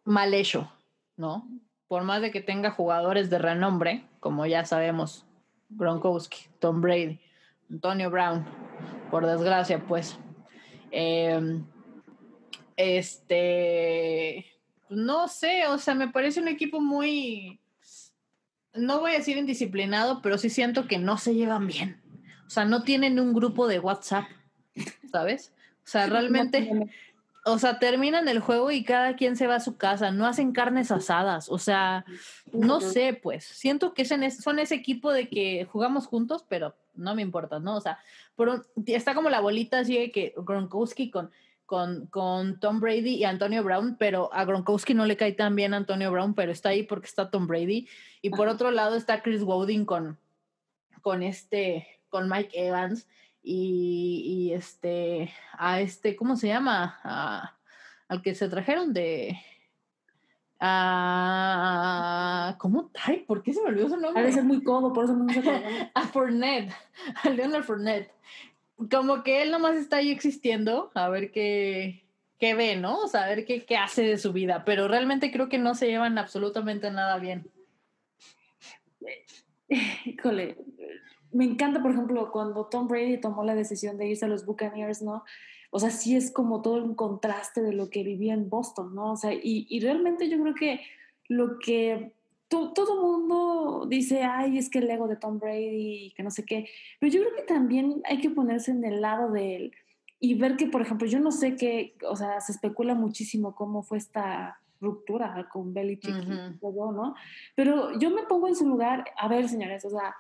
[0.04, 0.72] mal hecho,
[1.16, 1.48] ¿no?
[1.88, 5.26] Por más de que tenga jugadores de renombre, como ya sabemos,
[5.70, 7.20] Gronkowski, Tom Brady,
[7.70, 8.46] Antonio Brown,
[9.12, 10.18] por desgracia, pues.
[10.92, 11.62] eh,
[12.80, 14.46] este,
[14.88, 17.60] no sé, o sea, me parece un equipo muy,
[18.74, 22.02] no voy a decir indisciplinado, pero sí siento que no se llevan bien.
[22.48, 24.26] O sea, no tienen un grupo de WhatsApp,
[25.12, 25.54] ¿sabes?
[25.84, 26.90] O sea, realmente
[27.46, 30.52] o sea, terminan el juego y cada quien se va a su casa, no hacen
[30.52, 32.06] carnes asadas, o sea,
[32.52, 37.22] no sé, pues, siento que son ese equipo de que jugamos juntos, pero no me
[37.22, 37.76] importa, ¿no?
[37.78, 37.98] O sea,
[38.36, 41.32] por un- está como la bolita así de que Gronkowski con,
[41.66, 45.74] con, con Tom Brady y Antonio Brown, pero a Gronkowski no le cae tan bien
[45.74, 47.88] Antonio Brown, pero está ahí porque está Tom Brady,
[48.22, 50.18] y por otro lado está Chris Wowding con,
[51.02, 53.08] con este, con Mike Evans,
[53.42, 57.00] y, y este, a este, ¿cómo se llama?
[57.04, 57.56] A-
[58.08, 59.40] al que se trajeron de...
[60.62, 62.92] A, ¿Cómo?
[63.02, 64.30] Ay, ¿por qué se me olvidó su nombre?
[64.32, 65.42] ser muy codo, por eso no se.
[65.94, 66.74] A Fournette,
[67.24, 68.12] a Leonard Fournette.
[68.92, 72.04] Como que él nomás está ahí existiendo, a ver qué,
[72.38, 73.00] qué ve, ¿no?
[73.00, 75.76] O sea, a ver qué, qué hace de su vida, pero realmente creo que no
[75.76, 77.50] se llevan absolutamente nada bien.
[80.06, 80.58] Híjole,
[81.32, 85.02] me encanta, por ejemplo, cuando Tom Brady tomó la decisión de irse a los Buccaneers,
[85.02, 85.24] ¿no?
[85.72, 89.12] O sea, sí es como todo un contraste de lo que vivía en Boston, ¿no?
[89.12, 90.82] O sea, y, y realmente yo creo que
[91.28, 92.14] lo que
[92.48, 96.32] to- todo mundo dice, ay, es que el ego de Tom Brady y que no
[96.32, 96.68] sé qué,
[97.00, 99.72] pero yo creo que también hay que ponerse en el lado de él
[100.20, 103.84] y ver que, por ejemplo, yo no sé qué, o sea, se especula muchísimo cómo
[103.84, 106.34] fue esta ruptura con Belichick Ujú.
[106.34, 107.14] y todo, ¿no?
[107.56, 110.16] Pero yo me pongo en su lugar, a ver, señores, o sea,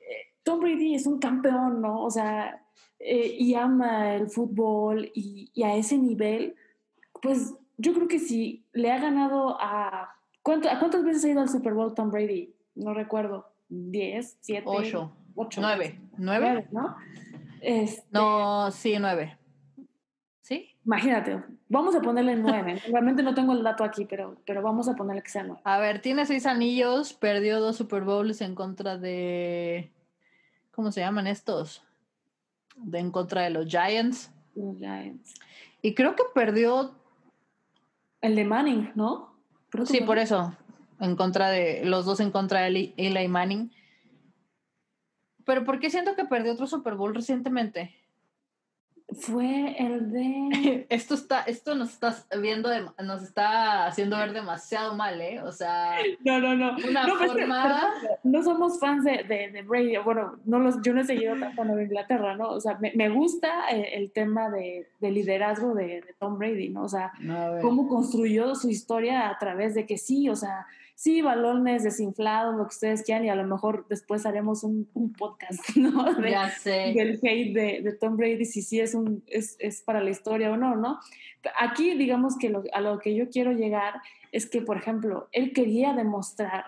[0.00, 2.02] eh, Tom Brady es un campeón, ¿no?
[2.02, 2.63] O sea,
[3.06, 6.54] eh, y ama el fútbol y, y a ese nivel,
[7.20, 10.14] pues yo creo que si le ha ganado a...
[10.42, 12.54] ¿cuánto, ¿A cuántas veces ha ido al Super Bowl Tom Brady?
[12.74, 13.50] No recuerdo.
[13.70, 14.36] ¿10?
[14.42, 14.62] ¿7?
[14.64, 15.60] Ocho, ¿Ocho?
[15.60, 16.66] nueve, nueve.
[16.70, 16.96] ¿no?
[17.60, 19.36] Este, No, sí, nueve.
[20.40, 20.70] ¿Sí?
[20.86, 22.80] Imagínate, vamos a ponerle nueve.
[22.88, 25.60] Realmente no tengo el dato aquí, pero, pero vamos a ponerle que sea nueve.
[25.64, 29.90] A ver, tiene seis anillos, perdió dos Super Bowls en contra de.
[30.70, 31.84] ¿Cómo se llaman estos?
[32.76, 34.30] De en contra de los Giants.
[34.54, 35.34] Los Giants.
[35.82, 36.94] Y creo que perdió.
[38.20, 39.36] El de Manning, ¿no?
[39.68, 40.56] Creo Sí, por eso.
[41.00, 41.84] En contra de.
[41.84, 43.70] Los dos en contra de Eli Manning.
[45.44, 47.94] Pero ¿por qué siento que perdió otro Super Bowl recientemente?
[49.12, 50.86] Fue el de.
[50.88, 55.40] Esto está, esto nos está viendo, dem- nos está haciendo ver demasiado mal, ¿eh?
[55.42, 56.74] O sea, No, no, no.
[56.88, 57.92] una No, pues, forma.
[58.24, 59.98] no somos fans de, de, de Brady.
[59.98, 62.48] Bueno, no los, yo no he seguido tanto a Nueva Inglaterra, ¿no?
[62.48, 66.70] O sea, me, me gusta el, el tema de, de liderazgo de, de Tom Brady,
[66.70, 66.84] ¿no?
[66.84, 71.22] O sea, No, cómo construyó su historia a través de que sí, o sea, sí,
[71.22, 75.60] balones desinflados, lo que ustedes quieran, y a lo mejor después haremos un, un podcast,
[75.76, 76.14] ¿no?
[76.20, 76.92] De- Ya sé.
[76.94, 80.50] del hate de, de Tom Brady, si sí es, un, es, es para la historia
[80.52, 80.98] o no, ¿no?
[81.58, 83.94] Aquí, digamos que lo- a lo que yo quiero llegar
[84.32, 86.64] es que, por ejemplo, él quería demostrar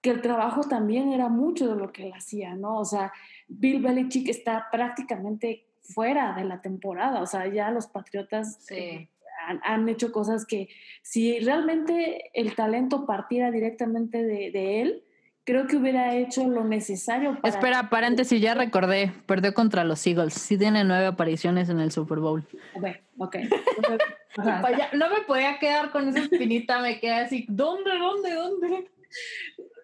[0.00, 2.78] que el trabajo también era mucho de lo que él hacía, ¿no?
[2.78, 3.12] O sea,
[3.48, 8.74] Bill Belichick está prácticamente fuera de la temporada, o sea, ya los Patriotas Sí.
[8.74, 9.08] eh,
[9.46, 10.68] han, han hecho cosas que
[11.02, 15.04] si realmente el talento partiera directamente de, de él,
[15.44, 17.54] creo que hubiera hecho lo necesario para...
[17.54, 19.12] Espera, paréntesis, ya recordé.
[19.26, 20.34] Perdió contra los Eagles.
[20.34, 22.46] Sí tiene nueve apariciones en el Super Bowl.
[22.74, 22.86] Ok,
[23.18, 23.36] ok.
[24.36, 28.90] No me podía quedar con esa espinita, me quedé así, ¿dónde, dónde, dónde?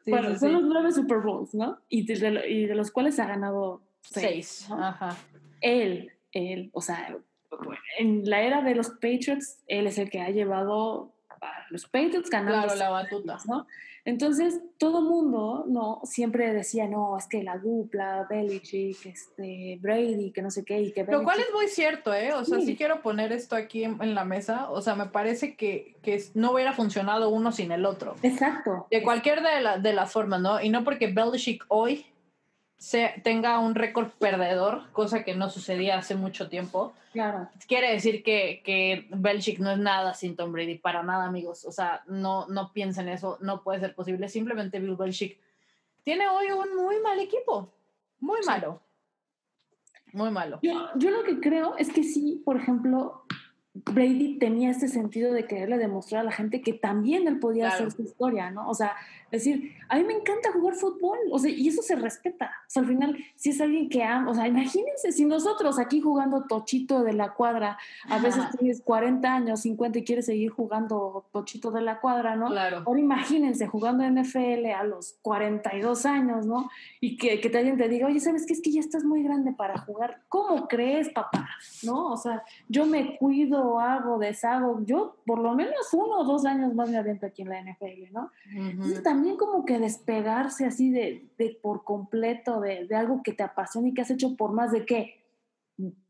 [0.05, 0.55] Sí, bueno, sí, son sí.
[0.55, 1.81] los nueve Super Bowls, ¿no?
[1.89, 4.23] Y de, y de los cuales ha ganado seis.
[4.23, 4.71] Seis.
[4.71, 4.85] ¿no?
[4.85, 5.17] Ajá.
[5.61, 7.19] Él, él, o sea,
[7.99, 12.31] en la era de los Patriots, él es el que ha llevado a los Patriots
[12.31, 13.39] ganando Claro, la batuta.
[13.47, 13.67] ¿no?
[14.05, 16.01] Entonces, todo mundo, ¿no?
[16.05, 20.93] Siempre decía, no, es que la dupla, Belichick, este, Brady, que no sé qué, y
[20.93, 22.33] que Lo cual es muy cierto, ¿eh?
[22.33, 22.77] O sea, sí, Sí.
[22.77, 24.71] quiero poner esto aquí en, en la mesa.
[24.71, 28.15] O sea, me parece que, que no hubiera funcionado uno sin el otro.
[28.23, 28.87] Exacto.
[28.93, 30.63] De cualquier de, la- de las formas, ¿no?
[30.63, 32.07] Y no porque Belichick hoy
[32.79, 37.49] se, tenga un récord perdedor, cosa que no sucedía hace mucho tiempo, Claro.
[37.67, 41.65] quiere decir que, que Belichick no es nada sin Tom Brady, para nada, amigos.
[41.65, 44.29] O sea, no, no piensen eso, no puede ser posible.
[44.29, 45.39] Simplemente Bill Belichick
[46.05, 47.73] tiene hoy un muy mal equipo,
[48.21, 48.47] muy Sí.
[48.49, 48.83] malo.
[50.13, 50.59] Muy malo.
[50.63, 53.25] Yo, yo lo que creo es que sí, por ejemplo,
[53.85, 57.75] Brady tenía este sentido de quererle demostrar a la gente que también él podía Claro.
[57.87, 58.69] hacer su historia, ¿no?
[58.69, 58.93] O sea,
[59.31, 62.53] decir, a mí me encanta jugar fútbol, o sea, y eso se respeta.
[62.67, 66.01] O sea, al final, si es alguien que ama, o sea, imagínense si nosotros aquí
[66.01, 67.77] jugando tochito de la cuadra,
[68.09, 68.53] a veces Ajá.
[68.59, 72.49] tienes 40 años, 50 y quieres seguir jugando tochito de la cuadra, ¿no?
[72.49, 72.83] Claro.
[72.87, 76.71] Ahora imagínense jugando NFL a los 42 años, ¿no?
[77.01, 78.53] Y que, que te alguien te diga, oye, ¿sabes qué?
[78.53, 80.23] Es que ya estás muy grande para jugar.
[80.29, 81.49] ¿Cómo crees, papá?
[81.83, 82.13] ¿No?
[82.13, 84.81] O sea, yo me cuido, hago, deshago.
[84.85, 88.13] Yo por lo menos uno o dos años más me aviento aquí en la NFL,
[88.13, 88.31] ¿no?
[88.55, 89.03] Entonces Ujú.
[89.03, 93.89] también como que despegarse así de, de por completo de, de algo que te apasiona
[93.89, 95.27] y que has hecho por más de qué,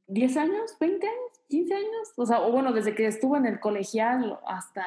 [0.08, 3.60] 10 años, 20 años, 15 años, o sea, o bueno, desde que estuvo en el
[3.60, 4.86] colegial hasta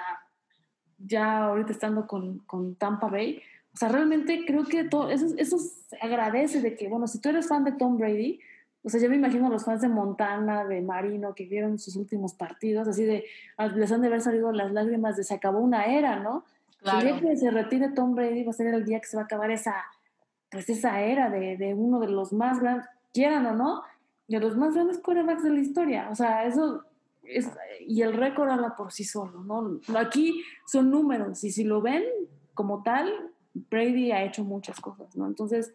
[0.97, 3.41] ya ahorita estando con, con Tampa Bay,
[3.73, 7.29] o sea, realmente creo que todo eso, eso se agradece de que, bueno, si tú
[7.29, 8.39] eres fan de Tom Brady,
[8.83, 11.95] o sea, yo me imagino a los fans de Montana, de Marino, que vieron sus
[11.95, 13.25] últimos partidos, así de,
[13.57, 16.45] ah, les han de haber salido las lágrimas de se acabó una era, ¿no?
[16.81, 17.01] El Claro.
[17.01, 19.25] día que se retire Tom Brady va a ser el día que se va a
[19.25, 19.75] acabar esa,
[20.49, 23.83] pues esa era de, de uno de los más grandes, quieran o no,
[24.29, 26.07] de los más grandes quarterbacks de la historia.
[26.09, 26.85] O sea, eso
[27.23, 27.49] es,
[27.85, 29.79] y el récord habla por sí solo, ¿no?
[29.97, 32.03] Aquí son números y si lo ven
[32.53, 33.11] como tal,
[33.53, 35.27] Brady ha hecho muchas cosas, ¿no?
[35.27, 35.73] Entonces,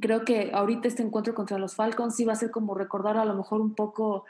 [0.00, 3.24] creo que ahorita este encuentro contra los Falcons sí va a ser como recordar a
[3.24, 4.24] lo mejor un poco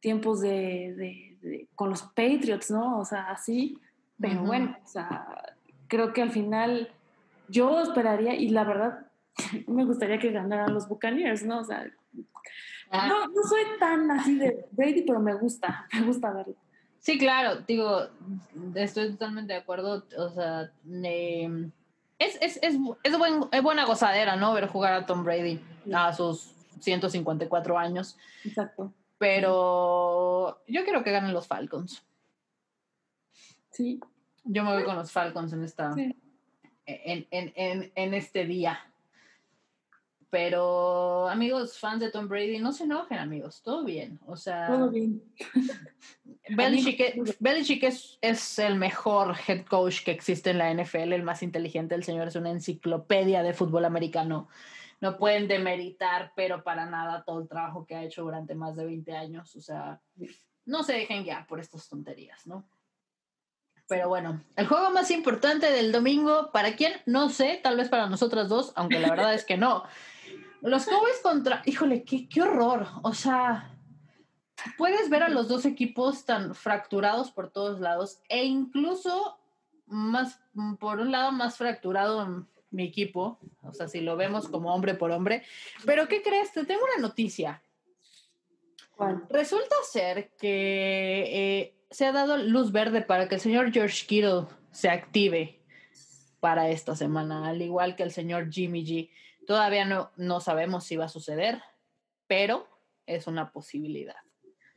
[0.00, 2.98] tiempos de, de- de- con los Patriots, ¿no?
[2.98, 3.78] O sea, así.
[4.20, 5.26] Pero bueno, o sea,
[5.88, 6.90] creo que al final
[7.48, 9.06] yo esperaría, y la verdad,
[9.66, 11.60] me gustaría que ganaran los Buccaneers, ¿no?
[11.60, 11.86] O sea,
[12.92, 16.54] Ah, no, no soy tan así de Brady, pero me gusta, me gusta verlo.
[16.98, 18.08] Sí, claro, digo,
[18.74, 20.04] estoy totalmente de acuerdo.
[20.18, 20.72] O sea,
[21.04, 21.70] eh,
[22.20, 24.52] es, es, es, es, buen- es buena gozadera, ¿no?
[24.52, 25.60] Ver jugar a Tom Brady
[25.92, 28.16] a sus 154 años.
[28.44, 28.92] Exacto.
[29.18, 32.02] Pero yo quiero que ganen los Falcons.
[33.70, 34.00] Sí,
[34.44, 35.92] Yo me voy con los Falcons en esta.
[35.94, 36.16] sí.
[36.86, 38.80] En, en, en, en este día.
[40.28, 43.62] Pero, amigos, fans de Tom Brady, no se enojen, amigos.
[43.62, 44.18] Todo bien.
[44.26, 45.22] O sea, Todo bien.
[46.56, 51.22] Belichick, es- Belichick es, es el mejor head coach que existe en la NFL, el
[51.22, 51.94] más inteligente.
[51.94, 54.48] El señor es una enciclopedia de fútbol americano.
[55.02, 58.84] no pueden demeritar, pero para nada todo el trabajo que ha hecho durante más de
[58.84, 59.56] 20 años.
[59.56, 59.98] O sea,
[60.66, 62.68] no se dejen ya por estas tonterías, ¿no?
[63.88, 66.92] Pero bueno, el juego más importante del domingo, ¿para quién?
[67.06, 69.84] No sé, tal vez para nosotras dos, aunque la verdad es que no.
[70.60, 72.86] Los Cowboys contra, híjole, qué, qué horror.
[73.02, 73.69] O sea,
[74.76, 79.38] puedes ver a los dos equipos tan fracturados por todos lados e incluso
[79.86, 80.40] más,
[80.78, 85.10] por un lado, más fracturado mi equipo, o sea, si lo vemos como hombre por
[85.10, 85.42] hombre.
[85.84, 86.52] Pero, ¿qué crees?
[86.52, 87.62] Te tengo una noticia.
[89.30, 94.46] Resulta ser que eh, se ha dado luz verde para que el señor George Kittle
[94.70, 95.60] se active
[96.38, 99.10] para esta semana, al igual que el señor Jimmy G.
[99.46, 101.62] Todavía no, no sabemos si va a suceder,
[102.26, 102.68] pero
[103.06, 104.16] es una posibilidad.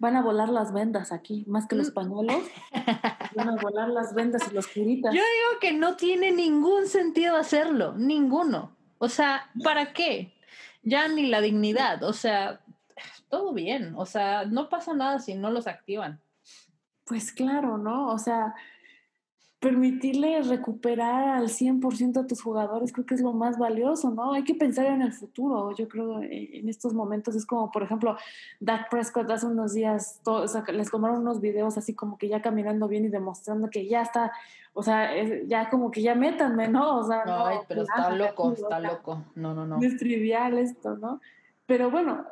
[0.04, 1.94] Van a volar las vendas aquí, más que los mm.
[1.94, 2.44] pañuelos.
[3.38, 5.14] Van a volar las vendas y los curitas.
[5.14, 8.76] Yo digo que no tiene ningún sentido hacerlo, ninguno.
[8.98, 10.34] O sea, ¿para qué?
[10.82, 12.60] Ya ni la dignidad, o sea,
[13.30, 16.20] todo bien, o sea, no pasa nada si no los activan.
[17.06, 18.10] Pues claro, ¿no?
[18.10, 18.56] O sea,
[19.64, 24.34] permitirle recuperar al 100% a tus jugadores creo que es lo más valioso, ¿no?
[24.34, 27.82] Hay que pensar en el futuro, yo creo eh, en estos momentos es como, por
[27.82, 28.18] ejemplo,
[28.60, 32.42] Dak Prescott hace unos días, o sea, les tomaron unos videos así como que ya
[32.42, 34.34] caminando bien y demostrando que ya está,
[34.74, 35.12] o sea,
[35.46, 36.98] ya como que ya métanme, ¿no?
[36.98, 39.82] O sea, no, pero está loco, está loco, no, no, no.
[39.82, 41.22] Es trivial esto, ¿no?
[41.66, 42.26] Pero bueno,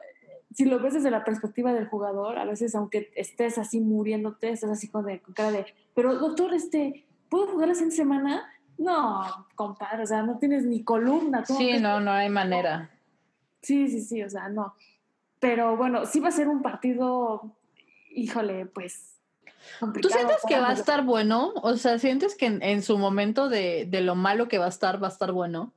[0.54, 4.72] si lo ves desde la perspectiva del jugador, a veces aunque estés así muriéndote, estás
[4.72, 8.54] así con, de, cara de, pero doctor, este, ¿puedo jugar la siguiente semana?
[8.78, 11.46] No, compadre, o sea, no tienes ni columna.
[11.46, 12.92] Sí, no, no hay manera.
[13.62, 14.76] Sí, sí, sí, o sea, no.
[15.40, 17.56] Pero bueno, sí va a ser un partido,
[18.12, 19.08] híjole, pues
[19.80, 21.54] ¿Tú sientes que va a estar bueno?
[21.62, 25.02] O sea, ¿sientes que en, su momento de, de, lo malo que va a estar,
[25.02, 25.72] va a estar bueno?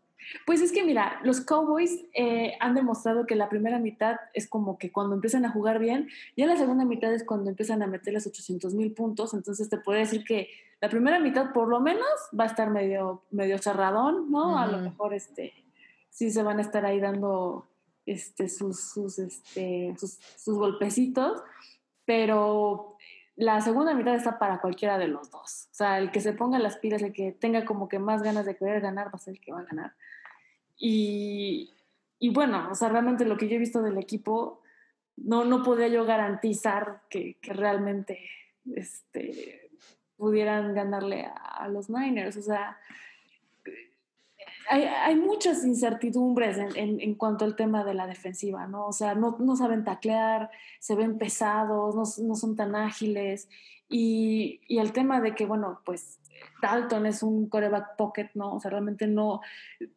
[0.46, 4.78] Pues es que mira, los Cowboys eh, han demostrado que la primera mitad es como
[4.78, 8.14] que cuando empiezan a jugar bien, y la segunda mitad es cuando empiezan a meter
[8.14, 10.48] los 800 mil puntos, entonces te puedo decir que
[10.84, 12.04] la primera mitad por lo menos
[12.38, 14.58] va a estar medio, medio cerradón, ¿no?
[14.58, 15.54] A lo mejor este,
[16.10, 17.66] sí se van a estar ahí dando
[18.04, 21.42] este, sus, sus, este, sus, sus golpecitos,
[22.04, 22.98] pero
[23.34, 25.68] la segunda mitad está para cualquiera de los dos.
[25.70, 28.44] O sea, el que se ponga las pilas, el que tenga como que más ganas
[28.44, 29.94] de querer ganar, va a ser el que va a ganar.
[30.76, 31.72] Y,
[32.18, 34.60] y bueno, o sea, realmente lo que yo he visto del equipo,
[35.16, 38.20] no, no podía yo garantizar que, que realmente
[38.74, 39.63] este,
[40.16, 42.36] pudieran ganarle a, los Niners.
[42.36, 42.78] O sea,
[44.68, 48.86] hay, hay muchas incertidumbres en, en, en, cuanto al tema de la defensiva, ¿no?
[48.86, 50.50] O sea, no, no saben taclear,
[50.80, 53.48] se ven pesados, no, no son tan ágiles.
[53.88, 56.18] Y, y el tema de que, bueno, pues
[56.62, 58.54] Dalton es un coreback pocket, ¿no?
[58.54, 59.40] O sea, realmente no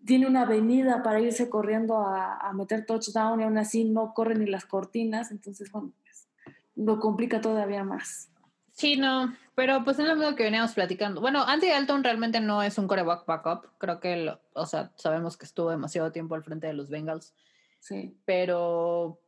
[0.06, 4.36] tiene una avenida para irse corriendo a, a meter touchdown y aún así no corre
[4.36, 6.28] ni las cortinas, entonces, bueno, pues,
[6.76, 8.30] lo complica todavía más.
[8.78, 11.20] Sí, no, pero pues es lo mismo que veníamos platicando.
[11.20, 15.36] Bueno, Andy Dalton realmente no es un coreback backup, creo que, lo, o sea, sabemos
[15.36, 17.34] que estuvo demasiado tiempo al frente de los Bengals.
[17.80, 18.16] Sí.
[18.26, 19.20] Pero,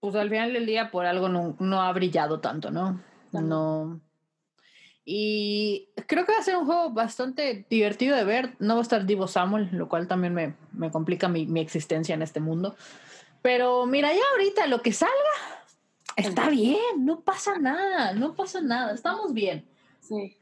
[0.00, 3.02] pues al final del día por algo no, no ha brillado tanto, ¿no?
[3.32, 4.00] No
[5.08, 8.56] y creo que va a ser un juego bastante divertido de ver.
[8.58, 12.12] No va a estar Divo Samuel, lo cual también me, me complica mi, mi, existencia
[12.12, 12.74] en este mundo.
[13.40, 15.14] Pero mira, ya ahorita lo que salga
[16.16, 19.66] está bien, no pasa nada, no pasa nada, estamos bien.
[20.00, 20.36] Sí.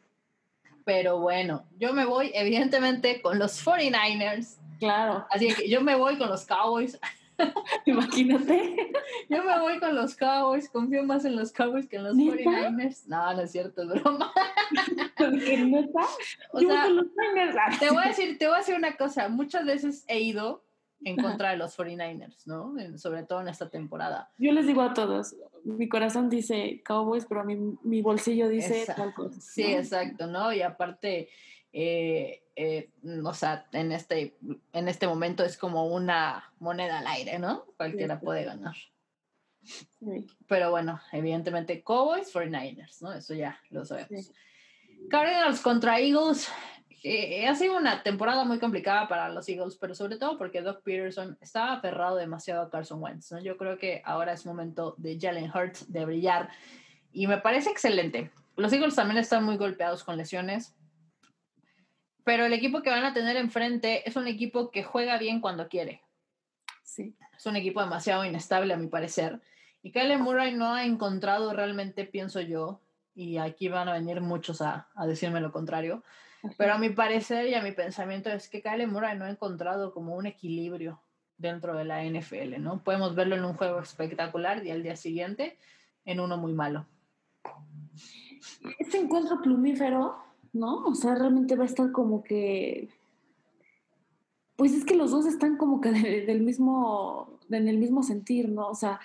[0.84, 4.59] Pero bueno, yo me voy evidentemente con los 49ers.
[4.78, 5.26] Claro.
[5.30, 6.98] Así que yo me voy con los Cowboys.
[7.86, 8.92] Imagínate.
[9.28, 13.06] Yo me voy con los Cowboys, confío más en los Cowboys que en los 49ers.
[13.06, 14.32] No, no es cierto, es broma.
[16.52, 16.88] o sea,
[17.80, 20.64] te voy a decir, te voy a decir una cosa, muchas veces he ido
[21.02, 22.74] en contra de los 49ers, ¿no?
[22.98, 24.30] Sobre todo en esta temporada.
[24.38, 25.34] Yo les digo a todos,
[25.65, 28.86] mi corazón dice Cowboys, pero a mi, mi bolsillo dice
[29.41, 30.53] Sí, exacto, ¿no?
[30.53, 31.28] Y aparte,
[31.73, 32.91] eh, eh,
[33.24, 34.36] o sea, en este,
[34.73, 37.65] en este momento es como una moneda al aire, ¿no?
[37.77, 38.77] Cualquiera puede ganar.
[40.47, 43.12] Pero bueno, evidentemente Cowboys, 49ers, ¿no?
[43.12, 44.31] Eso ya lo sabemos.
[45.09, 46.49] Cardinals contra Eagles.
[47.06, 50.82] Eh, ha sido una temporada muy complicada para los Eagles, pero sobre todo porque Doug
[50.82, 53.40] Peterson estaba aferrado demasiado a Carson Wentz, ¿no?
[53.40, 56.48] Yo creo que ahora es momento de Jalen Hurts de brillar
[57.12, 58.32] y me parece excelente.
[58.56, 60.74] Los Eagles también están muy golpeados con lesiones
[62.24, 65.68] pero el equipo que van a tener enfrente es un equipo que juega bien cuando
[65.68, 66.02] quiere.
[66.82, 67.14] Sí.
[67.36, 69.40] Es un equipo demasiado inestable, a mi parecer.
[69.82, 72.81] Y Kyle Murray no ha encontrado realmente, pienso yo,
[73.14, 76.02] y aquí van a venir muchos a, a decirme lo contrario,
[76.57, 79.93] pero a mi parecer y a mi pensamiento es que Kyle Murray no ha encontrado
[79.93, 81.01] como un equilibrio
[81.39, 82.83] dentro de la NFL, ¿no?
[82.83, 85.59] Podemos verlo en un juego espectacular y al día siguiente
[86.05, 86.87] en uno muy malo.
[88.79, 90.16] Este encuentro plumífero,
[90.53, 90.85] ¿no?
[90.85, 92.89] O sea, realmente va a estar como que
[94.57, 98.69] pues es que los dos están como que del mismo, en el mismo sentir, ¿no?
[98.69, 99.01] O sea,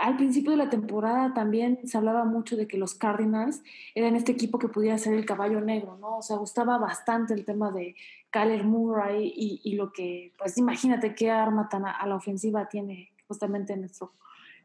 [0.00, 3.62] al principio de la temporada también se hablaba mucho de que los Cardinals
[3.94, 6.16] eran este equipo que pudiera ser el caballo negro, ¿no?
[6.18, 7.94] O sea, gustaba bastante el tema de
[8.30, 13.10] Kyler Murray y, y lo que, pues imagínate qué arma tan a, la ofensiva tiene
[13.28, 14.12] justamente nuestro,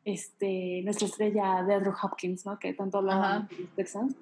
[0.05, 2.57] este, nuestra estrella de Andrew Hopkins, ¿no?
[2.57, 4.15] Que tanto hablaba de los Texans.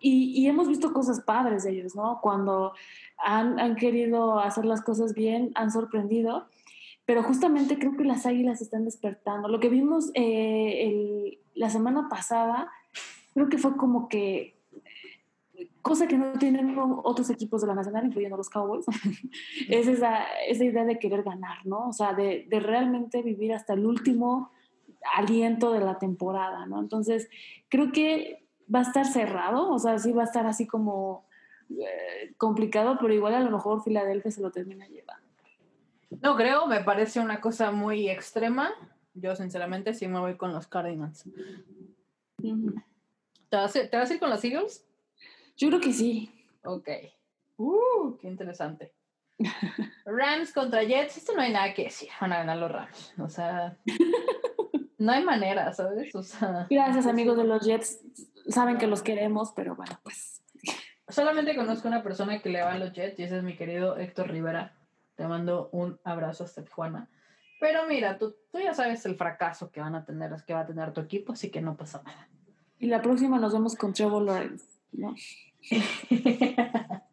[0.00, 2.20] Y, y, hemos visto cosas padres de ellos, ¿no?
[2.22, 2.72] Cuando
[3.18, 6.46] han, han querido hacer las cosas bien, han sorprendido
[7.06, 9.48] pero justamente creo que las águilas están despertando.
[9.48, 12.70] Lo que vimos eh, el, la semana pasada,
[13.34, 14.54] creo que fue como que
[15.82, 18.86] cosa que no tienen otros equipos de la Nacional, incluyendo los Cowboys,
[19.68, 21.88] es esa, esa, idea de querer ganar, ¿no?
[21.88, 24.50] O sea, de, de, realmente vivir hasta el último
[25.14, 26.80] aliento de la temporada, ¿no?
[26.80, 27.28] Entonces,
[27.68, 31.26] creo que va a estar cerrado, o sea, sí va a estar así como
[31.70, 35.23] eh, complicado, pero igual a lo mejor Filadelfia se lo termina llevando.
[36.20, 38.72] No creo, me parece una cosa muy extrema.
[39.14, 41.24] Yo sinceramente sí me voy con los Cardinals.
[42.40, 44.84] ¿Te, vas a, ir con los Eagles?
[45.56, 46.30] Yo creo que sí.
[46.64, 46.88] Ok.
[47.56, 48.92] Uh, qué interesante.
[50.04, 52.08] Rams contra Jets, esto no hay nada que decir.
[52.20, 53.14] Van a ganar los Rams.
[53.18, 53.76] O sea,
[54.98, 56.14] no hay manera, ¿sabes?
[56.14, 58.00] O sea, Gracias, amigos de los Jets.
[58.48, 60.42] Saben que los queremos, pero bueno, pues.
[61.08, 63.98] Solamente conozco una persona que le va a los Jets y ese es mi querido
[63.98, 64.74] Héctor Rivera.
[65.14, 67.08] Te mando un abrazo hasta Tijuana.
[67.60, 70.66] Pero mira, tú, tú ya sabes el fracaso que van a tener, que va a
[70.66, 72.28] tener tu equipo, así que no pasa nada.
[72.78, 75.14] Y la próxima nos vemos con Trevor Lawrence, ¿no?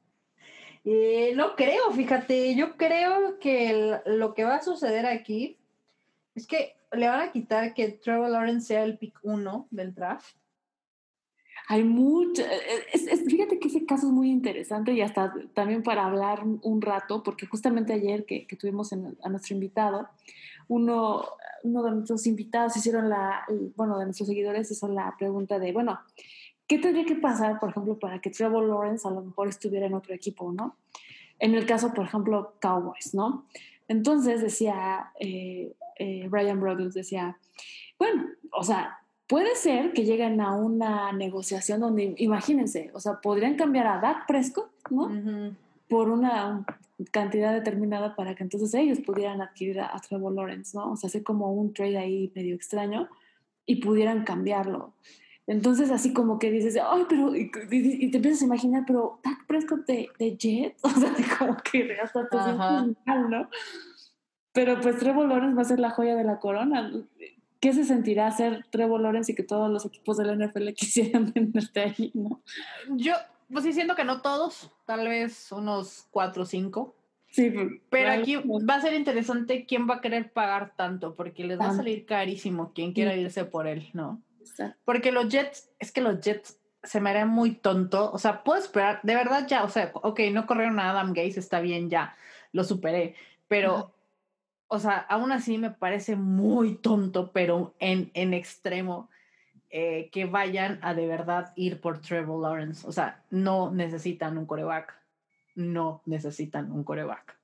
[0.84, 5.60] Eh, no creo, fíjate, yo creo que lo que va a suceder aquí
[6.34, 10.36] es que le van a quitar que Trevor Lawrence sea el pick uno del draft
[11.72, 16.44] hay mucho, eh, fíjate que ese caso es muy interesante y hasta también para hablar
[16.44, 20.10] un rato, porque justamente ayer que, tuvimos a nuestro invitado,
[20.68, 21.24] uno,
[21.64, 23.46] uno de nuestros invitados hicieron la,
[23.78, 25.98] bueno, de nuestros seguidores hizo la pregunta de, bueno,
[26.68, 29.94] ¿qué tendría que pasar, por ejemplo, para que Trevor Lawrence a lo mejor estuviera en
[29.94, 30.76] otro equipo, ¿no?
[31.40, 33.46] En el caso, por ejemplo, Cowboys, ¿no?
[33.88, 37.38] Entonces decía eh, eh, Brian Brothers, decía,
[37.98, 39.01] bueno, o sea,
[39.32, 44.28] Puede ser que lleguen a una negociación donde, imagínense, o sea, podrían cambiar a Dak
[44.28, 45.10] Prescott, ¿no?
[45.88, 46.66] Por una
[47.12, 50.92] cantidad determinada para que entonces ellos pudieran adquirir a, Trevor Lawrence, ¿no?
[50.92, 53.08] O sea, hacer como un trade ahí medio extraño
[53.66, 54.92] y pudieran cambiarlo.
[55.48, 57.50] Entonces, así como que dices, ay, pero, y,
[58.12, 62.28] te empiezas a imaginar, pero Dak Prescott de, de Jets, o sea, como que hasta
[62.28, 63.48] te mal, ¿no?
[64.52, 66.92] Pero pues Trevor Lawrence va a ser la joya de la corona.
[67.62, 71.32] ¿Qué se sentirá ser Trevor Lawrence y que todos los equipos de la NFL quisieran
[71.32, 72.42] venderte ahí, no?
[72.90, 73.14] Yo,
[73.50, 76.96] pues sí siento que no todos, tal vez unos cuatro o cinco.
[77.30, 77.54] Sí,
[77.90, 81.70] pero aquí va a ser interesante quién va a querer pagar tanto, porque les va
[81.70, 84.22] a salir carísimo quien quiera irse por él, ¿no?
[84.84, 88.60] Porque los Jets, es que los Jets se me harían muy tonto, o sea, puedo
[88.60, 92.18] esperar, de verdad ya, o sea, ok, no corrieron a Adam Gates, está bien, ya,
[92.52, 93.16] lo superé,
[93.48, 93.94] pero
[94.74, 99.10] o sea, aún así me parece muy tonto, pero en, en extremo,
[99.70, 102.88] eh, que vayan a de verdad ir por Trevor Lawrence.
[102.88, 104.98] O sea, no necesitan un coreback.
[105.56, 107.38] No necesitan un coreback.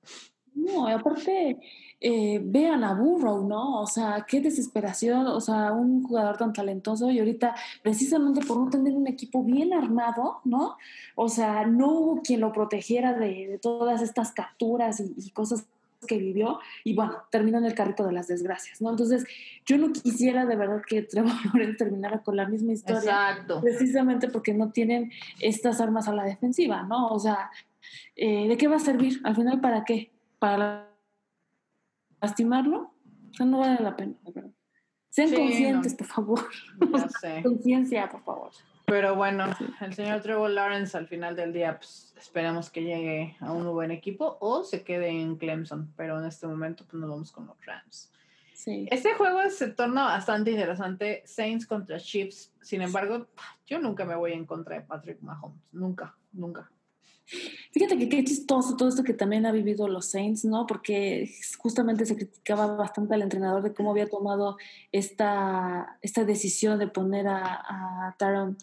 [0.54, 1.58] No, aparte,
[2.00, 3.82] eh, vean a Burrow, ¿no?
[3.82, 8.70] O sea, qué desesperación, o sea, un jugador tan talentoso y ahorita precisamente por no
[8.70, 10.78] tener un equipo bien armado, ¿no?
[11.14, 15.66] O sea, no hubo quien lo protegiera de, todas estas capturas y, y cosas
[16.06, 18.90] que vivió y bueno, terminó en el carrito de las desgracias, ¿no?
[18.90, 19.26] Entonces,
[19.66, 23.00] yo no quisiera de verdad que Trevor Lawrence terminara con la misma historia.
[23.00, 23.60] Exacto.
[23.60, 25.10] Precisamente porque no tienen
[25.40, 27.08] estas armas a la defensiva, ¿no?
[27.08, 27.50] O sea,
[28.16, 29.20] eh, ¿de qué va a servir?
[29.24, 30.12] Al final, ¿para qué?
[30.38, 30.88] ¿Para
[32.20, 32.94] lastimarlo?
[33.30, 34.50] O sea, no vale la pena, ¿verdad?
[35.10, 36.48] Sean conscientes, por favor.
[37.42, 38.50] Conciencia, por favor.
[38.88, 39.44] Pero bueno,
[39.82, 43.90] el señor Trevor Lawrence al final del día, pues esperemos que llegue a un buen
[43.90, 47.56] equipo o se quede en Clemson, pero en este momento pues nos vamos con los
[47.66, 48.10] Rams.
[48.54, 48.88] Sí.
[48.90, 53.26] Este juego se torna bastante interesante, Saints contra Chiefs, sin embargo,
[53.66, 56.70] yo nunca me voy en contra de Patrick Mahomes, nunca, nunca.
[57.72, 60.66] Fíjate que qué chistoso todo esto que también ha vivido los Saints, ¿no?
[60.66, 64.56] Porque justamente se criticaba bastante al entrenador de cómo había tomado
[64.92, 68.56] esta, esta decisión de poner a, a Taron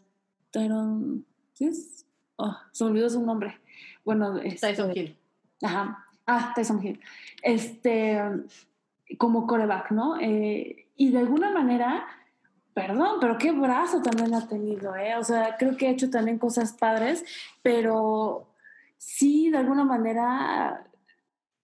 [0.55, 2.05] Tyron, ¿qué es?
[2.37, 3.59] Oh, se olvidó su nombre.
[4.05, 5.17] Bueno, este, Tyson Hill.
[5.61, 6.05] Ajá.
[6.25, 6.97] Ah, Tyson Hill.
[7.41, 8.21] Este,
[9.17, 10.17] como coreback, ¿no?
[10.17, 12.07] Eh, y de alguna manera,
[12.73, 15.17] perdón, pero qué brazo también ha tenido, ¿eh?
[15.17, 17.25] O sea, creo que ha hecho también cosas padres,
[17.61, 18.47] pero
[18.97, 20.87] sí, de alguna manera,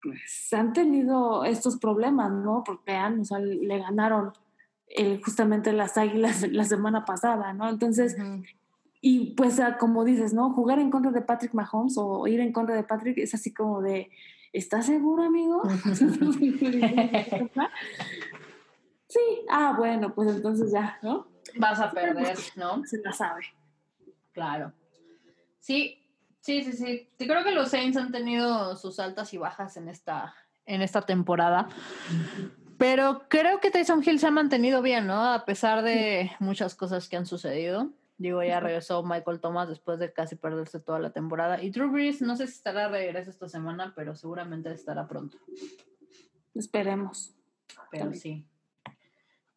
[0.04, 2.62] pues han tenido estos problemas, ¿no?
[2.66, 4.34] Porque o sea, le ganaron
[4.88, 7.70] el, justamente las águilas la semana pasada, ¿no?
[7.70, 8.18] Entonces,
[9.02, 10.54] y pues como dices, ¿no?
[10.54, 13.82] Jugar en contra de Patrick Mahomes o ir en contra de Patrick es así como
[13.82, 14.12] de,
[14.54, 15.64] ¿estás seguro, amigo?
[19.08, 19.20] sí,
[19.50, 21.28] ah, bueno, pues entonces ya, ¿no?
[21.58, 22.86] Vas a perder, ¿no?
[22.86, 23.42] Se la sabe.
[24.34, 24.72] Claro.
[25.60, 25.98] Sí,
[26.40, 27.10] sí, sí, sí.
[27.18, 30.36] Yo creo que los Saints han tenido sus altas y bajas en esta,
[30.68, 31.68] en esta temporada.
[32.78, 35.34] Pero creo que Tyson Hill se ha mantenido bien, ¿no?
[35.34, 37.92] A pesar de muchas cosas que han sucedido.
[38.22, 41.64] Digo, ya regresó Michael Thomas después de casi perderse toda la temporada.
[41.64, 45.40] Y Drew Brees, no sé si estará de regreso esta semana, pero seguramente estará pronto.
[46.54, 47.34] Esperemos.
[47.90, 48.46] Pero sí.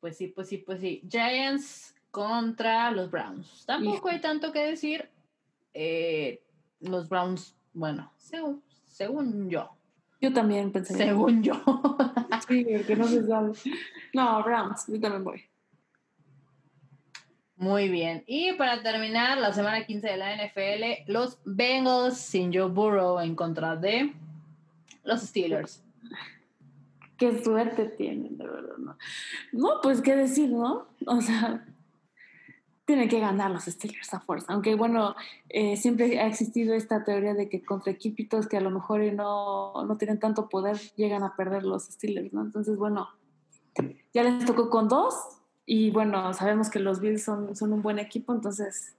[0.01, 1.07] Pues sí, pues sí, pues sí.
[1.07, 3.66] Giants contra los Browns.
[3.66, 5.11] Tampoco hay tanto que decir.
[5.74, 6.43] Eh,
[6.81, 9.77] los Browns, bueno, según, según yo.
[10.23, 10.97] Yo también pensé.
[10.97, 11.53] Según yo.
[12.49, 13.53] Sí, que no se sabe.
[14.15, 15.45] No, Browns, yo también voy.
[17.65, 18.24] Muy bien.
[18.27, 23.35] Y para terminar, la semana 15 de la NFL, los Bengals sin Joe Burrow en
[23.35, 24.12] contra de
[25.03, 25.82] los Steelers.
[27.16, 28.77] Qué suerte tienen, de verdad.
[28.77, 28.97] No,
[29.53, 30.89] no pues qué decir, ¿no?
[31.07, 31.65] O sea,
[32.85, 34.53] tienen que ganar los Steelers a fuerza.
[34.53, 35.16] Aunque bueno,
[35.49, 39.86] eh, siempre ha existido esta teoría de que contra equipitos que a lo mejor no,
[39.86, 42.43] no tienen tanto poder llegan a perder los Steelers, ¿no?
[42.43, 43.09] Entonces, bueno,
[44.12, 45.15] ya les tocó con dos
[45.66, 48.95] y bueno, sabemos que los Bills son, son un buen equipo, entonces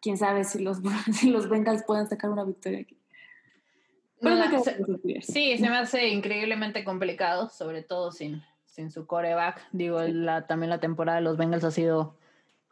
[0.00, 0.78] quién sabe si los,
[1.12, 2.98] si los Bengals pueden sacar una victoria aquí.
[5.22, 9.66] sí, se me hace increíblemente complicado, sobre todo sin, sin su coreback.
[9.72, 12.16] Digo, la, también la temporada de los Bengals ha sido,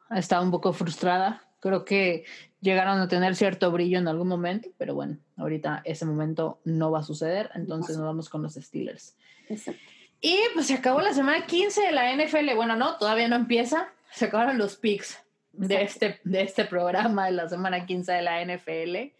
[0.09, 1.43] ha estado un poco frustrada.
[1.61, 2.25] Creo que
[2.61, 7.01] llegaron a tener cierto brillo en algún momento, pero bueno, ahorita ese momento no va
[7.01, 9.17] a suceder, entonces nos vamos con los Steelers.
[9.49, 9.90] Exacto.
[10.21, 12.55] Y pues se acabó la semana 15 de la NFL.
[12.55, 13.89] Bueno, no, todavía no empieza.
[14.13, 15.19] Se acabaron los picks
[15.53, 19.13] de este, de este programa de la semana 15 de la NFL.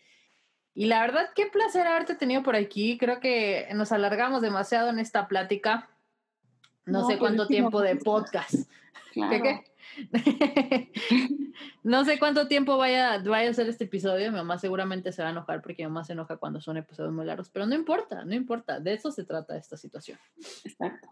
[0.75, 2.99] Y la verdad, qué placer haberte tenido por aquí.
[2.99, 5.89] Creo que nos alargamos demasiado en esta plática.
[6.85, 8.55] No, sé cuánto tiempo de podcast.
[9.13, 9.70] ¿Qué, qué?
[11.83, 14.31] no sé cuánto tiempo vaya, vaya a ser este episodio.
[14.31, 17.13] Mi mamá seguramente se va a enojar porque mi mamá se enoja cuando son episodios
[17.13, 18.81] muy largos, pero no importa, no importa.
[18.81, 20.19] De eso se trata esta situación.
[20.65, 21.09] Exacto.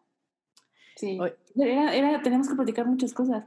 [0.96, 1.18] Sí.
[1.56, 3.44] Era, tenemos que platicar muchas cosas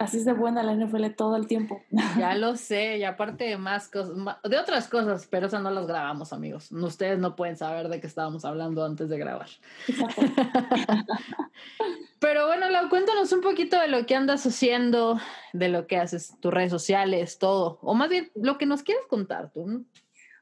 [0.00, 1.82] así es de buena la NFL todo el tiempo.
[2.18, 5.86] Ya lo sé, y aparte de más cosas, de otras cosas, pero esas no las
[5.86, 6.72] grabamos, amigos.
[6.72, 9.48] Ustedes no pueden saber de qué estábamos hablando antes de grabar.
[12.18, 15.20] pero bueno, Lau, cuéntanos un poquito de lo que andas haciendo,
[15.52, 19.06] de lo que haces, tus redes sociales, todo, o más bien lo que nos quieres
[19.06, 19.84] contar tú.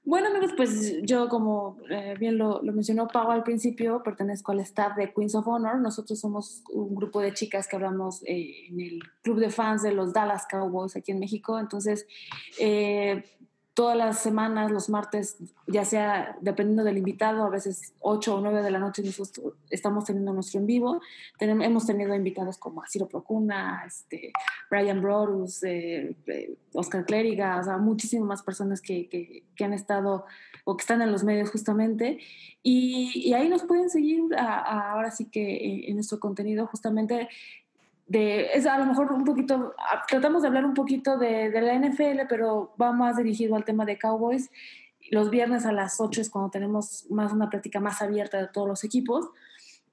[0.08, 4.96] Bueno, amigos, pues yo, como eh, bien lo, mencionó Pau al principio, pertenezco al staff
[4.96, 5.78] de Queens of Honor.
[5.82, 9.92] Nosotros somos un grupo de chicas que hablamos eh, en el club de fans de
[9.92, 11.58] los Dallas Cowboys aquí en México.
[11.58, 12.06] Entonces,
[12.58, 13.22] eh,
[13.78, 15.36] todas las semanas, los martes,
[15.68, 19.04] ya sea dependiendo del invitado, a veces 8 o 9 de la noche
[19.70, 21.00] estamos teniendo nuestro en vivo.
[21.38, 24.32] Tenemos, hemos tenido invitados como Ciro Procuna, este,
[24.68, 30.26] Brian Brodus, eh, eh, Oscar Clériga, o sea, muchísimas personas que, que, han estado
[30.64, 32.18] o que están en los medios justamente.
[32.64, 37.28] Y, ahí nos pueden seguir ahora sí que en nuestro contenido justamente
[38.08, 39.74] de, es a lo mejor un poquito,
[40.08, 43.84] tratamos de hablar un poquito de, de, la NFL, pero va más dirigido al tema
[43.84, 44.50] de Cowboys.
[45.10, 48.66] Los viernes a las 8 es cuando tenemos más una práctica más abierta de todos
[48.66, 49.28] los equipos,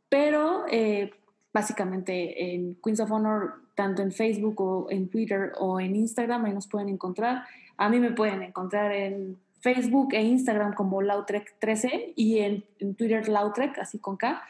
[0.09, 1.13] pero eh,
[1.53, 6.53] básicamente en Queens of Honor, tanto en Facebook o en Twitter o en Instagram, ahí
[6.53, 7.43] nos pueden encontrar.
[7.77, 13.27] A mí me pueden encontrar en Facebook e Instagram como Lautrec13 y en, en Twitter
[13.27, 14.41] Lautrec, así con K.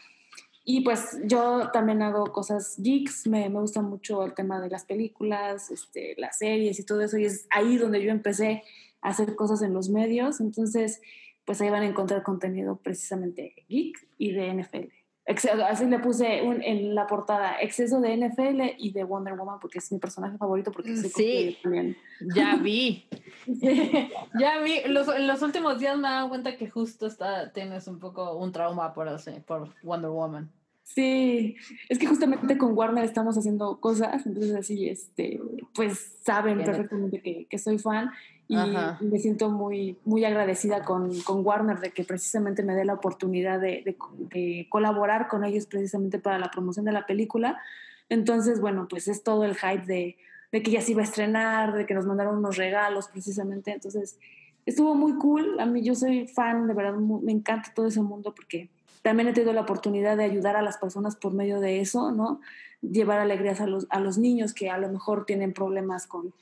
[0.68, 4.84] Y pues yo también hago cosas geeks, me, me gusta mucho el tema de las
[4.84, 8.64] películas, este, las series y todo eso, y es ahí donde yo empecé
[9.02, 11.02] a hacer cosas en los medios, entonces
[11.46, 15.05] pues ahí van a encontrar contenido precisamente geek y de NFL.
[15.28, 19.80] Así le puse un, en la portada exceso de NFL y de Wonder Woman porque
[19.80, 21.98] es mi personaje favorito porque sí, también.
[22.36, 23.08] ya vi.
[24.40, 24.82] ya vi.
[24.88, 28.38] Los, en los últimos días me he dado cuenta que justo está, tienes un poco
[28.38, 29.08] un trauma por,
[29.46, 30.52] por Wonder Woman.
[30.86, 31.56] Sí,
[31.90, 35.42] es que justamente con Warner estamos haciendo cosas, entonces así, este,
[35.74, 38.12] pues saben perfectamente que, que, soy fan
[38.48, 42.94] y me siento muy, muy agradecida con, con, Warner de que precisamente me dé la
[42.94, 47.60] oportunidad de, de, colaborar con ellos precisamente para la promoción de la película.
[48.08, 50.18] Entonces, bueno, pues es todo el hype de,
[50.52, 53.72] de que ya se iba a estrenar, de que nos mandaron unos regalos precisamente.
[53.72, 54.20] Entonces,
[54.66, 55.60] estuvo muy cool.
[55.60, 58.70] A mí yo soy fan, de verdad, me encanta todo ese mundo porque
[59.02, 62.42] también he tenido la oportunidad de ayudar a las personas por medio de eso, ¿no?
[62.82, 66.34] Llevar alegrías a los, a los niños que a lo mejor tienen problemas con,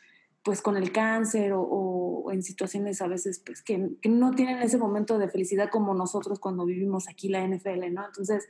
[0.43, 5.17] pues con el cáncer o, en situaciones a veces pues que, no tienen ese momento
[5.17, 8.05] de felicidad como nosotros cuando vivimos aquí la NFL, ¿no?
[8.05, 8.47] Entonces,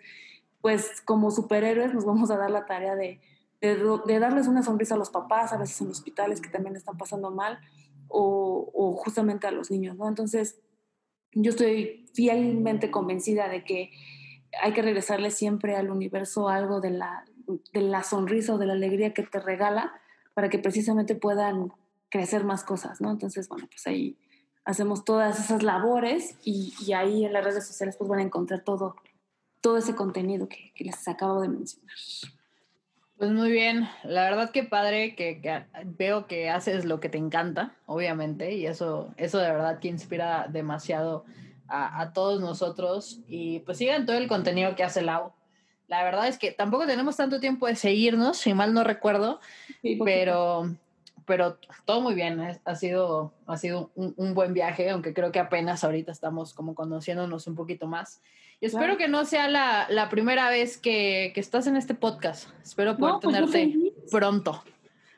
[0.61, 3.19] pues como superhéroes nos vamos a dar la tarea de,
[3.61, 7.31] de, darles una sonrisa a los papás, a veces en hospitales que también están pasando
[7.31, 7.59] mal,
[8.07, 10.07] o, o justamente a los niños, ¿no?
[10.07, 10.59] Entonces,
[11.33, 13.91] yo estoy fielmente convencida de que
[14.61, 17.25] hay que regresarle siempre al universo algo de la,
[17.73, 19.93] de la sonrisa o de la alegría que te regala
[20.33, 21.71] para que precisamente puedan
[22.13, 23.09] crecer más cosas, ¿no?
[23.09, 24.15] Entonces, bueno, pues ahí
[24.65, 28.61] hacemos todas esas labores y, y ahí en las redes sociales pues van a encontrar
[28.63, 28.95] todo,
[29.61, 31.95] todo ese contenido que, que les acabo de mencionar.
[33.17, 37.17] Pues muy bien, la verdad que padre que, que, veo que haces lo que te
[37.17, 41.25] encanta, obviamente, y eso, eso de verdad que inspira demasiado
[41.67, 43.21] a, a todos nosotros.
[43.27, 45.33] Y pues sigan todo el contenido que hace Lau.
[45.87, 49.39] La verdad es que tampoco tenemos tanto tiempo de seguirnos, si mal no recuerdo,
[50.05, 50.75] pero,
[51.25, 55.83] pero todo muy bien, ha sido, ha sido un, buen viaje, aunque creo que apenas
[55.83, 58.21] ahorita estamos como conociéndonos un poquito más.
[58.59, 62.49] Y espero que no sea la, la primera vez que, que, estás en este podcast.
[62.63, 64.63] Espero poder pues tenerte pronto.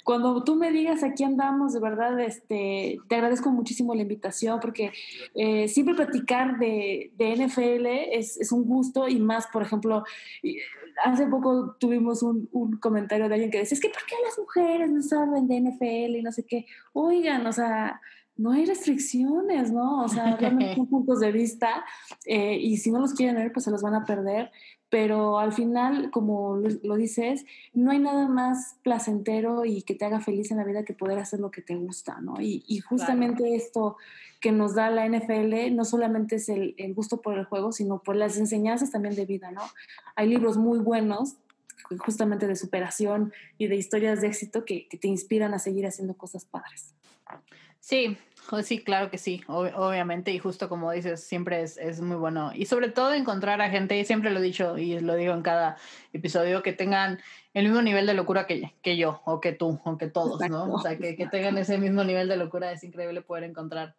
[0.06, 4.92] Cuando tú me digas aquí andamos, de verdad, este, te agradezco muchísimo la invitación porque
[5.34, 10.04] eh, siempre platicar de, de NFL es, es, un gusto y más, por ejemplo,
[11.04, 14.38] hace poco tuvimos un, un, comentario de alguien que decía, es que ¿por qué las
[14.38, 16.68] mujeres no saben de NFL y no sé qué?
[16.94, 18.00] Oigan, o sea,
[18.38, 20.04] no hay restricciones, ¿no?
[20.04, 21.84] O sea, realmente son puntos de vista
[22.26, 24.52] eh, y si no los quieren ver, pues se los van a perder
[24.90, 30.22] pero al final, como lo dices, no hay nada más placentero y que te haga
[30.22, 32.40] feliz en la vida que poder hacer lo que te gusta, ¿no?
[32.40, 33.98] Y, justamente esto
[34.40, 38.16] que nos da la NFL no solamente es el, gusto por el juego, sino por
[38.16, 39.62] las enseñanzas también de vida, ¿no?
[40.16, 41.36] Hay libros muy buenos
[42.00, 46.16] justamente de superación y de historias de éxito que, que te inspiran a seguir haciendo
[46.16, 46.94] cosas padres.
[47.86, 48.18] Sí,
[48.64, 52.52] Sí, claro que sí, obviamente, y justo como dices, siempre es, es, muy bueno.
[52.54, 55.42] Y sobre todo encontrar a gente, y siempre lo he dicho y lo digo en
[55.42, 55.78] cada
[56.14, 57.20] episodio, que tengan
[57.54, 60.72] el mismo nivel de locura que, que yo, o que tú, o que todos, ¿no?
[60.74, 62.72] O sea, que, que, tengan ese mismo nivel de locura.
[62.72, 63.96] Es increíble poder encontrar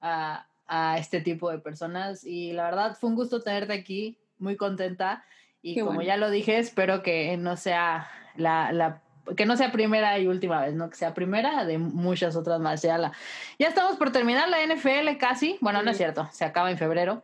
[0.00, 2.24] a, a, este tipo de personas.
[2.24, 5.24] Y la verdad, fue un gusto tenerte aquí, muy contenta.
[5.60, 9.02] Y como ya lo dije, espero que no sea la, la
[9.36, 10.90] que no sea primera y última vez, ¿no?
[10.90, 12.82] Que sea primera de muchas otras más.
[12.82, 13.12] Ya, la,
[13.58, 15.58] ya estamos por terminar la NFL casi.
[15.60, 17.22] Bueno, no es cierto, se acaba en febrero.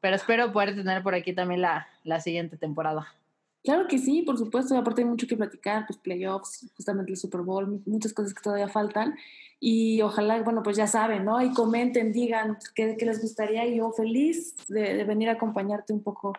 [0.00, 3.06] Pero espero poder tener por aquí también la, la siguiente temporada.
[3.62, 4.76] Claro que sí, por supuesto.
[4.76, 8.68] Aparte hay mucho que platicar, pues playoffs, justamente el Super Bowl, muchas cosas que todavía
[8.68, 9.16] faltan.
[9.58, 11.40] Y ojalá, bueno, pues ya saben, ¿no?
[11.40, 13.64] Y comenten, digan qué, qué les gustaría.
[13.64, 16.34] Y yo feliz de, de venir a acompañarte un poco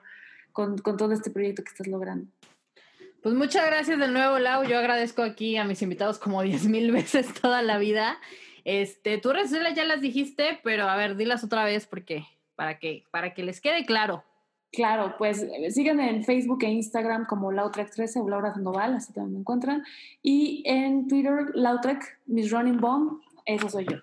[0.52, 2.28] con, con todo este proyecto que estás logrando.
[3.26, 4.66] Pues muchas gracias de nuevo, Lau.
[4.66, 8.20] Yo agradezco aquí a mis invitados como diez mil veces toda la vida.
[8.66, 9.34] Este, tú
[9.74, 13.62] ya las dijiste, pero a ver, dilas otra vez porque para que, para que les
[13.62, 14.24] quede claro.
[14.72, 19.34] Claro, pues eh, síganme en Facebook e Instagram como Lautrec13 o Laura Sandoval, así también
[19.34, 19.84] me encuentran.
[20.22, 23.98] Y en Twitter, Lautrec, Miss Running Bomb, eso soy yo.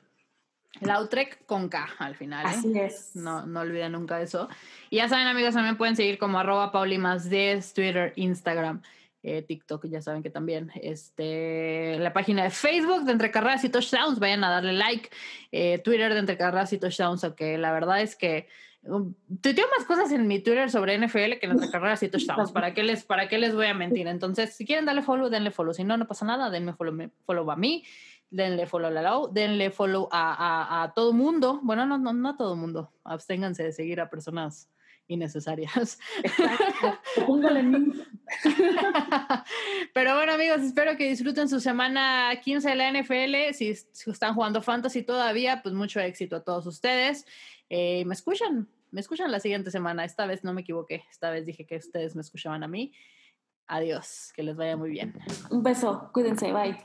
[0.81, 2.45] Lautrec con K al final.
[2.45, 2.49] ¿eh?
[2.49, 3.15] Así es.
[3.15, 4.49] No, no olviden nunca eso.
[4.91, 8.83] Y ya saben, amigos, también pueden seguir como arroba Pauli más Twitter, Instagram.
[9.23, 10.73] Eh, TikTok, ya saben que también.
[10.75, 15.11] Este, la página de Facebook de Entre Carreras y Touchdowns, vayan a darle like.
[15.53, 18.49] Eh, Twitter de Entre Carreras y Touchdowns, aunque la verdad es que
[18.83, 22.51] um, tengo más cosas en mi Twitter sobre NFL que en Entre Carreras y Touchdowns.
[22.51, 24.09] ¿Para qué, les, ¿Para qué les voy a mentir?
[24.09, 25.73] Entonces, si quieren darle follow, denle follow.
[25.73, 27.85] Si no, no pasa nada, denme follow, follow a mí.
[28.29, 31.61] Denle follow a la denle follow a, a, a todo mundo.
[31.63, 32.91] Bueno, no, no, no a todo mundo.
[33.05, 34.72] Absténganse de seguir a personas
[35.09, 35.99] innecesarias.
[39.95, 43.55] Pero bueno, amigos, espero que disfruten su semana 15 de la NFL.
[43.55, 47.27] Si, están jugando fantasy todavía, pues mucho éxito a todos ustedes.
[47.69, 50.05] Eh, me escuchan, me escuchan la siguiente semana.
[50.05, 51.05] Esta vez no me equivoqué.
[51.11, 52.93] Esta vez dije que ustedes me escuchaban a mí.
[53.67, 55.15] Adiós, que les vaya muy bien.
[55.51, 56.77] Un beso, cuídense, bye.